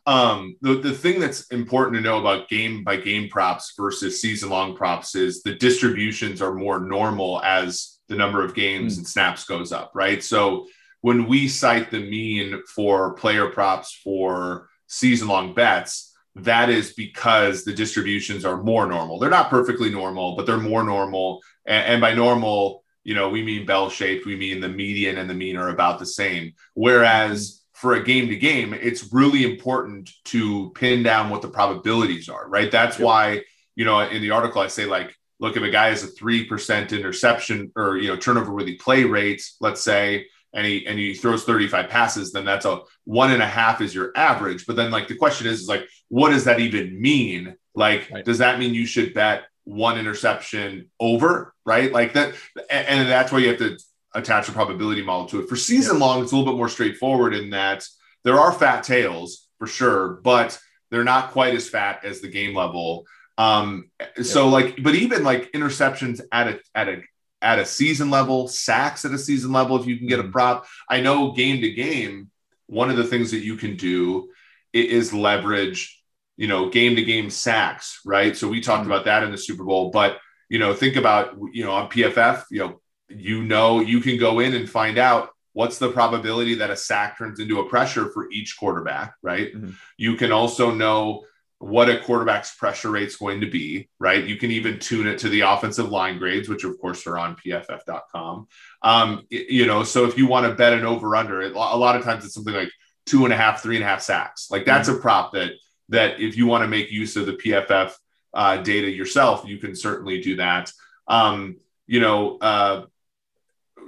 um, 0.07 0.57
the, 0.61 0.74
the 0.74 0.92
thing 0.92 1.20
that's 1.20 1.46
important 1.48 1.96
to 1.96 2.03
know 2.03 2.18
about 2.18 2.48
game 2.48 2.85
by 2.85 2.96
game 2.96 3.29
props 3.29 3.74
versus 3.76 4.20
season 4.20 4.50
long 4.50 4.77
props 4.77 5.14
is 5.14 5.42
the 5.42 5.54
distributions 5.54 6.40
are 6.40 6.54
more 6.54 6.81
normal 6.81 7.42
as 7.42 7.98
the 8.08 8.17
number 8.17 8.44
of 8.44 8.54
games 8.54 8.94
mm. 8.94 8.98
and 8.98 9.06
snaps 9.06 9.44
goes 9.44 9.73
up, 9.73 9.92
right? 9.94 10.23
So 10.23 10.67
when 11.00 11.27
we 11.27 11.48
cite 11.48 11.90
the 11.90 12.00
mean 12.00 12.62
for 12.75 13.14
player 13.14 13.48
props 13.48 13.98
for 14.02 14.69
season 14.87 15.29
long 15.29 15.54
bets, 15.54 16.14
that 16.37 16.71
is 16.71 16.92
because 16.92 17.64
the 17.64 17.73
distributions 17.73 18.44
are 18.44 18.62
more 18.62 18.87
normal. 18.87 19.19
They're 19.19 19.31
not 19.31 19.50
perfectly 19.50 19.90
normal, 19.90 20.37
but 20.37 20.46
they're 20.46 20.58
more 20.58 20.85
normal. 20.85 21.40
And, 21.67 21.87
and 21.87 22.00
by 22.00 22.14
normal, 22.14 22.79
you 23.05 23.15
know, 23.15 23.29
we 23.29 23.42
mean 23.42 23.67
bell 23.67 23.88
shaped, 23.88 24.27
we 24.27 24.37
mean 24.37 24.61
the 24.61 24.69
median 24.69 25.19
and 25.19 25.29
the 25.29 25.35
mean 25.35 25.57
are 25.57 25.71
about 25.71 25.98
the 25.98 26.07
same. 26.07 26.53
Whereas 26.75 27.63
for 27.73 27.94
a 27.94 28.03
game 28.03 28.29
to 28.29 28.37
game, 28.37 28.75
it's 28.75 29.13
really 29.13 29.44
important 29.44 30.11
to 30.27 30.71
pin 30.75 31.03
down 31.03 31.31
what 31.31 31.42
the 31.42 31.48
probabilities 31.48 32.29
are, 32.29 32.48
right? 32.48 32.71
That's 32.71 32.98
yep. 32.98 33.07
why, 33.07 33.42
you 33.75 33.85
know, 33.85 34.01
in 34.01 34.21
the 34.21 34.33
article, 34.33 34.61
I 34.61 34.67
say 34.67 34.85
like, 34.85 35.17
look, 35.38 35.57
if 35.57 35.63
a 35.63 35.71
guy 35.71 35.88
has 35.88 36.05
a 36.05 36.09
3% 36.09 36.90
interception 36.92 37.73
or, 37.75 37.96
you 37.96 38.09
know, 38.09 38.17
turnover 38.17 38.53
worthy 38.53 38.77
play 38.77 39.05
rates, 39.05 39.57
let's 39.61 39.81
say, 39.81 40.27
and 40.53 40.67
he 40.67 40.87
and 40.87 40.98
he 40.98 41.15
throws 41.15 41.44
35 41.44 41.88
passes, 41.88 42.33
then 42.33 42.44
that's 42.44 42.67
a 42.67 42.81
one 43.05 43.31
and 43.31 43.42
a 43.42 43.46
half 43.46 43.81
is 43.81 43.94
your 43.94 44.13
average. 44.17 44.67
But 44.67 44.77
then 44.77 44.90
like 44.90 45.09
the 45.09 45.15
question 45.15 45.46
is, 45.46 45.61
is 45.61 45.69
like, 45.69 45.88
what 46.09 46.31
does 46.31 46.44
that 46.44 46.61
even 46.61 47.01
mean? 47.01 47.57
Like, 47.75 48.11
right. 48.11 48.25
does 48.25 48.38
that 48.38 48.59
mean 48.59 48.75
you 48.75 48.85
should 48.85 49.15
bet 49.15 49.44
one 49.71 49.98
interception 49.98 50.90
over, 50.98 51.54
right? 51.64 51.92
Like 51.92 52.14
that, 52.14 52.35
and 52.71 53.08
that's 53.08 53.31
why 53.31 53.38
you 53.38 53.48
have 53.48 53.58
to 53.58 53.79
attach 54.14 54.48
a 54.48 54.52
probability 54.52 55.02
model 55.02 55.27
to 55.29 55.40
it. 55.40 55.48
For 55.48 55.56
season 55.56 55.96
yep. 55.96 56.00
long, 56.00 56.23
it's 56.23 56.33
a 56.33 56.37
little 56.37 56.52
bit 56.52 56.58
more 56.58 56.68
straightforward 56.68 57.35
in 57.35 57.50
that 57.50 57.87
there 58.25 58.38
are 58.38 58.52
fat 58.52 58.83
tails 58.83 59.46
for 59.58 59.66
sure, 59.66 60.21
but 60.25 60.58
they're 60.90 61.04
not 61.04 61.31
quite 61.31 61.54
as 61.54 61.68
fat 61.68 62.04
as 62.04 62.21
the 62.21 62.29
game 62.29 62.54
level. 62.54 63.06
Um, 63.38 63.90
yep. 64.00 64.25
so 64.25 64.48
like, 64.48 64.83
but 64.83 64.94
even 64.94 65.23
like 65.23 65.52
interceptions 65.52 66.21
at 66.33 66.48
a 66.48 66.60
at 66.75 66.88
a 66.88 67.02
at 67.42 67.58
a 67.58 67.64
season 67.64 68.10
level, 68.10 68.48
sacks 68.48 69.04
at 69.04 69.12
a 69.12 69.18
season 69.18 69.52
level, 69.52 69.81
if 69.81 69.87
you 69.87 69.96
can 69.96 70.08
get 70.08 70.18
a 70.18 70.23
mm-hmm. 70.23 70.33
prop. 70.33 70.66
I 70.88 71.00
know 71.00 71.33
game 71.33 71.60
to 71.62 71.71
game, 71.71 72.31
one 72.66 72.90
of 72.90 72.96
the 72.96 73.04
things 73.04 73.31
that 73.31 73.40
you 73.40 73.56
can 73.56 73.77
do 73.77 74.31
is 74.73 75.12
leverage, 75.12 76.00
you 76.40 76.46
know, 76.46 76.70
game 76.70 76.96
to 76.96 77.02
game 77.02 77.28
sacks, 77.28 78.00
right? 78.06 78.34
So 78.34 78.48
we 78.48 78.62
talked 78.62 78.84
mm-hmm. 78.84 78.92
about 78.92 79.04
that 79.04 79.22
in 79.22 79.30
the 79.30 79.36
Super 79.36 79.62
Bowl, 79.62 79.90
but 79.90 80.16
you 80.48 80.58
know, 80.58 80.72
think 80.72 80.96
about, 80.96 81.36
you 81.52 81.62
know, 81.62 81.72
on 81.72 81.90
PFF, 81.90 82.44
you 82.50 82.60
know, 82.60 82.80
you 83.10 83.42
know, 83.42 83.80
you 83.80 84.00
can 84.00 84.18
go 84.18 84.40
in 84.40 84.54
and 84.54 84.68
find 84.68 84.96
out 84.96 85.28
what's 85.52 85.76
the 85.76 85.90
probability 85.90 86.54
that 86.54 86.70
a 86.70 86.76
sack 86.76 87.18
turns 87.18 87.40
into 87.40 87.60
a 87.60 87.68
pressure 87.68 88.10
for 88.10 88.30
each 88.30 88.56
quarterback, 88.58 89.14
right? 89.22 89.54
Mm-hmm. 89.54 89.72
You 89.98 90.16
can 90.16 90.32
also 90.32 90.70
know 90.70 91.24
what 91.58 91.90
a 91.90 92.00
quarterback's 92.00 92.54
pressure 92.54 92.90
rate 92.90 93.08
is 93.08 93.16
going 93.16 93.42
to 93.42 93.50
be, 93.50 93.90
right? 93.98 94.24
You 94.24 94.36
can 94.36 94.50
even 94.50 94.78
tune 94.78 95.06
it 95.06 95.18
to 95.18 95.28
the 95.28 95.42
offensive 95.42 95.90
line 95.90 96.16
grades, 96.16 96.48
which 96.48 96.64
of 96.64 96.80
course 96.80 97.06
are 97.06 97.18
on 97.18 97.36
pff.com. 97.36 98.48
Um, 98.80 99.26
you 99.28 99.66
know, 99.66 99.84
so 99.84 100.06
if 100.06 100.16
you 100.16 100.26
want 100.26 100.46
to 100.46 100.54
bet 100.54 100.72
an 100.72 100.86
over 100.86 101.14
under, 101.16 101.42
a 101.42 101.50
lot 101.50 101.96
of 101.96 102.02
times 102.02 102.24
it's 102.24 102.32
something 102.32 102.54
like 102.54 102.72
two 103.04 103.24
and 103.24 103.34
a 103.34 103.36
half, 103.36 103.62
three 103.62 103.76
and 103.76 103.84
a 103.84 103.88
half 103.88 104.00
sacks. 104.00 104.50
Like 104.50 104.64
that's 104.64 104.88
mm-hmm. 104.88 104.98
a 104.98 105.02
prop 105.02 105.32
that 105.32 105.50
that 105.90 106.20
if 106.20 106.36
you 106.36 106.46
want 106.46 106.62
to 106.62 106.68
make 106.68 106.90
use 106.90 107.16
of 107.16 107.26
the 107.26 107.34
PFF 107.34 107.92
uh, 108.32 108.56
data 108.58 108.90
yourself, 108.90 109.44
you 109.46 109.58
can 109.58 109.76
certainly 109.76 110.20
do 110.20 110.36
that. 110.36 110.72
Um, 111.06 111.56
you 111.86 112.00
know, 112.00 112.38
uh, 112.38 112.86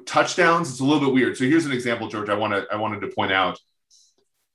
touchdowns, 0.07 0.71
it's 0.71 0.81
a 0.81 0.85
little 0.85 1.01
bit 1.01 1.15
weird. 1.15 1.37
So 1.37 1.45
here's 1.45 1.67
an 1.67 1.73
example, 1.73 2.09
George. 2.09 2.29
I 2.29 2.35
want 2.35 2.53
to 2.53 2.67
I 2.71 2.77
wanted 2.77 3.01
to 3.01 3.09
point 3.09 3.33
out 3.33 3.59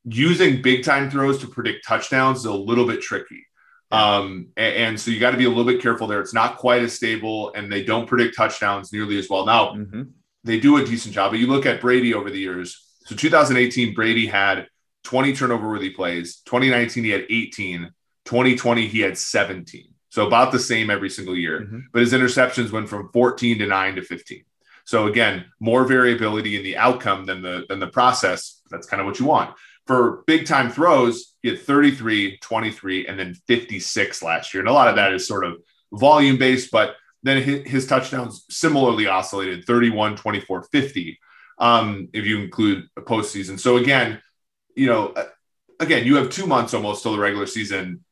using 0.03 0.61
big 0.61 0.83
time 0.83 1.09
throws 1.09 1.39
to 1.39 1.47
predict 1.47 1.85
touchdowns 1.85 2.39
is 2.39 2.45
a 2.45 2.53
little 2.53 2.85
bit 2.85 3.01
tricky. 3.01 3.45
Um, 3.89 4.49
and, 4.57 4.75
and, 4.75 4.99
so 4.99 5.11
you 5.11 5.19
got 5.19 5.31
to 5.31 5.37
be 5.37 5.45
a 5.45 5.49
little 5.49 5.63
bit 5.63 5.81
careful 5.81 6.07
there. 6.07 6.19
It's 6.19 6.33
not 6.33 6.57
quite 6.57 6.81
as 6.81 6.93
stable, 6.93 7.53
and 7.53 7.71
they 7.71 7.83
don't 7.83 8.05
predict 8.05 8.35
touchdowns 8.35 8.91
nearly 8.91 9.17
as 9.17 9.29
well. 9.29 9.45
Now 9.45 9.69
mm-hmm. 9.69 10.03
they 10.43 10.59
do 10.59 10.75
a 10.75 10.85
decent 10.85 11.13
job, 11.13 11.31
but 11.31 11.39
you 11.39 11.47
look 11.47 11.65
at 11.65 11.79
Brady 11.79 12.13
over 12.13 12.29
the 12.29 12.39
years. 12.39 12.83
So 13.05 13.15
2018, 13.15 13.93
Brady 13.93 14.27
had 14.27 14.67
20 15.07 15.33
turnover 15.33 15.69
worthy 15.69 15.89
plays. 15.89 16.41
2019, 16.45 17.05
he 17.05 17.11
had 17.11 17.25
18. 17.29 17.89
2020, 18.25 18.87
he 18.87 18.99
had 18.99 19.17
17. 19.17 19.85
So 20.09 20.27
about 20.27 20.51
the 20.51 20.59
same 20.59 20.89
every 20.89 21.09
single 21.09 21.35
year. 21.35 21.61
Mm-hmm. 21.61 21.79
But 21.93 22.01
his 22.01 22.11
interceptions 22.11 22.71
went 22.71 22.89
from 22.89 23.09
14 23.13 23.59
to 23.59 23.67
9 23.67 23.95
to 23.95 24.01
15. 24.01 24.43
So 24.83 25.07
again, 25.07 25.45
more 25.61 25.85
variability 25.85 26.57
in 26.57 26.63
the 26.63 26.75
outcome 26.75 27.25
than 27.25 27.41
the 27.41 27.65
than 27.69 27.79
the 27.79 27.87
process. 27.87 28.61
That's 28.69 28.85
kind 28.85 28.99
of 28.99 29.07
what 29.07 29.17
you 29.17 29.25
want. 29.25 29.55
For 29.85 30.23
big 30.27 30.45
time 30.45 30.69
throws, 30.69 31.35
he 31.41 31.49
had 31.49 31.61
33, 31.61 32.39
23, 32.39 33.07
and 33.07 33.17
then 33.17 33.33
56 33.47 34.21
last 34.21 34.53
year. 34.53 34.59
And 34.59 34.69
a 34.69 34.73
lot 34.73 34.89
of 34.89 34.97
that 34.97 35.13
is 35.13 35.25
sort 35.25 35.45
of 35.45 35.55
volume 35.93 36.37
based, 36.37 36.69
but 36.69 36.95
then 37.23 37.41
his, 37.41 37.87
touchdowns 37.87 38.45
similarly 38.49 39.07
oscillated 39.07 39.63
31, 39.63 40.17
24, 40.17 40.63
50, 40.63 41.19
um, 41.59 42.09
if 42.11 42.25
you 42.25 42.39
include 42.39 42.87
a 42.97 43.01
postseason. 43.01 43.57
So 43.57 43.77
again, 43.77 44.21
you 44.77 44.85
know, 44.85 45.07
uh, 45.09 45.25
again, 45.79 46.05
you 46.05 46.15
have 46.15 46.29
two 46.29 46.45
months 46.45 46.73
almost 46.73 47.01
till 47.01 47.11
the 47.11 47.19
regular 47.19 47.47
season. 47.47 48.03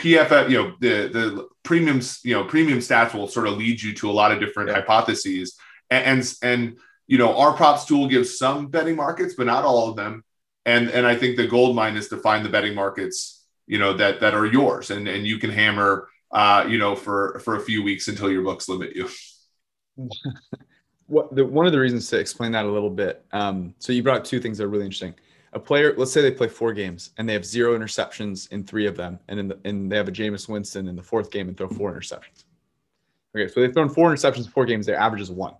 PFF, 0.00 0.48
you 0.48 0.62
know, 0.62 0.74
the 0.80 1.08
the 1.08 1.48
premiums, 1.62 2.20
you 2.24 2.34
know, 2.34 2.44
premium 2.44 2.78
stats 2.78 3.14
will 3.14 3.28
sort 3.28 3.46
of 3.46 3.58
lead 3.58 3.82
you 3.82 3.92
to 3.94 4.10
a 4.10 4.12
lot 4.12 4.32
of 4.32 4.40
different 4.40 4.70
yeah. 4.70 4.76
hypotheses. 4.76 5.56
And, 5.90 6.04
and 6.04 6.34
and 6.42 6.78
you 7.06 7.18
know 7.18 7.36
our 7.36 7.52
props 7.52 7.84
tool 7.84 8.08
gives 8.08 8.38
some 8.38 8.68
betting 8.68 8.96
markets 8.96 9.34
but 9.34 9.46
not 9.46 9.64
all 9.64 9.88
of 9.88 9.96
them. 9.96 10.24
And 10.66 10.88
and 10.90 11.06
i 11.06 11.16
think 11.16 11.36
the 11.36 11.46
gold 11.46 11.74
mine 11.76 11.96
is 11.96 12.08
to 12.08 12.18
find 12.18 12.44
the 12.44 12.50
betting 12.50 12.74
markets 12.74 13.46
you 13.66 13.78
know 13.78 13.94
that 13.94 14.20
that 14.20 14.34
are 14.34 14.46
yours. 14.46 14.90
And 14.90 15.08
and 15.08 15.26
you 15.26 15.38
can 15.38 15.50
hammer 15.50 16.08
uh 16.30 16.66
you 16.68 16.78
know 16.78 16.94
for 16.94 17.40
for 17.44 17.56
a 17.56 17.60
few 17.60 17.82
weeks 17.82 18.08
until 18.08 18.30
your 18.30 18.42
books 18.42 18.68
limit 18.68 18.96
you. 18.96 19.08
What 21.10 21.34
the, 21.34 21.42
one 21.42 21.64
of 21.64 21.72
the 21.72 21.80
reasons 21.80 22.06
to 22.10 22.18
explain 22.18 22.52
that 22.52 22.66
a 22.66 22.68
little 22.68 22.90
bit 22.90 23.24
um 23.32 23.74
so 23.78 23.94
you 23.94 24.02
brought 24.02 24.26
two 24.26 24.40
things 24.40 24.58
that 24.58 24.64
are 24.64 24.68
really 24.68 24.84
interesting 24.84 25.14
a 25.52 25.58
player 25.58 25.94
let's 25.96 26.12
say 26.12 26.20
they 26.20 26.30
play 26.30 26.48
four 26.48 26.72
games 26.72 27.10
and 27.18 27.28
they 27.28 27.32
have 27.32 27.44
zero 27.44 27.78
interceptions 27.78 28.50
in 28.52 28.64
three 28.64 28.86
of 28.86 28.96
them 28.96 29.18
and 29.28 29.40
in 29.40 29.48
the, 29.48 29.58
and 29.64 29.90
they 29.90 29.96
have 29.96 30.08
a 30.08 30.12
Jameis 30.12 30.48
Winston 30.48 30.88
in 30.88 30.96
the 30.96 31.02
fourth 31.02 31.30
game 31.30 31.48
and 31.48 31.56
throw 31.56 31.68
four 31.68 31.92
interceptions 31.92 32.44
okay 33.36 33.52
so 33.52 33.60
they've 33.60 33.72
thrown 33.72 33.88
four 33.88 34.12
interceptions 34.12 34.44
in 34.44 34.50
four 34.50 34.64
games 34.64 34.86
their 34.86 34.98
average 34.98 35.22
is 35.22 35.30
one 35.30 35.54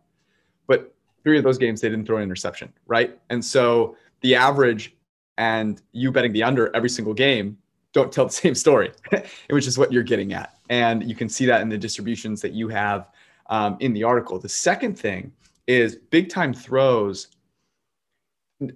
but 0.66 0.94
three 1.28 1.38
of 1.38 1.44
those 1.44 1.58
games 1.58 1.80
they 1.80 1.88
didn't 1.88 2.06
throw 2.06 2.16
an 2.16 2.22
interception, 2.22 2.72
right? 2.86 3.18
And 3.30 3.44
so 3.44 3.96
the 4.20 4.34
average 4.34 4.96
and 5.36 5.80
you 5.92 6.10
betting 6.10 6.32
the 6.32 6.42
under 6.42 6.74
every 6.74 6.88
single 6.88 7.14
game 7.14 7.58
don't 7.92 8.12
tell 8.12 8.26
the 8.26 8.32
same 8.44 8.54
story, 8.54 8.92
which 9.50 9.66
is 9.66 9.78
what 9.78 9.92
you're 9.92 10.02
getting 10.02 10.32
at. 10.32 10.56
And 10.70 11.08
you 11.08 11.14
can 11.14 11.28
see 11.28 11.46
that 11.46 11.60
in 11.60 11.68
the 11.68 11.78
distributions 11.78 12.40
that 12.42 12.52
you 12.52 12.68
have 12.68 13.08
um, 13.50 13.76
in 13.80 13.92
the 13.92 14.04
article. 14.04 14.38
The 14.38 14.48
second 14.48 14.98
thing 14.98 15.32
is 15.66 15.96
big 15.96 16.28
time 16.28 16.52
throws. 16.52 17.28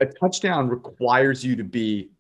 A 0.01 0.07
touchdown 0.07 0.69
requires 0.69 1.45
you 1.45 1.57
to 1.57 1.65
be, 1.65 2.11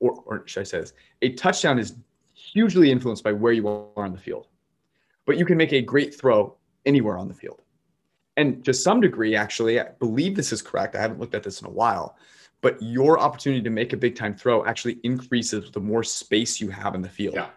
or, 0.00 0.22
or 0.26 0.42
should 0.46 0.60
I 0.60 0.64
say 0.64 0.80
this? 0.80 0.92
A 1.22 1.32
touchdown 1.34 1.78
is 1.78 1.96
hugely 2.34 2.90
influenced 2.90 3.22
by 3.22 3.32
where 3.32 3.52
you 3.52 3.68
are 3.68 4.04
on 4.04 4.12
the 4.12 4.18
field, 4.18 4.48
but 5.26 5.36
you 5.36 5.44
can 5.44 5.56
make 5.56 5.72
a 5.72 5.82
great 5.82 6.14
throw 6.14 6.56
anywhere 6.84 7.16
on 7.16 7.28
the 7.28 7.34
field 7.34 7.62
and 8.36 8.64
to 8.64 8.72
some 8.72 9.00
degree, 9.00 9.36
actually, 9.36 9.80
I 9.80 9.88
believe 9.98 10.34
this 10.34 10.52
is 10.52 10.62
correct. 10.62 10.96
I 10.96 11.00
haven't 11.00 11.20
looked 11.20 11.34
at 11.34 11.42
this 11.42 11.60
in 11.60 11.66
a 11.66 11.70
while, 11.70 12.16
but 12.60 12.80
your 12.80 13.18
opportunity 13.18 13.62
to 13.62 13.70
make 13.70 13.92
a 13.92 13.96
big 13.96 14.16
time 14.16 14.34
throw 14.34 14.64
actually 14.64 14.98
increases 15.04 15.70
the 15.70 15.80
more 15.80 16.02
space 16.02 16.60
you 16.60 16.70
have 16.70 16.94
in 16.94 17.02
the 17.02 17.08
field. 17.08 17.34
Yeah. 17.34 17.48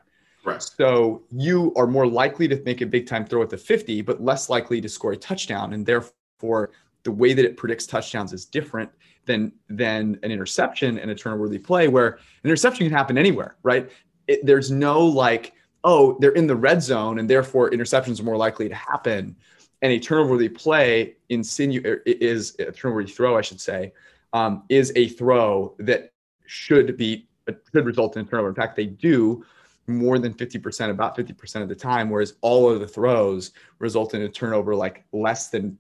Right. 0.43 0.61
So 0.61 1.23
you 1.31 1.73
are 1.75 1.87
more 1.87 2.05
likely 2.05 2.47
to 2.49 2.61
make 2.65 2.81
a 2.81 2.85
big 2.85 3.07
time 3.07 3.25
throw 3.25 3.41
at 3.41 3.49
the 3.49 3.57
50, 3.57 4.01
but 4.01 4.21
less 4.21 4.49
likely 4.49 4.79
to 4.81 4.89
score 4.89 5.13
a 5.13 5.17
touchdown. 5.17 5.73
And 5.73 5.85
therefore, 5.85 6.71
the 7.03 7.11
way 7.11 7.33
that 7.33 7.45
it 7.45 7.57
predicts 7.57 7.87
touchdowns 7.87 8.33
is 8.33 8.45
different 8.45 8.91
than 9.25 9.51
than 9.69 10.19
an 10.23 10.31
interception 10.31 10.99
and 10.99 11.11
a 11.11 11.15
turnover 11.15 11.43
worthy 11.43 11.59
play, 11.59 11.87
where 11.87 12.07
an 12.07 12.19
interception 12.49 12.85
can 12.85 12.95
happen 12.95 13.17
anywhere, 13.17 13.55
right? 13.63 13.89
It, 14.27 14.45
there's 14.45 14.71
no 14.71 15.05
like, 15.05 15.53
oh, 15.83 16.17
they're 16.19 16.31
in 16.31 16.47
the 16.47 16.55
red 16.55 16.81
zone, 16.81 17.19
and 17.19 17.29
therefore 17.29 17.71
interceptions 17.71 18.19
are 18.19 18.23
more 18.23 18.37
likely 18.37 18.69
to 18.69 18.75
happen 18.75 19.35
and 19.81 19.91
a 19.91 19.99
turnover-worthy 19.99 20.49
play 20.49 21.15
insinu- 21.29 21.85
er, 21.85 22.01
is 22.05 22.55
a 22.59 22.71
turnover-worthy 22.71 23.11
throw, 23.11 23.37
I 23.37 23.41
should 23.41 23.61
say, 23.61 23.93
um, 24.33 24.63
is 24.69 24.91
a 24.95 25.09
throw 25.09 25.75
that 25.79 26.11
should 26.47 26.97
be 26.97 27.27
should 27.71 27.85
result 27.85 28.17
in 28.17 28.25
a 28.25 28.27
turnover. 28.27 28.49
In 28.49 28.55
fact, 28.55 28.75
they 28.75 28.87
do 28.87 29.45
more 29.85 30.17
than 30.17 30.33
50%, 30.33 30.89
about 30.89 31.15
50% 31.15 31.61
of 31.61 31.69
the 31.69 31.75
time, 31.75 32.09
whereas 32.09 32.33
all 32.41 32.67
of 32.67 32.79
the 32.79 32.87
throws 32.87 33.51
result 33.77 34.15
in 34.15 34.23
a 34.23 34.29
turnover 34.29 34.75
like 34.75 35.05
less 35.13 35.49
than 35.49 35.77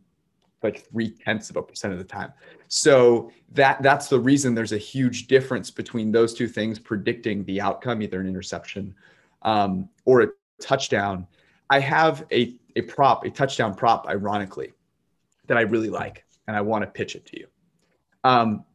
like 0.63 0.87
three 0.89 1.09
tenths 1.09 1.49
of 1.49 1.57
a 1.57 1.61
percent 1.61 1.93
of 1.93 1.99
the 1.99 2.05
time. 2.05 2.33
So 2.67 3.31
that 3.51 3.81
that's 3.81 4.07
the 4.07 4.19
reason 4.19 4.55
there's 4.55 4.71
a 4.71 4.77
huge 4.77 5.27
difference 5.27 5.69
between 5.69 6.11
those 6.11 6.33
two 6.33 6.47
things 6.47 6.79
predicting 6.79 7.43
the 7.45 7.61
outcome, 7.61 8.01
either 8.01 8.19
an 8.19 8.27
interception 8.27 8.95
um, 9.43 9.89
or 10.05 10.21
a 10.21 10.27
touchdown. 10.61 11.27
I 11.69 11.79
have 11.79 12.25
a 12.31 12.55
a 12.75 12.81
prop, 12.81 13.25
a 13.25 13.29
touchdown 13.29 13.73
prop, 13.73 14.07
ironically, 14.07 14.73
that 15.47 15.57
I 15.57 15.61
really 15.61 15.89
like, 15.89 16.25
and 16.47 16.55
I 16.55 16.61
want 16.61 16.83
to 16.83 16.87
pitch 16.87 17.15
it 17.15 17.25
to 17.27 17.39
you. 17.39 17.47
Um, 18.23 18.65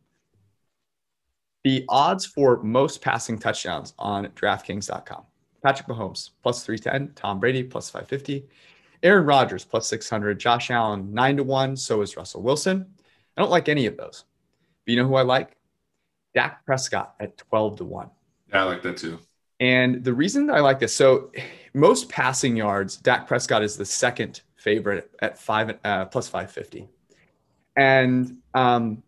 the 1.64 1.85
odds 1.89 2.24
for 2.24 2.62
most 2.62 3.03
passing 3.03 3.39
touchdowns 3.39 3.93
on 3.99 4.26
DraftKings.com 4.28 5.24
Patrick 5.62 5.89
Mahomes, 5.89 6.31
plus 6.43 6.64
310, 6.64 7.14
Tom 7.14 7.39
Brady, 7.39 7.62
plus 7.62 7.91
550, 7.91 8.47
Aaron 9.03 9.24
Rodgers, 9.24 9.64
plus 9.64 9.86
600, 9.88 10.38
Josh 10.38 10.70
Allen, 10.70 11.12
9 11.12 11.38
to 11.38 11.44
1, 11.44 11.76
so 11.76 12.03
is 12.03 12.16
Russell 12.16 12.42
Wilson. 12.42 12.86
I 13.36 13.40
don't 13.40 13.51
like 13.51 13.68
any 13.68 13.86
of 13.86 13.96
those. 13.96 14.24
But 14.84 14.92
you 14.92 15.03
know 15.03 15.09
who 15.09 15.14
I 15.14 15.22
like? 15.22 15.57
Dak 16.34 16.64
Prescott 16.64 17.14
at 17.18 17.36
12 17.38 17.78
to 17.78 17.84
1. 17.84 18.11
Yeah, 18.51 18.62
I 18.62 18.64
like 18.64 18.82
that 18.82 18.96
too. 18.96 19.18
And 19.59 20.03
the 20.05 20.12
reason 20.12 20.51
I 20.51 20.61
like 20.61 20.78
this, 20.78 20.94
so 20.94 21.30
most 21.74 22.09
passing 22.09 22.57
yards, 22.57 22.96
Dak 22.96 23.26
Prescott 23.26 23.62
is 23.62 23.76
the 23.76 23.84
second 23.84 24.42
favorite 24.57 25.11
at 25.20 25.38
five 25.38 25.78
uh, 25.84 26.07
plus 26.07 26.28
550. 26.28 26.88
And 27.76 28.38
um, 28.55 29.03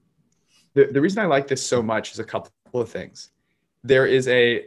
the, 0.74 0.86
the 0.86 1.00
reason 1.00 1.22
I 1.22 1.26
like 1.26 1.48
this 1.48 1.64
so 1.64 1.82
much 1.82 2.12
is 2.12 2.18
a 2.18 2.24
couple 2.24 2.52
of 2.74 2.88
things. 2.88 3.30
There 3.84 4.06
is 4.06 4.28
a 4.28 4.66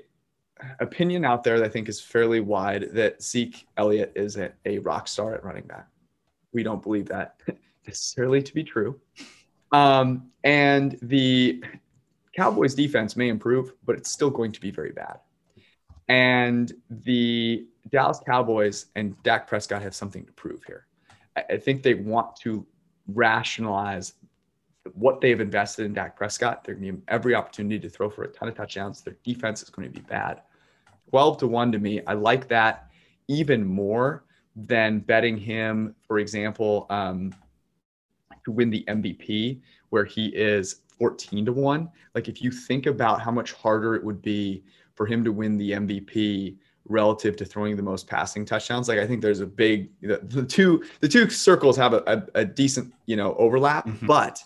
opinion 0.79 1.25
out 1.25 1.43
there 1.43 1.59
that 1.59 1.65
I 1.65 1.69
think 1.69 1.89
is 1.89 2.01
fairly 2.01 2.39
wide 2.39 2.89
that 2.93 3.21
Zeke 3.21 3.65
Elliott 3.77 4.11
is 4.15 4.37
a, 4.37 4.51
a 4.65 4.79
rock 4.79 5.07
star 5.07 5.33
at 5.33 5.43
running 5.43 5.65
back. 5.65 5.87
We 6.53 6.63
don't 6.63 6.81
believe 6.81 7.07
that 7.07 7.39
necessarily 7.87 8.41
to 8.41 8.53
be 8.53 8.63
true. 8.63 8.99
Um, 9.71 10.31
and 10.43 10.97
the 11.01 11.63
Cowboys 12.35 12.75
defense 12.75 13.15
may 13.15 13.29
improve, 13.29 13.73
but 13.85 13.95
it's 13.95 14.11
still 14.11 14.29
going 14.29 14.51
to 14.51 14.61
be 14.61 14.71
very 14.71 14.91
bad. 14.91 15.19
And 16.07 16.71
the 16.89 17.67
Dallas 17.89 18.19
Cowboys 18.25 18.87
and 18.95 19.21
Dak 19.23 19.47
Prescott 19.47 19.81
have 19.81 19.95
something 19.95 20.25
to 20.25 20.31
prove 20.33 20.63
here. 20.65 20.87
I 21.35 21.57
think 21.57 21.83
they 21.83 21.95
want 21.95 22.35
to 22.37 22.65
rationalize 23.07 24.13
what 24.93 25.19
they've 25.19 25.39
invested 25.39 25.85
in 25.85 25.93
Dak 25.93 26.15
Prescott. 26.15 26.63
They're 26.63 26.75
going 26.75 26.83
to 26.83 26.87
give 26.87 26.95
him 26.95 27.03
every 27.07 27.35
opportunity 27.35 27.79
to 27.79 27.89
throw 27.89 28.09
for 28.09 28.23
a 28.23 28.27
ton 28.27 28.47
of 28.47 28.55
touchdowns. 28.55 29.01
Their 29.01 29.17
defense 29.23 29.61
is 29.63 29.69
going 29.69 29.91
to 29.91 29.93
be 29.93 30.05
bad. 30.07 30.41
12 31.15 31.37
to 31.37 31.47
1 31.47 31.71
to 31.71 31.79
me, 31.79 32.01
I 32.07 32.13
like 32.13 32.49
that 32.49 32.89
even 33.29 33.65
more 33.65 34.25
than 34.53 34.99
betting 34.99 35.37
him, 35.37 35.95
for 36.05 36.19
example, 36.19 36.87
um, 36.89 37.33
to 38.43 38.51
win 38.51 38.69
the 38.69 38.83
MVP, 38.89 39.61
where 39.91 40.03
he 40.03 40.25
is 40.35 40.81
14 40.99 41.45
to 41.45 41.53
1. 41.53 41.89
Like, 42.15 42.27
if 42.27 42.41
you 42.41 42.51
think 42.51 42.85
about 42.85 43.21
how 43.21 43.31
much 43.31 43.53
harder 43.53 43.95
it 43.95 44.03
would 44.03 44.21
be 44.21 44.65
for 44.95 45.05
him 45.05 45.23
to 45.23 45.31
win 45.31 45.57
the 45.57 45.71
MVP 45.71 46.57
relative 46.83 47.37
to 47.37 47.45
throwing 47.45 47.77
the 47.77 47.81
most 47.81 48.07
passing 48.07 48.43
touchdowns. 48.43 48.89
Like 48.89 48.99
I 48.99 49.07
think 49.07 49.21
there's 49.21 49.39
a 49.39 49.45
big 49.45 49.89
the, 50.01 50.17
the 50.21 50.43
two 50.43 50.83
the 50.99 51.07
two 51.07 51.29
circles 51.29 51.77
have 51.77 51.93
a, 51.93 52.03
a, 52.05 52.41
a 52.41 52.45
decent 52.45 52.93
you 53.05 53.15
know 53.15 53.35
overlap, 53.35 53.87
mm-hmm. 53.87 54.05
but 54.05 54.43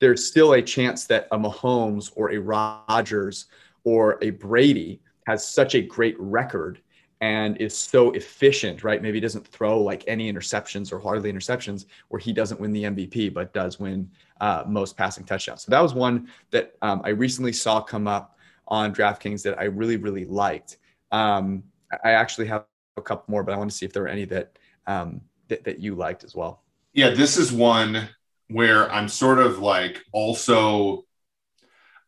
there's 0.00 0.26
still 0.26 0.54
a 0.54 0.60
chance 0.60 1.06
that 1.06 1.28
a 1.30 1.38
Mahomes 1.38 2.12
or 2.16 2.32
a 2.32 2.38
Rodgers 2.38 3.46
or 3.84 4.18
a 4.22 4.30
Brady 4.30 5.00
has 5.26 5.46
such 5.46 5.74
a 5.74 5.80
great 5.80 6.18
record 6.18 6.80
and 7.20 7.56
is 7.58 7.76
so 7.76 8.10
efficient, 8.10 8.84
right? 8.84 9.00
Maybe 9.00 9.20
doesn't 9.20 9.46
throw 9.46 9.80
like 9.80 10.04
any 10.06 10.30
interceptions 10.30 10.92
or 10.92 10.98
hardly 10.98 11.32
interceptions, 11.32 11.86
where 12.08 12.20
he 12.20 12.32
doesn't 12.32 12.60
win 12.60 12.72
the 12.72 12.84
MVP, 12.84 13.32
but 13.32 13.54
does 13.54 13.80
win 13.80 14.10
uh, 14.40 14.64
most 14.66 14.96
passing 14.96 15.24
touchdowns. 15.24 15.62
So 15.62 15.70
that 15.70 15.80
was 15.80 15.94
one 15.94 16.28
that 16.50 16.74
um, 16.82 17.00
I 17.04 17.10
recently 17.10 17.52
saw 17.52 17.80
come 17.80 18.06
up 18.06 18.36
on 18.68 18.94
DraftKings 18.94 19.42
that 19.42 19.58
I 19.58 19.64
really, 19.64 19.96
really 19.96 20.24
liked. 20.24 20.78
Um, 21.12 21.62
I 22.04 22.10
actually 22.10 22.46
have 22.48 22.66
a 22.96 23.02
couple 23.02 23.24
more, 23.28 23.42
but 23.42 23.54
I 23.54 23.56
want 23.56 23.70
to 23.70 23.76
see 23.76 23.86
if 23.86 23.92
there 23.92 24.04
are 24.04 24.08
any 24.08 24.24
that, 24.26 24.58
um, 24.86 25.20
that 25.48 25.64
that 25.64 25.78
you 25.78 25.94
liked 25.94 26.24
as 26.24 26.34
well. 26.34 26.62
Yeah, 26.92 27.10
this 27.10 27.36
is 27.36 27.52
one 27.52 28.08
where 28.48 28.90
I'm 28.92 29.08
sort 29.08 29.38
of 29.38 29.58
like 29.58 30.02
also 30.12 31.04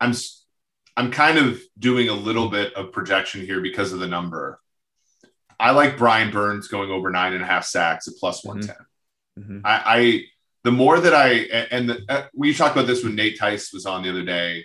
I'm 0.01 0.13
I'm 0.97 1.11
kind 1.11 1.39
of 1.39 1.61
doing 1.79 2.09
a 2.09 2.15
little 2.15 2.49
bit 2.49 2.75
of 2.75 2.93
projection 2.93 3.43
here 3.43 3.61
because 3.61 3.93
of 3.93 4.01
the 4.01 4.07
number. 4.07 4.61
I 5.59 5.73
like 5.73 5.99
Brian 5.99 6.31
Burns 6.31 6.69
going 6.69 6.91
over 6.91 7.11
nine 7.11 7.33
and 7.35 7.43
a 7.43 7.47
half 7.47 7.65
sacks 7.65 8.09
at 8.09 8.15
plus 8.19 8.41
mm-hmm. 8.41 8.61
110. 8.61 8.77
Mm-hmm. 9.39 9.67
I, 9.67 9.83
I, 9.85 10.23
the 10.65 10.73
more 10.73 10.99
that 10.99 11.15
I, 11.15 11.33
and 11.71 11.89
the, 11.89 12.05
uh, 12.09 12.27
we 12.35 12.55
talked 12.55 12.77
about 12.77 12.87
this 12.87 13.05
when 13.05 13.15
Nate 13.15 13.39
Tice 13.39 13.73
was 13.73 13.87
on 13.87 14.03
the 14.03 14.11
other 14.11 14.25
day 14.25 14.65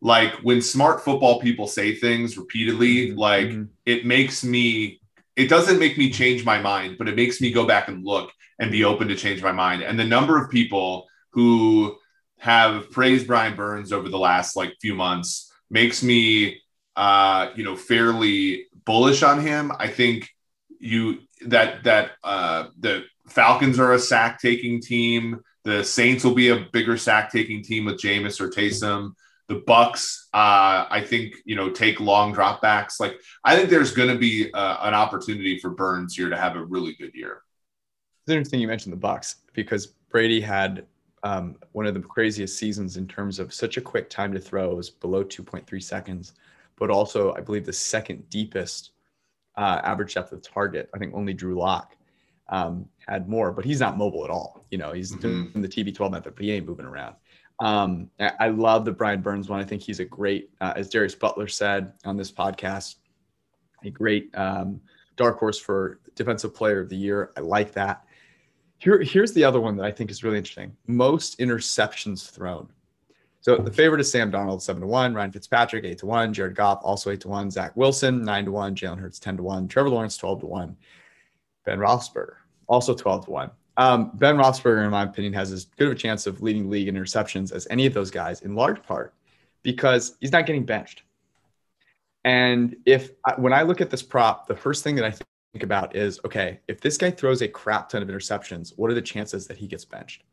like 0.00 0.32
when 0.42 0.62
smart 0.62 1.02
football 1.02 1.40
people 1.40 1.66
say 1.66 1.94
things 1.94 2.38
repeatedly, 2.38 3.08
mm-hmm. 3.08 3.18
like 3.18 3.46
mm-hmm. 3.46 3.64
it 3.84 4.06
makes 4.06 4.44
me, 4.44 5.00
it 5.36 5.48
doesn't 5.48 5.78
make 5.78 5.98
me 5.98 6.10
change 6.10 6.44
my 6.44 6.60
mind, 6.60 6.96
but 6.98 7.08
it 7.08 7.16
makes 7.16 7.40
me 7.40 7.52
go 7.52 7.66
back 7.66 7.88
and 7.88 8.04
look 8.04 8.30
and 8.58 8.70
be 8.70 8.84
open 8.84 9.08
to 9.08 9.16
change 9.16 9.42
my 9.42 9.52
mind. 9.52 9.82
And 9.82 9.98
the 9.98 10.04
number 10.04 10.42
of 10.42 10.50
people 10.50 11.06
who 11.30 11.96
have 12.38 12.90
praised 12.90 13.26
Brian 13.26 13.56
Burns 13.56 13.92
over 13.92 14.08
the 14.08 14.18
last 14.18 14.56
like 14.56 14.74
few 14.80 14.94
months 14.94 15.47
makes 15.70 16.02
me, 16.02 16.60
uh, 16.96 17.50
you 17.54 17.64
know, 17.64 17.76
fairly 17.76 18.66
bullish 18.84 19.22
on 19.22 19.40
him. 19.40 19.72
I 19.78 19.88
think 19.88 20.28
you 20.80 21.20
that 21.46 21.84
that 21.84 22.12
uh, 22.24 22.68
the 22.78 23.04
Falcons 23.28 23.78
are 23.78 23.92
a 23.92 23.98
sack 23.98 24.40
taking 24.40 24.80
team. 24.80 25.40
The 25.64 25.84
Saints 25.84 26.24
will 26.24 26.34
be 26.34 26.48
a 26.48 26.66
bigger 26.72 26.96
sack 26.96 27.30
taking 27.30 27.62
team 27.62 27.84
with 27.84 28.00
Jameis 28.00 28.40
or 28.40 28.48
Taysom 28.48 29.12
the 29.48 29.56
Bucks, 29.66 30.28
uh, 30.34 30.84
I 30.90 31.02
think 31.04 31.36
you 31.44 31.56
know 31.56 31.70
take 31.70 32.00
long 32.00 32.34
dropbacks. 32.34 33.00
Like 33.00 33.18
I 33.42 33.56
think 33.56 33.70
there's 33.70 33.92
going 33.92 34.10
to 34.10 34.18
be 34.18 34.52
uh, 34.52 34.76
an 34.86 34.94
opportunity 34.94 35.58
for 35.58 35.70
Burns 35.70 36.14
here 36.14 36.28
to 36.28 36.36
have 36.36 36.54
a 36.56 36.64
really 36.64 36.94
good 36.94 37.14
year. 37.14 37.42
It's 38.22 38.32
interesting 38.32 38.60
you 38.60 38.68
mentioned 38.68 38.92
the 38.92 38.98
Bucks 38.98 39.36
because 39.54 39.86
Brady 40.10 40.40
had 40.40 40.86
um, 41.22 41.56
one 41.72 41.86
of 41.86 41.94
the 41.94 42.00
craziest 42.00 42.58
seasons 42.58 42.96
in 42.96 43.06
terms 43.06 43.38
of 43.38 43.52
such 43.52 43.76
a 43.76 43.80
quick 43.80 44.10
time 44.10 44.32
to 44.32 44.40
throw 44.40 44.74
was 44.74 44.90
below 44.90 45.24
2.3 45.24 45.82
seconds, 45.82 46.34
but 46.76 46.90
also 46.90 47.34
I 47.34 47.40
believe 47.40 47.66
the 47.66 47.72
second 47.72 48.28
deepest 48.30 48.90
uh, 49.56 49.80
average 49.82 50.14
depth 50.14 50.32
of 50.32 50.42
target. 50.42 50.88
I 50.94 50.98
think 50.98 51.14
only 51.14 51.34
Drew 51.34 51.58
Lock 51.58 51.96
um, 52.48 52.88
had 53.06 53.28
more, 53.28 53.52
but 53.52 53.64
he's 53.64 53.80
not 53.80 53.98
mobile 53.98 54.24
at 54.24 54.30
all. 54.30 54.64
You 54.70 54.78
know, 54.78 54.92
he's 54.92 55.12
mm-hmm. 55.12 55.50
doing 55.52 55.62
the 55.62 55.68
TB12 55.68 56.10
method, 56.10 56.34
but 56.34 56.44
he 56.44 56.52
ain't 56.52 56.66
moving 56.66 56.86
around. 56.86 57.16
Um, 57.60 58.08
I 58.20 58.48
love 58.48 58.84
the 58.84 58.92
Brian 58.92 59.20
Burns 59.20 59.48
one. 59.48 59.58
I 59.58 59.64
think 59.64 59.82
he's 59.82 59.98
a 59.98 60.04
great, 60.04 60.50
uh, 60.60 60.74
as 60.76 60.88
Darius 60.88 61.16
Butler 61.16 61.48
said 61.48 61.92
on 62.04 62.16
this 62.16 62.30
podcast, 62.30 62.96
a 63.84 63.90
great 63.90 64.30
um, 64.36 64.80
dark 65.16 65.38
horse 65.38 65.58
for 65.58 65.98
defensive 66.14 66.54
player 66.54 66.80
of 66.80 66.88
the 66.88 66.96
year. 66.96 67.32
I 67.36 67.40
like 67.40 67.72
that. 67.72 68.04
Here, 68.78 69.00
here's 69.02 69.32
the 69.32 69.44
other 69.44 69.60
one 69.60 69.76
that 69.76 69.84
I 69.84 69.90
think 69.90 70.10
is 70.10 70.22
really 70.22 70.38
interesting. 70.38 70.76
Most 70.86 71.38
interceptions 71.38 72.30
thrown. 72.30 72.68
So 73.40 73.56
the 73.56 73.72
favorite 73.72 74.00
is 74.00 74.10
Sam 74.10 74.30
Darnold, 74.30 74.62
seven 74.62 74.82
to 74.82 74.86
one. 74.86 75.14
Ryan 75.14 75.32
Fitzpatrick, 75.32 75.84
eight 75.84 75.98
to 75.98 76.06
one. 76.06 76.32
Jared 76.32 76.54
Goff, 76.54 76.80
also 76.82 77.10
eight 77.10 77.20
to 77.22 77.28
one. 77.28 77.50
Zach 77.50 77.76
Wilson, 77.76 78.24
nine 78.24 78.44
to 78.44 78.52
one. 78.52 78.74
Jalen 78.74 78.98
Hurts, 78.98 79.18
ten 79.18 79.36
to 79.36 79.42
one. 79.42 79.68
Trevor 79.68 79.90
Lawrence, 79.90 80.16
twelve 80.16 80.40
to 80.40 80.46
one. 80.46 80.76
Ben 81.64 81.78
Roethlisberger, 81.78 82.34
also 82.66 82.94
twelve 82.94 83.24
to 83.24 83.30
one. 83.30 83.50
Um, 83.76 84.10
ben 84.14 84.36
Roethlisberger, 84.36 84.84
in 84.84 84.90
my 84.90 85.04
opinion, 85.04 85.32
has 85.34 85.52
as 85.52 85.66
good 85.76 85.86
of 85.86 85.92
a 85.92 85.96
chance 85.96 86.26
of 86.26 86.42
leading 86.42 86.68
league 86.68 86.88
in 86.88 86.96
interceptions 86.96 87.52
as 87.52 87.66
any 87.70 87.86
of 87.86 87.94
those 87.94 88.10
guys, 88.10 88.42
in 88.42 88.54
large 88.54 88.82
part 88.82 89.14
because 89.62 90.16
he's 90.20 90.32
not 90.32 90.46
getting 90.46 90.64
benched. 90.64 91.02
And 92.24 92.76
if 92.86 93.10
when 93.38 93.52
I 93.52 93.62
look 93.62 93.80
at 93.80 93.90
this 93.90 94.02
prop, 94.02 94.46
the 94.46 94.56
first 94.56 94.82
thing 94.84 94.96
that 94.96 95.04
I 95.04 95.14
think 95.52 95.62
about 95.62 95.96
is, 95.96 96.20
okay, 96.24 96.60
if 96.68 96.80
this 96.80 96.96
guy 96.96 97.10
throws 97.10 97.42
a 97.42 97.48
crap 97.48 97.88
ton 97.88 98.02
of 98.02 98.08
interceptions, 98.08 98.72
what 98.76 98.90
are 98.90 98.94
the 98.94 99.02
chances 99.02 99.46
that 99.46 99.56
he 99.56 99.66
gets 99.66 99.84
benched? 99.84 100.24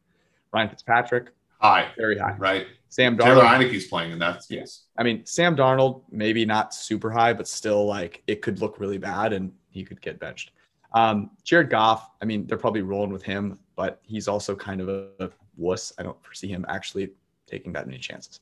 Ryan 0.53 0.70
Fitzpatrick, 0.70 1.30
high, 1.59 1.89
very 1.97 2.18
high, 2.18 2.36
right? 2.38 2.68
Sam 2.89 3.18
Darnold, 3.18 3.41
Taylor 3.41 3.43
Heinicke's 3.43 3.88
playing 3.88 4.11
in 4.11 4.20
that. 4.20 4.43
Yes, 4.49 4.84
I 4.97 5.03
mean 5.03 5.26
Sam 5.26 5.55
Darnold, 5.55 6.03
maybe 6.11 6.45
not 6.45 6.74
super 6.74 7.11
high, 7.11 7.34
but 7.34 7.47
still 7.47 7.86
like 7.86 8.24
it 8.28 8.41
could 8.41 8.61
look 8.61 8.80
really 8.80 8.97
bad 8.97 9.34
and 9.34 9.51
he 9.70 9.84
could 9.84 10.01
get 10.01 10.20
benched. 10.20 10.51
Um, 10.93 11.32
Jared 11.43 11.70
Goff, 11.70 12.09
I 12.22 12.26
mean, 12.26 12.47
they're 12.47 12.57
probably 12.57 12.82
rolling 12.82 13.11
with 13.11 13.22
him, 13.22 13.59
but 13.76 13.99
he's 14.03 14.30
also 14.30 14.55
kind 14.55 14.80
of 14.80 14.88
a, 14.88 15.09
a 15.20 15.30
wuss. 15.57 15.91
I 15.99 16.03
don't 16.03 16.22
foresee 16.24 16.47
him 16.47 16.66
actually 16.70 17.11
taking 17.47 17.74
that 17.74 17.86
many 17.86 17.99
chances. 17.99 18.39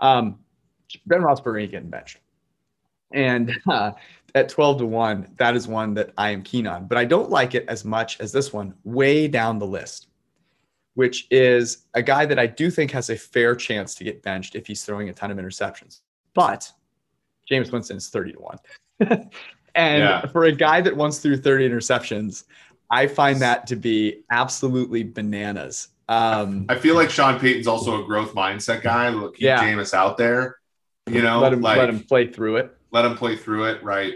Um, 0.00 0.38
ben 1.06 1.20
Roethlisberger 1.20 1.62
ain't 1.62 1.70
getting 1.72 1.90
benched. 1.90 2.18
And 3.12 3.52
uh, 3.68 3.92
at 4.34 4.48
12 4.48 4.78
to 4.78 4.86
1, 4.86 5.34
that 5.38 5.56
is 5.56 5.68
one 5.68 5.94
that 5.94 6.12
I 6.16 6.30
am 6.30 6.42
keen 6.42 6.66
on, 6.66 6.86
but 6.86 6.98
I 6.98 7.04
don't 7.04 7.30
like 7.30 7.54
it 7.54 7.64
as 7.68 7.84
much 7.84 8.20
as 8.20 8.32
this 8.32 8.52
one, 8.52 8.74
way 8.84 9.28
down 9.28 9.58
the 9.58 9.66
list, 9.66 10.08
which 10.94 11.26
is 11.30 11.86
a 11.94 12.02
guy 12.02 12.26
that 12.26 12.38
I 12.38 12.46
do 12.46 12.70
think 12.70 12.90
has 12.92 13.10
a 13.10 13.16
fair 13.16 13.54
chance 13.54 13.94
to 13.96 14.04
get 14.04 14.22
benched 14.22 14.54
if 14.54 14.66
he's 14.66 14.84
throwing 14.84 15.08
a 15.08 15.12
ton 15.12 15.30
of 15.30 15.38
interceptions. 15.38 16.00
But 16.34 16.70
Jameis 17.50 17.72
Winston 17.72 17.96
is 17.96 18.08
30 18.08 18.32
to 18.32 18.38
1. 19.00 19.30
And 19.74 20.02
yeah. 20.02 20.26
for 20.26 20.44
a 20.44 20.52
guy 20.52 20.80
that 20.80 20.96
once 20.96 21.18
threw 21.18 21.36
30 21.36 21.68
interceptions, 21.68 22.44
I 22.90 23.06
find 23.06 23.40
that 23.40 23.66
to 23.68 23.76
be 23.76 24.24
absolutely 24.30 25.04
bananas. 25.04 25.88
Um, 26.08 26.66
I 26.68 26.74
feel 26.74 26.96
like 26.96 27.10
Sean 27.10 27.38
Payton's 27.38 27.68
also 27.68 28.02
a 28.02 28.04
growth 28.04 28.34
mindset 28.34 28.82
guy. 28.82 29.10
Look, 29.10 29.36
keep 29.36 29.44
yeah. 29.44 29.62
Jameis 29.62 29.94
out 29.94 30.16
there. 30.16 30.56
You 31.08 31.22
know, 31.22 31.40
let 31.40 31.52
him 31.52 31.60
like, 31.60 31.78
let 31.78 31.88
him 31.88 32.00
play 32.00 32.26
through 32.26 32.56
it. 32.56 32.76
Let 32.92 33.04
him 33.04 33.16
play 33.16 33.36
through 33.36 33.64
it, 33.66 33.82
right? 33.82 34.14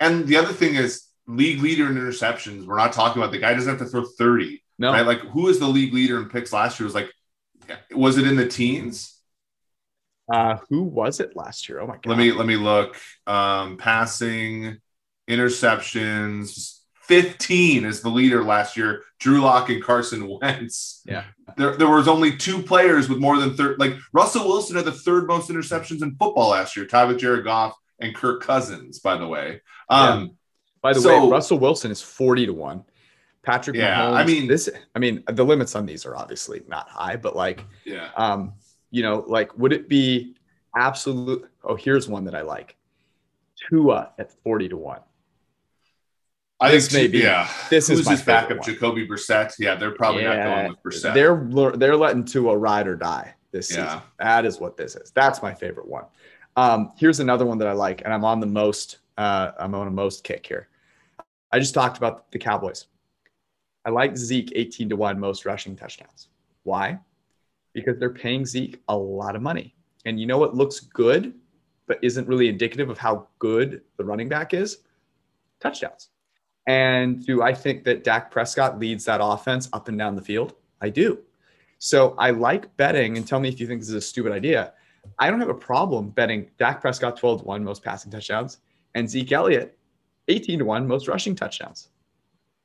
And 0.00 0.26
the 0.26 0.36
other 0.36 0.52
thing 0.52 0.74
is 0.74 1.06
league 1.26 1.62
leader 1.62 1.86
in 1.86 1.94
interceptions. 1.94 2.66
We're 2.66 2.76
not 2.76 2.92
talking 2.92 3.22
about 3.22 3.32
the 3.32 3.38
guy 3.38 3.54
doesn't 3.54 3.78
have 3.78 3.78
to 3.78 3.86
throw 3.86 4.04
30. 4.04 4.62
No, 4.78 4.92
right? 4.92 5.06
Like 5.06 5.20
who 5.20 5.48
is 5.48 5.58
the 5.58 5.68
league 5.68 5.94
leader 5.94 6.18
in 6.18 6.28
picks 6.28 6.52
last 6.52 6.78
year? 6.78 6.84
It 6.84 6.92
was 6.92 6.94
like, 6.94 7.10
was 7.92 8.18
it 8.18 8.26
in 8.26 8.36
the 8.36 8.46
teens? 8.46 9.18
Uh, 10.32 10.56
who 10.70 10.82
was 10.82 11.20
it 11.20 11.36
last 11.36 11.68
year? 11.68 11.80
Oh 11.80 11.86
my 11.86 11.94
god. 11.94 12.06
Let 12.06 12.18
me 12.18 12.32
let 12.32 12.46
me 12.46 12.56
look. 12.56 12.96
Um, 13.26 13.76
passing 13.76 14.78
interceptions. 15.28 16.80
15 17.02 17.84
is 17.84 18.00
the 18.00 18.08
leader 18.08 18.42
last 18.42 18.78
year. 18.78 19.02
Drew 19.18 19.42
Lock 19.42 19.68
and 19.68 19.82
Carson 19.82 20.26
Wentz. 20.26 21.02
Yeah. 21.04 21.24
There, 21.58 21.76
there 21.76 21.90
was 21.90 22.08
only 22.08 22.34
two 22.34 22.62
players 22.62 23.10
with 23.10 23.18
more 23.18 23.38
than 23.38 23.56
third. 23.56 23.78
Like 23.78 23.94
Russell 24.14 24.48
Wilson 24.48 24.76
had 24.76 24.86
the 24.86 24.92
third 24.92 25.26
most 25.26 25.50
interceptions 25.50 26.02
in 26.02 26.16
football 26.16 26.50
last 26.50 26.76
year, 26.76 26.86
tied 26.86 27.08
with 27.08 27.18
Jared 27.18 27.44
Goff 27.44 27.74
and 28.04 28.14
Kirk 28.14 28.42
Cousins, 28.42 28.98
by 28.98 29.16
the 29.16 29.26
way. 29.26 29.60
Um, 29.88 30.20
yeah. 30.20 30.26
By 30.82 30.92
the 30.92 31.00
so, 31.00 31.24
way, 31.24 31.30
Russell 31.30 31.58
Wilson 31.58 31.90
is 31.90 32.02
40 32.02 32.46
to 32.46 32.52
1. 32.52 32.84
Patrick 33.42 33.76
yeah, 33.76 34.00
Mahomes, 34.00 34.14
I 34.14 34.24
mean, 34.24 34.46
this, 34.46 34.70
I 34.94 34.98
mean, 34.98 35.22
the 35.26 35.44
limits 35.44 35.74
on 35.74 35.84
these 35.84 36.06
are 36.06 36.16
obviously 36.16 36.62
not 36.66 36.88
high, 36.88 37.16
but 37.16 37.36
like, 37.36 37.64
yeah, 37.84 38.08
um, 38.16 38.54
you 38.90 39.02
know, 39.02 39.24
like, 39.26 39.56
would 39.58 39.72
it 39.72 39.88
be 39.88 40.34
absolute? 40.74 41.50
Oh, 41.62 41.74
here's 41.74 42.08
one 42.08 42.24
that 42.24 42.34
I 42.34 42.40
like 42.40 42.76
Tua 43.68 44.12
at 44.18 44.32
40 44.42 44.70
to 44.70 44.76
1. 44.78 45.00
I 46.60 46.70
This 46.70 46.88
think, 46.88 47.12
maybe 47.12 47.24
yeah. 47.24 47.48
this 47.68 47.90
is 47.90 47.98
Who's 47.98 48.06
my 48.06 48.12
his 48.12 48.22
backup? 48.22 48.58
one. 48.58 48.66
Jacoby 48.66 49.06
Brissett. 49.06 49.54
Yeah, 49.58 49.74
they're 49.74 49.90
probably 49.90 50.24
not 50.24 50.42
going 50.42 50.68
with 50.68 50.82
Brissett. 50.82 51.12
They're 51.12 51.76
they're 51.76 51.96
letting 51.96 52.24
Tua 52.24 52.56
ride 52.56 52.86
or 52.86 52.96
die 52.96 53.34
this 53.50 53.68
season. 53.68 54.00
That 54.18 54.46
is 54.46 54.58
what 54.60 54.76
this 54.76 54.96
is. 54.96 55.10
That's 55.10 55.42
my 55.42 55.52
favorite 55.52 55.88
one. 55.88 56.04
Um, 56.56 56.92
here's 56.96 57.20
another 57.20 57.46
one 57.46 57.58
that 57.58 57.68
I 57.68 57.72
like, 57.72 58.02
and 58.04 58.12
I'm 58.12 58.24
on 58.24 58.40
the 58.40 58.46
most. 58.46 58.98
Uh, 59.18 59.52
I'm 59.58 59.74
on 59.74 59.86
a 59.88 59.90
most 59.90 60.24
kick 60.24 60.46
here. 60.46 60.68
I 61.52 61.58
just 61.58 61.74
talked 61.74 61.98
about 61.98 62.30
the 62.32 62.38
Cowboys. 62.38 62.86
I 63.84 63.90
like 63.90 64.16
Zeke 64.16 64.52
18 64.54 64.88
to 64.88 64.96
one 64.96 65.20
most 65.20 65.44
rushing 65.44 65.76
touchdowns. 65.76 66.28
Why? 66.62 66.98
Because 67.72 67.98
they're 67.98 68.10
paying 68.10 68.46
Zeke 68.46 68.80
a 68.88 68.96
lot 68.96 69.36
of 69.36 69.42
money, 69.42 69.74
and 70.04 70.18
you 70.18 70.26
know 70.26 70.38
what 70.38 70.54
looks 70.54 70.80
good, 70.80 71.34
but 71.86 71.98
isn't 72.02 72.28
really 72.28 72.48
indicative 72.48 72.88
of 72.88 72.98
how 72.98 73.28
good 73.38 73.82
the 73.96 74.04
running 74.04 74.28
back 74.28 74.54
is. 74.54 74.78
Touchdowns. 75.60 76.10
And 76.66 77.24
do 77.26 77.42
I 77.42 77.52
think 77.52 77.84
that 77.84 78.04
Dak 78.04 78.30
Prescott 78.30 78.78
leads 78.78 79.04
that 79.04 79.20
offense 79.22 79.68
up 79.72 79.88
and 79.88 79.98
down 79.98 80.16
the 80.16 80.22
field? 80.22 80.54
I 80.80 80.88
do. 80.88 81.18
So 81.78 82.14
I 82.16 82.30
like 82.30 82.74
betting, 82.76 83.16
and 83.16 83.26
tell 83.26 83.40
me 83.40 83.48
if 83.48 83.60
you 83.60 83.66
think 83.66 83.80
this 83.80 83.90
is 83.90 83.94
a 83.96 84.00
stupid 84.00 84.32
idea. 84.32 84.72
I 85.18 85.30
don't 85.30 85.40
have 85.40 85.48
a 85.48 85.54
problem 85.54 86.10
betting 86.10 86.50
Dak 86.58 86.80
Prescott 86.80 87.16
12 87.16 87.40
to 87.40 87.44
1 87.44 87.64
most 87.64 87.82
passing 87.82 88.10
touchdowns 88.10 88.58
and 88.94 89.08
Zeke 89.08 89.32
Elliott 89.32 89.78
18 90.28 90.60
to 90.60 90.64
1 90.64 90.86
most 90.86 91.08
rushing 91.08 91.34
touchdowns. 91.34 91.88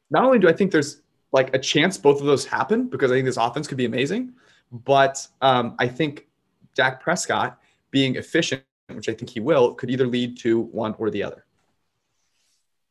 Not 0.10 0.24
only 0.24 0.40
do 0.40 0.50
I 0.50 0.54
think 0.54 0.72
there's 0.72 1.02
like 1.32 1.54
a 1.54 1.60
chance 1.60 1.98
both 1.98 2.20
of 2.20 2.26
those 2.26 2.46
happen 2.46 2.88
because 2.88 3.12
I 3.12 3.16
think 3.16 3.26
this 3.26 3.38
offense 3.38 3.68
could 3.68 3.78
be 3.78 3.86
amazing, 3.86 4.34
but 4.72 5.26
um, 5.42 5.76
I 5.80 5.88
think 5.88 6.28
Dak 6.76 7.02
Prescott 7.02 7.60
being 7.92 8.16
efficient, 8.16 8.64
which 8.92 9.10
I 9.10 9.14
think 9.14 9.30
he 9.30 9.40
will, 9.40 9.74
could 9.74 9.90
either 9.90 10.08
lead 10.08 10.38
to 10.40 10.62
one 10.62 10.96
or 10.98 11.10
the 11.10 11.24
other. 11.24 11.46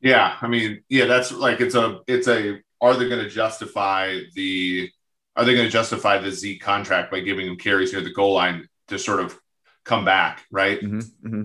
Yeah, 0.01 0.37
I 0.41 0.47
mean, 0.47 0.83
yeah, 0.89 1.07
that's 1.07 1.33
like 1.33 1.61
it's 1.61 1.75
a 1.75 2.01
it's 2.07 2.29
a 2.29 2.61
are 2.81 2.95
they 2.95 3.09
going 3.09 3.23
to 3.23 3.29
justify 3.29 4.21
the 4.35 4.91
are 5.35 5.45
they 5.45 5.55
going 5.55 5.67
to 5.67 5.73
justify 5.73 6.19
the 6.19 6.31
Z 6.31 6.59
contract 6.59 7.11
by 7.11 7.21
giving 7.21 7.49
him 7.49 7.57
carries 7.57 7.93
near 7.93 8.03
the 8.03 8.13
goal 8.13 8.35
line 8.35 8.69
to 8.89 8.99
sort 8.99 9.21
of 9.21 9.39
come 9.85 10.05
back, 10.05 10.45
right? 10.51 10.81
Mm-hmm, 10.81 11.43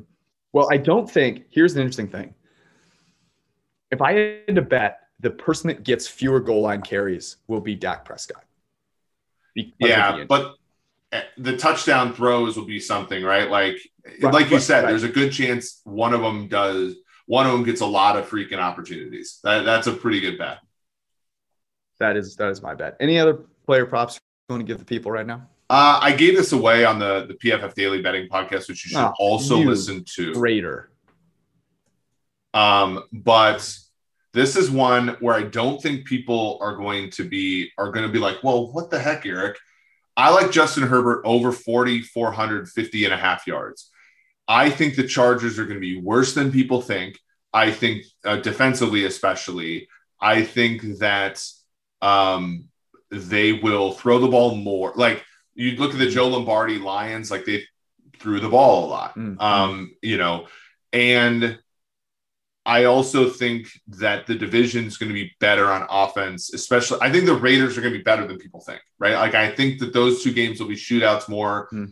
Well, 0.52 0.68
I 0.72 0.78
don't 0.78 1.10
think. 1.10 1.46
Here's 1.50 1.74
an 1.76 1.82
interesting 1.82 2.10
thing. 2.10 2.34
If 3.92 4.02
I 4.02 4.14
had 4.48 4.56
to 4.56 4.62
bet, 4.62 5.00
the 5.20 5.30
person 5.30 5.68
that 5.68 5.84
gets 5.84 6.08
fewer 6.08 6.40
goal 6.40 6.62
line 6.62 6.82
carries 6.82 7.38
will 7.48 7.62
be 7.62 7.76
Dak 7.76 8.06
Prescott. 8.06 8.44
Yeah, 9.80 10.24
but 10.28 10.56
eh, 11.12 11.22
the 11.38 11.56
touchdown 11.58 12.14
throws 12.14 12.58
will 12.58 12.66
be 12.66 12.80
something, 12.80 13.24
right? 13.24 13.50
Like 13.50 13.78
Right, 14.22 14.34
like 14.34 14.50
you 14.50 14.54
right, 14.58 14.62
said, 14.62 14.84
right. 14.84 14.90
there's 14.90 15.04
a 15.04 15.10
good 15.10 15.32
chance 15.32 15.80
one 15.86 16.14
of 16.14 16.22
them 16.22 16.48
does 16.50 16.96
one 17.26 17.46
of 17.46 17.54
them 17.54 17.64
gets 17.64 17.80
a 17.80 17.86
lot 17.86 18.18
of 18.18 18.28
freaking 18.30 18.58
opportunities. 18.58 19.40
That, 19.44 19.64
that's 19.64 19.88
a 19.88 19.94
pretty 19.94 20.20
good 20.20 20.38
bet. 20.38 20.58
that 22.00 22.18
is 22.18 22.36
that 22.36 22.50
is 22.50 22.62
my 22.62 22.76
bet. 22.76 22.98
Any 23.00 23.18
other 23.20 23.46
player 23.66 23.86
props 23.86 24.20
you 24.50 24.54
want 24.56 24.68
to 24.68 24.68
give 24.68 24.80
the 24.80 24.86
people 24.86 25.12
right 25.12 25.26
now? 25.26 25.48
Uh, 25.70 26.00
I 26.02 26.12
gave 26.14 26.36
this 26.36 26.52
away 26.52 26.86
on 26.86 27.00
the 27.00 27.26
the 27.28 27.34
PFF 27.36 27.74
Daily 27.74 28.02
Betting 28.02 28.28
podcast, 28.30 28.68
which 28.68 28.86
you 28.86 28.92
should 28.92 28.98
Oh, 28.98 29.14
also 29.18 29.60
you 29.60 29.70
listen 29.70 30.04
to. 30.16 30.34
Greater. 30.34 30.92
Um, 32.54 33.04
but 33.12 33.76
this 34.34 34.56
is 34.56 34.70
one 34.70 35.10
where 35.20 35.36
I 35.36 35.44
don't 35.44 35.82
think 35.82 36.06
people 36.06 36.58
are 36.62 36.76
going 36.76 37.10
to 37.12 37.24
be 37.28 37.72
are 37.78 37.92
going 37.92 38.06
to 38.06 38.12
be 38.12 38.20
like, 38.20 38.44
well, 38.44 38.72
what 38.72 38.90
the 38.90 39.00
heck, 39.00 39.26
Eric? 39.26 39.58
I 40.16 40.30
like 40.30 40.52
Justin 40.52 40.84
Herbert 40.84 41.24
over 41.26 41.52
40, 41.52 42.02
450 42.02 43.06
and 43.06 43.14
a 43.14 43.18
half 43.18 43.48
yards. 43.48 43.90
I 44.48 44.70
think 44.70 44.96
the 44.96 45.08
Chargers 45.08 45.58
are 45.58 45.64
going 45.66 45.78
to 45.78 45.82
be 45.82 46.00
worse 46.00 46.34
than 46.36 46.52
people 46.52 46.82
think. 46.82 47.18
I 47.52 47.72
think 47.72 48.04
uh, 48.24 48.38
defensively, 48.38 49.06
especially, 49.06 49.88
I 50.22 50.44
think 50.44 51.00
that 51.00 51.44
um, 52.02 52.66
they 53.10 53.54
will 53.54 53.94
throw 53.94 54.20
the 54.20 54.28
ball 54.28 54.56
more. 54.56 54.94
Like 54.96 55.24
you 55.56 55.76
look 55.78 55.92
at 55.94 56.00
the 56.00 56.10
Joe 56.10 56.28
Lombardi 56.30 56.80
Lions, 56.80 57.30
like 57.32 57.46
they 57.46 57.64
threw 58.20 58.40
the 58.40 58.50
ball 58.50 58.86
a 58.86 58.88
lot. 58.88 59.16
Mm, 59.16 59.40
Um, 59.42 59.96
you 60.02 60.18
know, 60.18 60.48
and 60.92 61.60
I 62.66 62.86
also 62.86 63.30
think 63.30 63.68
that 63.88 64.26
the 64.26 64.36
division 64.36 64.86
is 64.86 64.98
going 64.98 65.10
to 65.10 65.14
be 65.14 65.32
better 65.40 65.70
on 65.70 65.86
offense, 65.90 66.54
especially. 66.54 67.00
I 67.02 67.12
think 67.12 67.26
the 67.26 67.34
Raiders 67.36 67.78
are 67.78 67.82
going 67.82 67.92
to 67.94 68.00
be 68.00 68.04
better 68.04 68.26
than 68.26 68.38
people 68.38 68.62
think, 68.62 68.82
right? 69.00 69.16
Like, 69.16 69.36
I 69.36 69.52
think 69.52 69.80
that 69.80 69.92
those 69.92 70.24
two 70.24 70.32
games 70.32 70.60
will 70.62 70.70
be 70.70 70.76
shootouts 70.76 71.28
more. 71.28 71.68
Hmm. 71.72 71.86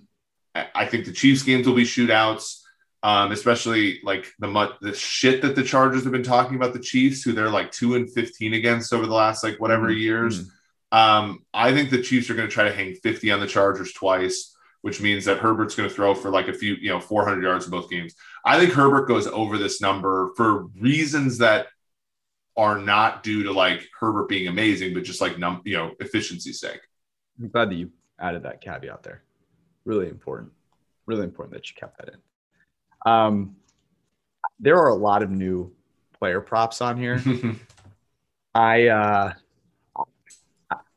I 0.56 0.86
think 0.86 1.06
the 1.06 1.12
Chiefs 1.14 1.44
games 1.44 1.68
will 1.68 1.76
be 1.76 1.84
shootouts, 1.84 2.62
um, 3.04 3.32
especially 3.32 4.00
like 4.04 4.28
the 4.40 4.76
the 4.82 4.94
shit 4.94 5.42
that 5.42 5.56
the 5.56 5.64
Chargers 5.64 6.04
have 6.04 6.12
been 6.12 6.24
talking 6.24 6.56
about 6.56 6.74
the 6.74 6.80
Chiefs, 6.80 7.24
who 7.24 7.32
they're 7.34 7.50
like 7.50 7.72
two 7.72 7.96
and 7.96 8.12
fifteen 8.12 8.54
against 8.54 8.94
over 8.94 9.06
the 9.06 9.14
last 9.14 9.44
like 9.44 9.60
whatever 9.60 9.88
Mhm. 9.90 10.00
years. 10.00 10.44
Mhm. 10.44 10.52
Um, 10.92 11.46
I 11.54 11.74
think 11.74 11.90
the 11.90 12.02
Chiefs 12.02 12.30
are 12.30 12.36
going 12.36 12.48
to 12.48 12.54
try 12.54 12.66
to 12.66 12.74
hang 12.74 12.96
50 12.96 13.32
on 13.32 13.40
the 13.40 13.48
Chargers 13.48 13.94
twice, 13.94 14.56
which 14.82 15.02
means 15.02 15.26
that 15.26 15.40
Herbert's 15.40 15.76
going 15.76 15.88
to 15.88 15.96
throw 15.96 16.14
for 16.14 16.30
like 16.30 16.48
a 16.48 16.54
few, 16.54 16.76
you 16.76 16.90
know, 16.90 17.00
400 17.00 17.42
yards 17.44 17.66
in 17.66 17.72
both 17.72 17.90
games. 17.90 18.14
I 18.46 18.60
think 18.60 18.74
Herbert 18.74 19.08
goes 19.08 19.28
over 19.28 19.58
this 19.58 19.82
number 19.82 20.32
for 20.36 20.66
reasons 20.80 21.38
that 21.38 21.68
are 22.58 22.78
not 22.78 23.24
due 23.24 23.44
to 23.44 23.52
like 23.52 23.88
Herbert 23.98 24.28
being 24.28 24.48
amazing, 24.48 24.94
but 24.94 25.04
just 25.04 25.22
like 25.22 25.40
num, 25.40 25.62
you 25.66 25.78
know, 25.78 25.92
efficiency 26.00 26.52
sake. 26.52 26.82
I'm 27.40 27.50
glad 27.50 27.70
that 27.70 27.76
you 27.76 27.92
added 28.20 28.44
that 28.44 28.62
caveat 28.62 29.04
there. 29.04 29.24
Really 29.86 30.10
important. 30.10 30.52
Really 31.06 31.24
important 31.24 31.54
that 31.54 31.70
you 31.70 31.76
kept 31.76 31.98
that 31.98 32.10
in. 32.10 33.12
Um, 33.12 33.56
there 34.60 34.78
are 34.78 34.90
a 34.90 34.96
lot 34.96 35.24
of 35.24 35.32
new 35.32 35.72
player 36.20 36.42
props 36.42 36.82
on 36.82 36.98
here. 36.98 37.22
I 38.56 38.88
uh, 38.88 39.34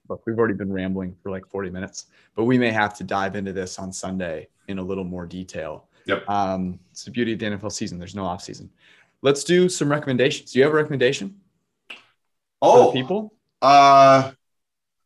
look, 0.08 0.22
we've 0.26 0.38
already 0.38 0.54
been 0.54 0.72
rambling 0.72 1.16
for 1.22 1.30
like 1.30 1.46
40 1.46 1.70
minutes, 1.70 2.06
but 2.34 2.44
we 2.44 2.58
may 2.58 2.70
have 2.70 2.94
to 2.98 3.04
dive 3.04 3.36
into 3.36 3.52
this 3.52 3.78
on 3.78 3.92
Sunday 3.92 4.48
in 4.68 4.78
a 4.78 4.82
little 4.82 5.04
more 5.04 5.26
detail. 5.26 5.88
Yep. 6.06 6.28
Um, 6.28 6.78
it's 6.90 7.04
the 7.04 7.10
beauty 7.10 7.32
of 7.32 7.38
the 7.38 7.46
NFL 7.46 7.72
season. 7.72 7.98
There's 7.98 8.14
no 8.14 8.24
off 8.24 8.42
season. 8.42 8.70
Let's 9.22 9.44
do 9.44 9.68
some 9.68 9.90
recommendations. 9.90 10.52
Do 10.52 10.58
you 10.58 10.64
have 10.64 10.72
a 10.72 10.76
recommendation 10.76 11.40
oh, 12.60 12.92
people? 12.92 13.32
uh, 13.62 14.32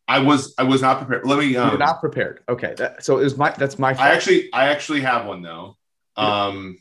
I 0.09 0.21
was 0.21 0.55
I 0.57 0.63
was 0.63 0.81
not 0.81 0.99
prepared. 0.99 1.27
Let 1.27 1.39
me. 1.39 1.47
You're 1.49 1.63
Um, 1.63 1.79
not 1.79 2.01
prepared. 2.01 2.41
Okay. 2.49 2.75
That, 2.79 3.05
so 3.05 3.19
it 3.19 3.25
was 3.25 3.37
my 3.37 3.51
that's 3.51 3.79
my 3.79 3.93
fault. 3.93 4.09
I 4.09 4.15
actually 4.15 4.51
I 4.53 4.71
actually 4.71 5.03
have 5.03 5.27
one 5.27 5.43
though. 5.43 5.77
Um, 6.17 6.79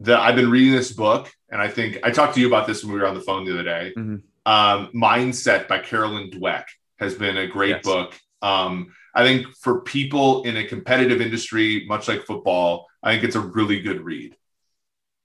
that 0.00 0.18
I've 0.18 0.34
been 0.34 0.50
reading 0.50 0.72
this 0.72 0.92
book, 0.92 1.30
and 1.50 1.60
I 1.60 1.68
think 1.68 1.98
I 2.02 2.10
talked 2.10 2.34
to 2.34 2.40
you 2.40 2.46
about 2.46 2.66
this 2.66 2.82
when 2.82 2.94
we 2.94 3.00
were 3.00 3.06
on 3.06 3.14
the 3.14 3.20
phone 3.20 3.44
the 3.44 3.52
other 3.52 3.62
day. 3.62 3.92
Mhm. 3.96 4.22
Um, 4.46 4.90
Mindset 4.94 5.68
by 5.68 5.78
Carolyn 5.78 6.30
Dweck 6.30 6.64
has 7.00 7.14
been 7.14 7.36
a 7.36 7.46
great 7.46 7.70
Yes. 7.70 7.84
book. 7.84 8.14
Um, 8.42 8.94
I 9.14 9.24
think 9.24 9.46
for 9.56 9.80
people 9.80 10.42
in 10.44 10.56
a 10.56 10.64
competitive 10.64 11.20
industry, 11.20 11.84
much 11.88 12.06
like 12.08 12.24
football, 12.24 12.86
I 13.02 13.12
think 13.12 13.24
it's 13.24 13.36
a 13.36 13.40
really 13.40 13.80
good 13.80 14.02
read. 14.02 14.36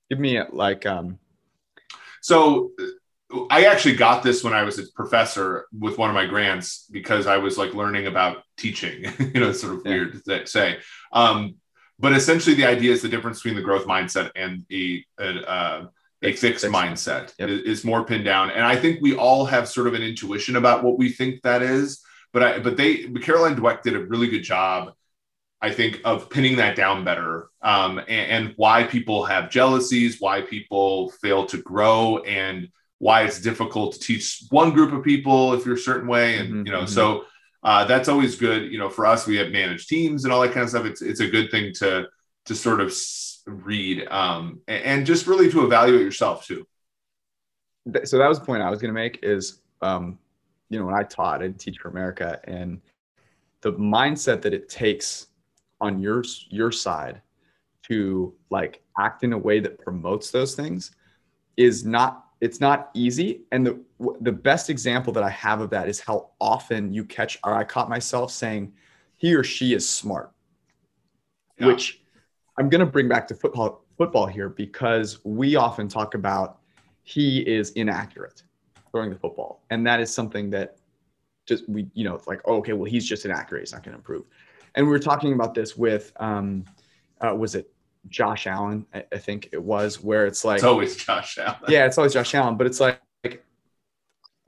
Give 0.10 0.20
me 0.20 0.38
a, 0.38 0.48
like 0.52 0.86
um 0.86 1.20
So 2.22 2.72
I 3.50 3.66
actually 3.66 3.96
got 3.96 4.24
this 4.24 4.44
when 4.44 4.54
I 4.54 4.64
was 4.64 4.80
a 4.80 4.84
professor 4.96 5.66
with 5.78 5.98
one 5.98 6.10
of 6.10 6.14
my 6.16 6.26
grants 6.26 6.88
because 6.92 7.28
I 7.28 7.38
was 7.38 7.58
like 7.58 7.74
learning 7.74 8.08
about 8.08 8.44
teaching. 8.58 9.04
you 9.20 9.40
know, 9.40 9.50
it's 9.50 9.62
sort 9.62 9.76
of 9.76 9.82
Yeah. 9.86 9.92
weird 9.92 10.24
to 10.26 10.48
say. 10.48 10.80
Um, 11.12 11.56
but 12.00 12.14
essentially, 12.14 12.56
the 12.56 12.66
idea 12.66 12.92
is 12.92 13.02
the 13.02 13.10
difference 13.10 13.40
between 13.40 13.56
the 13.56 13.62
growth 13.62 13.86
mindset 13.86 14.32
and 14.36 14.66
a, 14.72 15.06
uh, 15.18 15.86
a 16.30 16.34
Fixed- 16.34 16.66
mindset 16.66 17.34
Yep. 17.40 17.50
is, 17.50 17.84
more 17.84 18.04
pinned 18.04 18.26
down. 18.26 18.50
And 18.52 18.66
I 18.66 18.76
think 18.76 19.02
we 19.02 19.16
all 19.16 19.46
have 19.46 19.68
sort 19.68 19.88
of 19.88 19.94
an 19.94 20.02
intuition 20.04 20.56
about 20.56 20.84
what 20.84 20.98
we 20.98 21.10
think 21.10 21.42
that 21.44 21.62
is. 21.62 22.02
But 22.34 22.44
I 22.44 22.60
but 22.60 22.76
they 22.78 23.06
but 23.06 23.22
Caroline 23.22 23.56
Dweck 23.56 23.82
did 23.82 23.96
a 23.96 24.00
really 24.06 24.28
good 24.28 24.44
job. 24.44 24.94
I 25.62 25.72
think 25.72 26.02
of 26.04 26.30
pinning 26.30 26.58
that 26.58 26.76
down 26.76 27.04
better, 27.06 27.50
um, 27.62 27.98
and, 28.00 28.10
and 28.10 28.54
why 28.58 28.84
people 28.84 29.26
have 29.26 29.50
jealousies, 29.50 30.20
why 30.20 30.42
people 30.42 31.12
fail 31.24 31.46
to 31.48 31.58
grow, 31.58 32.18
and 32.20 32.70
why 33.00 33.24
it's 33.24 33.40
difficult 33.42 33.94
to 33.94 34.00
teach 34.00 34.44
one 34.50 34.72
group 34.72 34.92
of 34.94 35.04
people 35.04 35.54
if 35.54 35.66
you're 35.66 35.76
a 35.76 35.80
certain 35.92 36.08
way, 36.08 36.38
and 36.40 36.54
Mhm, 36.54 36.66
you 36.66 36.72
know, 36.72 36.82
mhm. 36.84 36.90
so 36.90 37.26
uh, 37.64 37.84
that's 37.86 38.10
always 38.10 38.36
good. 38.36 38.72
You 38.72 38.78
know, 38.78 38.90
for 38.90 39.06
us, 39.08 39.26
we 39.26 39.38
have 39.38 39.50
managed 39.52 39.88
teams 39.90 40.24
and 40.24 40.32
all 40.34 40.42
that 40.42 40.52
kind 40.52 40.64
of 40.66 40.70
stuff. 40.70 40.86
It's 40.86 41.02
it's 41.02 41.20
a 41.22 41.28
good 41.28 41.50
thing 41.52 41.74
to 41.76 42.08
to 42.48 42.54
sort 42.54 42.80
of 42.82 42.92
read 43.46 44.08
um, 44.10 44.62
and, 44.68 45.06
just 45.06 45.28
really 45.28 45.52
to 45.52 45.66
evaluate 45.66 46.02
yourself 46.02 46.46
too. 46.46 46.66
so 48.04 48.18
that 48.18 48.28
was 48.28 48.40
the 48.40 48.46
point 48.46 48.62
I 48.62 48.70
was 48.70 48.82
going 48.82 48.94
to 48.94 49.00
make 49.00 49.20
is, 49.24 49.62
um, 49.82 50.18
you 50.70 50.80
know, 50.80 50.86
when 50.86 50.96
I 50.96 51.04
taught, 51.04 51.44
and 51.44 51.60
teach 51.60 51.78
for 51.78 51.90
America, 51.90 52.40
and 52.46 52.82
the 53.62 53.74
mindset 53.74 54.42
that 54.42 54.54
it 54.54 54.70
takes 54.70 55.28
on 55.82 56.00
your 56.00 56.24
your 56.50 56.72
side 56.72 57.22
to 57.84 58.34
like 58.50 58.82
act 59.00 59.24
in 59.24 59.34
a 59.34 59.38
way 59.38 59.60
that 59.60 59.78
promotes 59.78 60.32
those 60.32 60.56
things 60.56 60.92
is 61.58 61.86
not 61.86 62.26
it's 62.42 62.60
not 62.60 62.90
easy 62.94 63.42
and 63.52 63.66
the 63.66 63.80
the 64.22 64.32
best 64.32 64.70
example 64.70 65.12
that 65.14 65.24
i 65.24 65.30
have 65.30 65.62
of 65.62 65.70
that 65.70 65.88
is 65.88 66.00
how 66.00 66.30
often 66.40 66.94
you 66.94 67.04
catch 67.04 67.38
or 67.44 67.54
i 67.54 67.64
caught 67.64 67.90
myself 67.90 68.32
saying 68.32 68.72
he 69.18 69.34
or 69.34 69.44
she 69.44 69.74
is 69.74 69.88
smart 69.88 70.32
Yeah. 71.58 71.68
which 71.68 72.02
i'm 72.58 72.70
going 72.70 72.80
to 72.80 72.86
bring 72.86 73.08
back 73.08 73.28
to 73.28 73.36
football 73.36 73.86
football 73.98 74.26
here 74.26 74.50
because 74.50 75.24
we 75.24 75.56
often 75.56 75.88
talk 75.88 76.14
about 76.14 76.60
he 77.04 77.40
is 77.40 77.72
inaccurate 77.72 78.44
throwing 78.96 79.10
the 79.10 79.20
football, 79.20 79.62
and 79.70 79.86
that 79.86 80.00
is 80.00 80.14
something 80.14 80.50
that 80.50 80.78
just 81.46 81.68
we 81.68 81.86
you 81.94 82.06
know 82.06 82.16
it's 82.16 82.28
like 82.28 82.42
oh, 82.46 82.56
okay, 82.56 82.72
well 82.72 82.90
he's 82.90 83.06
just 83.06 83.26
inaccurate, 83.26 83.60
he's 83.60 83.74
not 83.74 83.84
going 83.84 83.92
to 83.92 83.98
improve. 83.98 84.24
And 84.74 84.86
we 84.86 84.92
were 84.92 85.00
talking 85.00 85.34
about 85.34 85.54
this 85.54 85.76
with 85.76 86.14
um, 86.18 86.64
uh, 87.20 87.36
was 87.36 87.56
it 87.56 87.72
Josh 88.08 88.48
Allen? 88.48 88.86
I, 88.94 89.04
I, 89.12 89.18
think 89.18 89.50
it 89.52 89.62
was 89.62 90.02
where 90.02 90.26
it's 90.26 90.46
like 90.46 90.56
it's 90.56 90.64
always 90.64 90.96
Josh 90.96 91.38
Allen. 91.38 91.60
Yeah, 91.68 91.86
it's 91.86 91.98
always 91.98 92.14
Josh 92.14 92.34
Allen, 92.36 92.56
but 92.56 92.68
it's 92.68 92.80
like, 92.80 93.02
like 93.24 93.46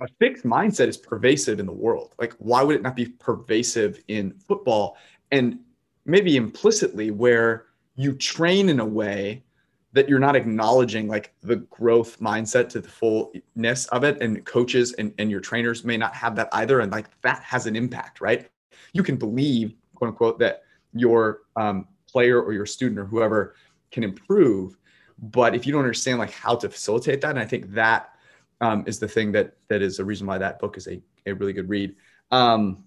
a 0.02 0.08
fixed 0.20 0.46
mindset 0.46 0.88
is 0.88 0.98
pervasive 0.98 1.60
in 1.60 1.66
the 1.66 1.74
world. 1.74 2.16
Like, 2.18 2.34
why 2.40 2.64
would 2.64 2.76
it 2.76 2.82
not 2.82 2.96
be 2.96 3.06
pervasive 3.06 4.02
in 4.08 4.32
football? 4.32 4.98
And 5.32 5.60
maybe 6.06 6.38
implicitly, 6.38 7.12
where 7.12 7.67
you 7.98 8.14
train 8.14 8.70
in 8.70 8.80
a 8.80 8.86
way 8.86 9.44
that 9.92 10.08
you're 10.08 10.20
not 10.20 10.36
acknowledging 10.36 11.08
like 11.08 11.34
the 11.42 11.58
growth 11.58 12.20
mindset 12.20 12.70
to 12.70 12.80
the 12.80 12.88
fullness 12.88 13.88
of 13.88 14.04
it 14.04 14.22
and 14.22 14.46
coaches 14.46 14.94
and, 14.94 15.14
and 15.18 15.30
your 15.30 15.42
trainers 15.42 15.84
may 15.84 15.98
not 15.98 16.14
have 16.14 16.36
that 16.36 16.48
either 16.54 16.80
and 16.80 16.92
like 16.92 17.10
that 17.22 17.42
has 17.44 17.66
an 17.66 17.76
impact 17.76 18.22
right? 18.22 18.50
You 18.94 19.04
can 19.04 19.18
believe 19.18 19.76
quote 19.96 20.10
unquote 20.10 20.40
that 20.40 20.64
your 20.94 21.42
um, 21.56 21.88
player 22.10 22.42
or 22.42 22.54
your 22.54 22.66
student 22.66 23.00
or 23.00 23.06
whoever 23.06 23.56
can 23.92 24.04
improve 24.04 24.78
but 25.20 25.56
if 25.56 25.66
you 25.66 25.74
don't 25.74 25.82
understand 25.82 26.20
like 26.20 26.32
how 26.32 26.56
to 26.56 26.70
facilitate 26.70 27.22
that 27.22 27.32
and 27.32 27.40
i 27.40 27.46
think 27.46 27.72
that 27.72 28.18
um, 28.62 28.84
is 28.88 29.00
the 29.00 29.08
thing 29.08 29.32
that 29.34 29.56
that 29.68 29.82
is 29.82 29.98
the 29.98 30.06
reason 30.06 30.28
why 30.28 30.38
that 30.38 30.60
book 30.60 30.78
is 30.78 30.88
a, 30.88 31.02
a 31.26 31.34
really 31.34 31.54
good 31.54 31.70
read. 31.70 31.96
Um, 32.32 32.86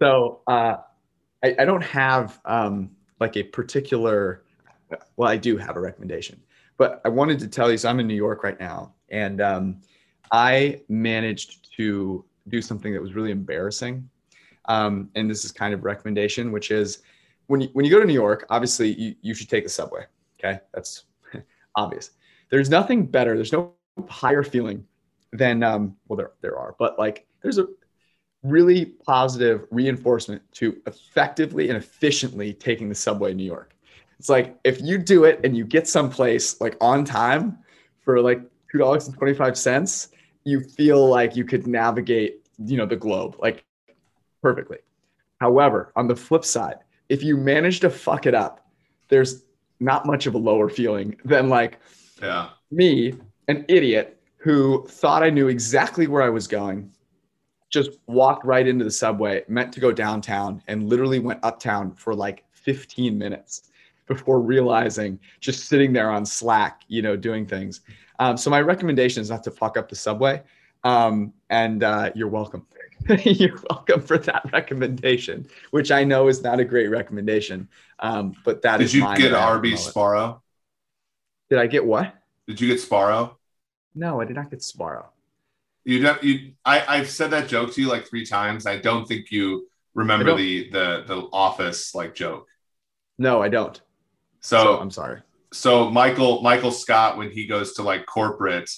so 0.00 0.40
uh, 0.46 0.76
I, 1.42 1.56
I, 1.58 1.64
don't 1.64 1.82
have 1.82 2.40
um, 2.44 2.90
like 3.24 3.36
a 3.36 3.42
particular 3.42 4.44
well 5.16 5.30
i 5.30 5.36
do 5.36 5.56
have 5.56 5.76
a 5.76 5.80
recommendation 5.80 6.38
but 6.76 7.00
i 7.04 7.08
wanted 7.08 7.38
to 7.38 7.48
tell 7.48 7.70
you 7.70 7.78
so 7.78 7.88
i'm 7.88 7.98
in 8.00 8.06
new 8.06 8.14
york 8.14 8.44
right 8.44 8.60
now 8.60 8.92
and 9.08 9.40
um, 9.40 9.80
i 10.30 10.80
managed 10.88 11.74
to 11.76 12.24
do 12.48 12.60
something 12.60 12.92
that 12.92 13.00
was 13.00 13.14
really 13.14 13.30
embarrassing 13.30 14.08
um, 14.66 15.10
and 15.14 15.30
this 15.30 15.44
is 15.44 15.52
kind 15.52 15.72
of 15.72 15.84
recommendation 15.84 16.52
which 16.52 16.70
is 16.70 17.02
when 17.46 17.60
you, 17.62 17.68
when 17.72 17.84
you 17.84 17.90
go 17.90 17.98
to 17.98 18.06
new 18.06 18.20
york 18.26 18.44
obviously 18.50 18.92
you, 19.00 19.14
you 19.22 19.34
should 19.34 19.48
take 19.48 19.64
the 19.64 19.70
subway 19.70 20.04
okay? 20.38 20.60
That's 20.74 21.04
obvious. 21.76 22.10
There's 22.50 22.68
nothing 22.68 23.06
better 23.06 23.34
there's 23.34 23.52
no 23.52 23.72
higher 24.08 24.42
feeling 24.42 24.84
than 25.32 25.62
um, 25.62 25.96
well 26.08 26.16
there, 26.16 26.32
there 26.42 26.58
are 26.58 26.76
but 26.78 26.98
like 26.98 27.26
there's 27.42 27.58
a 27.58 27.66
really 28.44 28.84
positive 28.84 29.66
reinforcement 29.70 30.42
to 30.52 30.76
effectively 30.86 31.68
and 31.68 31.76
efficiently 31.76 32.52
taking 32.52 32.88
the 32.88 32.94
subway 32.94 33.32
in 33.32 33.36
new 33.36 33.44
york 33.44 33.74
it's 34.18 34.28
like 34.28 34.56
if 34.64 34.80
you 34.80 34.98
do 34.98 35.24
it 35.24 35.40
and 35.44 35.56
you 35.56 35.64
get 35.64 35.88
someplace 35.88 36.60
like 36.60 36.76
on 36.80 37.04
time 37.04 37.58
for 38.00 38.20
like 38.20 38.40
two 38.70 38.78
dollars 38.78 39.06
and 39.06 39.16
twenty 39.16 39.34
five 39.34 39.56
cents, 39.56 40.08
you 40.44 40.60
feel 40.60 41.06
like 41.08 41.36
you 41.36 41.44
could 41.44 41.66
navigate, 41.66 42.46
you 42.58 42.76
know, 42.76 42.86
the 42.86 42.96
globe 42.96 43.36
like 43.38 43.64
perfectly. 44.42 44.78
However, 45.40 45.92
on 45.96 46.08
the 46.08 46.16
flip 46.16 46.44
side, 46.44 46.76
if 47.08 47.22
you 47.22 47.36
manage 47.36 47.80
to 47.80 47.90
fuck 47.90 48.26
it 48.26 48.34
up, 48.34 48.66
there's 49.08 49.42
not 49.80 50.06
much 50.06 50.26
of 50.26 50.34
a 50.34 50.38
lower 50.38 50.68
feeling 50.68 51.16
than 51.24 51.48
like 51.48 51.78
yeah. 52.22 52.50
me, 52.70 53.14
an 53.48 53.64
idiot 53.68 54.20
who 54.36 54.86
thought 54.88 55.22
I 55.22 55.30
knew 55.30 55.48
exactly 55.48 56.06
where 56.06 56.22
I 56.22 56.28
was 56.28 56.46
going, 56.46 56.90
just 57.74 57.98
walked 58.06 58.46
right 58.46 58.66
into 58.66 58.84
the 58.84 58.90
subway, 58.90 59.42
meant 59.48 59.72
to 59.72 59.80
go 59.80 59.92
downtown, 59.92 60.62
and 60.68 60.88
literally 60.88 61.18
went 61.18 61.40
uptown 61.42 61.92
for 61.92 62.14
like 62.14 62.44
15 62.52 63.18
minutes 63.18 63.70
before 64.06 64.40
realizing 64.40 65.18
just 65.40 65.66
sitting 65.66 65.92
there 65.92 66.10
on 66.10 66.24
Slack, 66.24 66.82
you 66.88 67.02
know, 67.02 67.16
doing 67.16 67.44
things. 67.44 67.80
Um, 68.20 68.36
so 68.36 68.48
my 68.48 68.60
recommendation 68.60 69.20
is 69.20 69.28
not 69.28 69.42
to 69.44 69.50
fuck 69.50 69.76
up 69.76 69.88
the 69.88 69.96
subway. 69.96 70.40
Um, 70.84 71.32
and 71.50 71.82
uh, 71.82 72.12
you're 72.14 72.28
welcome. 72.28 72.64
you're 73.24 73.58
welcome 73.68 74.00
for 74.00 74.18
that 74.18 74.48
recommendation, 74.52 75.46
which 75.72 75.90
I 75.90 76.04
know 76.04 76.28
is 76.28 76.42
not 76.42 76.60
a 76.60 76.64
great 76.64 76.88
recommendation. 76.88 77.68
Um, 77.98 78.34
but 78.44 78.62
that 78.62 78.78
Did 78.78 78.84
is 78.84 78.94
you 78.94 79.00
get 79.16 79.34
Arby's 79.34 79.80
Sbarro? 79.80 80.40
Did 81.50 81.58
I 81.58 81.66
get 81.66 81.84
what? 81.84 82.14
Did 82.46 82.60
you 82.60 82.68
get 82.68 82.78
Sbarro? 82.78 83.34
No, 83.94 84.20
I 84.20 84.26
did 84.26 84.36
not 84.36 84.50
get 84.50 84.60
Sbarro. 84.60 85.06
You 85.84 86.00
don't. 86.00 86.22
You. 86.22 86.52
I. 86.64 86.84
I've 86.86 87.10
said 87.10 87.30
that 87.30 87.48
joke 87.48 87.72
to 87.74 87.80
you 87.80 87.88
like 87.88 88.06
three 88.06 88.24
times. 88.24 88.66
I 88.66 88.78
don't 88.78 89.06
think 89.06 89.30
you 89.30 89.68
remember 89.94 90.34
the 90.34 90.70
the 90.70 91.04
the 91.06 91.28
office 91.32 91.94
like 91.94 92.14
joke. 92.14 92.48
No, 93.18 93.42
I 93.42 93.48
don't. 93.48 93.80
So, 94.40 94.62
so 94.62 94.78
I'm 94.78 94.90
sorry. 94.90 95.20
So 95.52 95.90
Michael 95.90 96.42
Michael 96.42 96.72
Scott, 96.72 97.16
when 97.16 97.30
he 97.30 97.46
goes 97.46 97.74
to 97.74 97.82
like 97.82 98.06
corporate, 98.06 98.70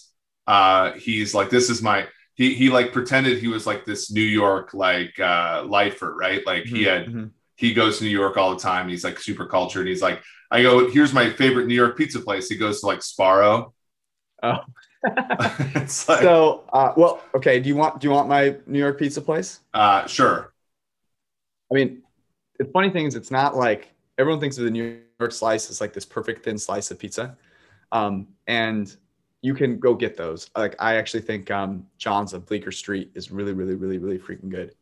uh, 0.46 0.92
he's 0.92 1.34
like, 1.34 1.48
this 1.50 1.70
is 1.70 1.80
my 1.80 2.06
he 2.34 2.54
he 2.54 2.70
like 2.70 2.92
pretended 2.92 3.38
he 3.38 3.48
was 3.48 3.66
like 3.66 3.84
this 3.84 4.10
New 4.10 4.20
York 4.20 4.74
like 4.74 5.18
uh 5.18 5.64
lifer, 5.66 6.14
right? 6.14 6.44
Like 6.46 6.64
mm-hmm, 6.64 6.76
he 6.76 6.84
had 6.84 7.06
mm-hmm. 7.06 7.26
he 7.56 7.72
goes 7.72 7.98
to 7.98 8.04
New 8.04 8.10
York 8.10 8.36
all 8.36 8.54
the 8.54 8.60
time. 8.60 8.88
He's 8.88 9.04
like 9.04 9.18
super 9.18 9.46
cultured. 9.46 9.86
He's 9.86 10.02
like, 10.02 10.22
I 10.50 10.62
go, 10.62 10.90
here's 10.90 11.12
my 11.12 11.30
favorite 11.30 11.66
New 11.66 11.74
York 11.74 11.96
pizza 11.96 12.20
place. 12.20 12.48
He 12.48 12.56
goes 12.56 12.80
to 12.80 12.86
like 12.86 13.00
Sbarro. 13.00 13.72
Oh. 14.42 14.58
like, 15.68 15.88
so 15.88 16.64
uh, 16.72 16.92
well, 16.96 17.22
okay. 17.34 17.60
Do 17.60 17.68
you 17.68 17.76
want 17.76 18.00
do 18.00 18.08
you 18.08 18.12
want 18.12 18.28
my 18.28 18.56
New 18.66 18.78
York 18.78 18.98
pizza 18.98 19.20
place? 19.20 19.60
Uh 19.74 20.06
sure. 20.06 20.52
I 21.70 21.74
mean, 21.74 22.02
the 22.58 22.64
funny 22.66 22.90
thing 22.90 23.06
is 23.06 23.14
it's 23.14 23.30
not 23.30 23.56
like 23.56 23.92
everyone 24.18 24.40
thinks 24.40 24.58
of 24.58 24.64
the 24.64 24.70
New 24.70 25.00
York 25.20 25.32
slice 25.32 25.70
as 25.70 25.80
like 25.80 25.92
this 25.92 26.04
perfect 26.04 26.44
thin 26.44 26.58
slice 26.58 26.90
of 26.90 26.98
pizza. 26.98 27.36
Um, 27.92 28.28
and 28.46 28.94
you 29.42 29.54
can 29.54 29.78
go 29.78 29.94
get 29.94 30.16
those. 30.16 30.50
Like 30.56 30.74
I 30.78 30.96
actually 30.96 31.22
think 31.22 31.50
um, 31.50 31.86
John's 31.98 32.32
of 32.32 32.46
Bleecker 32.46 32.72
Street 32.72 33.10
is 33.14 33.30
really, 33.30 33.52
really, 33.52 33.74
really, 33.74 33.98
really 33.98 34.18
freaking 34.18 34.48
good. 34.48 34.74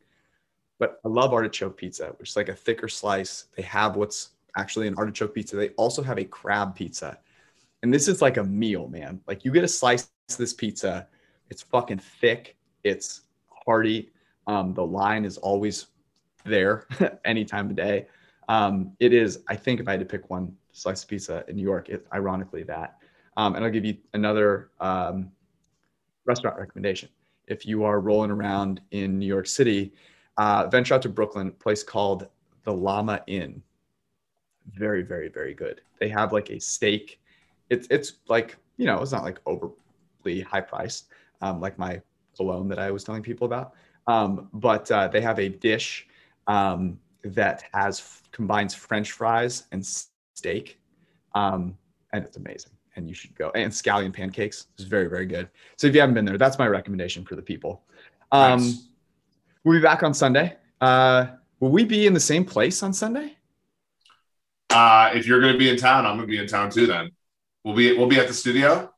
But 0.79 0.99
I 1.05 1.09
love 1.09 1.33
artichoke 1.33 1.77
pizza, 1.77 2.15
which 2.17 2.29
is 2.29 2.35
like 2.35 2.49
a 2.49 2.55
thicker 2.55 2.87
slice. 2.87 3.45
They 3.55 3.63
have 3.63 3.95
what's 3.95 4.31
actually 4.57 4.87
an 4.87 4.95
artichoke 4.97 5.33
pizza. 5.33 5.55
They 5.55 5.69
also 5.69 6.01
have 6.03 6.17
a 6.17 6.25
crab 6.25 6.75
pizza. 6.75 7.19
And 7.85 7.93
this 7.93 8.07
is 8.07 8.19
like 8.19 8.37
a 8.37 8.43
meal, 8.43 8.87
man. 8.87 9.21
Like 9.27 9.45
you 9.45 9.51
get 9.51 9.63
a 9.63 9.67
slice 9.67 10.09
of 10.31 10.37
this 10.37 10.53
pizza, 10.53 11.07
it's 11.51 11.61
fucking 11.61 11.99
thick, 11.99 12.57
it's 12.83 13.21
hearty. 13.47 14.09
Um, 14.47 14.73
the 14.73 14.83
line 14.83 15.23
is 15.23 15.37
always 15.37 15.85
there 16.45 16.87
any 17.25 17.45
time 17.45 17.69
of 17.69 17.75
day. 17.75 18.07
Um, 18.49 18.93
it 18.99 19.13
is, 19.13 19.43
I 19.49 19.55
think, 19.55 19.79
if 19.79 19.87
I 19.87 19.91
had 19.91 19.99
to 19.99 20.05
pick 20.07 20.31
one 20.31 20.57
slice 20.71 21.03
of 21.03 21.09
pizza 21.09 21.45
in 21.47 21.57
New 21.57 21.61
York, 21.61 21.89
it's 21.89 22.07
ironically 22.11 22.63
that. 22.63 22.97
Um, 23.37 23.53
and 23.53 23.63
I'll 23.63 23.69
give 23.69 23.85
you 23.85 23.97
another 24.15 24.71
um, 24.79 25.31
restaurant 26.25 26.57
recommendation. 26.57 27.09
If 27.45 27.67
you 27.67 27.83
are 27.83 27.99
rolling 27.99 28.31
around 28.31 28.81
in 28.89 29.19
New 29.19 29.27
York 29.27 29.45
City, 29.45 29.93
uh, 30.37 30.65
venture 30.71 30.95
out 30.95 31.03
to 31.03 31.09
Brooklyn, 31.09 31.49
a 31.49 31.51
place 31.51 31.83
called 31.83 32.29
the 32.63 32.73
Llama 32.73 33.21
Inn. 33.27 33.61
Very, 34.73 35.03
very, 35.03 35.29
very 35.29 35.53
good. 35.53 35.81
They 35.99 36.09
have 36.09 36.33
like 36.33 36.49
a 36.49 36.59
steak. 36.59 37.19
It's 37.69 37.87
it's 37.89 38.13
like 38.27 38.57
you 38.77 38.85
know, 38.85 39.01
it's 39.01 39.11
not 39.11 39.23
like 39.23 39.39
overly 39.45 40.41
high 40.41 40.61
priced, 40.61 41.07
um, 41.41 41.61
like 41.61 41.77
my 41.77 42.01
cologne 42.35 42.67
that 42.67 42.79
I 42.79 42.91
was 42.91 43.03
telling 43.03 43.21
people 43.21 43.45
about. 43.45 43.73
Um, 44.07 44.49
but 44.53 44.89
uh, 44.91 45.07
they 45.07 45.21
have 45.21 45.39
a 45.39 45.49
dish 45.49 46.07
um, 46.47 46.99
that 47.23 47.63
has 47.73 48.21
combines 48.31 48.73
French 48.73 49.11
fries 49.11 49.63
and 49.71 49.85
steak, 49.85 50.79
um, 51.33 51.77
and 52.13 52.23
it's 52.23 52.37
amazing. 52.37 52.71
And 52.97 53.09
you 53.09 53.13
should 53.13 53.35
go. 53.35 53.51
And 53.55 53.71
scallion 53.71 54.13
pancakes 54.13 54.67
is 54.77 54.85
very 54.85 55.07
very 55.09 55.25
good. 55.25 55.49
So 55.77 55.87
if 55.87 55.93
you 55.93 55.99
haven't 55.99 56.15
been 56.15 56.25
there, 56.25 56.37
that's 56.37 56.57
my 56.57 56.67
recommendation 56.67 57.25
for 57.25 57.35
the 57.35 57.41
people. 57.41 57.83
Um, 58.31 58.59
nice. 58.59 58.87
We'll 59.63 59.77
be 59.77 59.81
back 59.81 60.03
on 60.03 60.13
Sunday. 60.13 60.55
Uh, 60.79 61.27
will 61.59 61.71
we 61.71 61.83
be 61.83 62.05
in 62.05 62.13
the 62.13 62.19
same 62.19 62.45
place 62.45 62.83
on 62.83 62.93
Sunday? 62.93 63.35
Uh, 64.69 65.11
if 65.13 65.25
you're 65.25 65.41
going 65.41 65.53
to 65.53 65.59
be 65.59 65.69
in 65.69 65.77
town, 65.77 66.05
I'm 66.05 66.17
going 66.17 66.27
to 66.27 66.31
be 66.31 66.37
in 66.37 66.47
town 66.47 66.69
too. 66.69 66.85
Then 66.85 67.09
we'll 67.65 67.75
be 67.75 67.97
we'll 67.97 68.07
be 68.07 68.19
at 68.19 68.27
the 68.27 68.33
studio. 68.33 68.89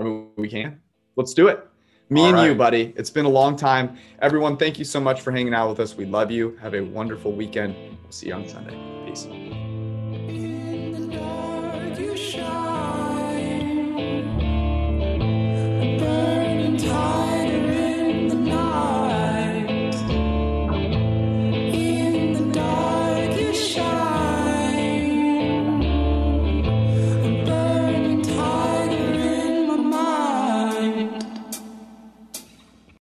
I 0.00 0.02
mean, 0.02 0.30
we 0.36 0.48
can. 0.48 0.80
Let's 1.14 1.34
do 1.34 1.46
it. 1.48 1.64
Me 2.08 2.20
All 2.20 2.26
and 2.28 2.36
right. 2.36 2.46
you, 2.46 2.54
buddy. 2.54 2.94
It's 2.96 3.10
been 3.10 3.24
a 3.24 3.30
long 3.30 3.56
time. 3.56 3.96
Everyone, 4.20 4.56
thank 4.56 4.78
you 4.78 4.84
so 4.84 5.00
much 5.00 5.20
for 5.20 5.32
hanging 5.32 5.54
out 5.54 5.68
with 5.68 5.80
us. 5.80 5.96
We 5.96 6.06
love 6.06 6.30
you. 6.30 6.56
Have 6.60 6.74
a 6.74 6.80
wonderful 6.80 7.32
weekend. 7.32 7.74
We'll 8.02 8.12
see 8.12 8.28
you 8.28 8.34
on 8.34 8.48
Sunday. 8.48 8.76
Peace. 9.06 9.26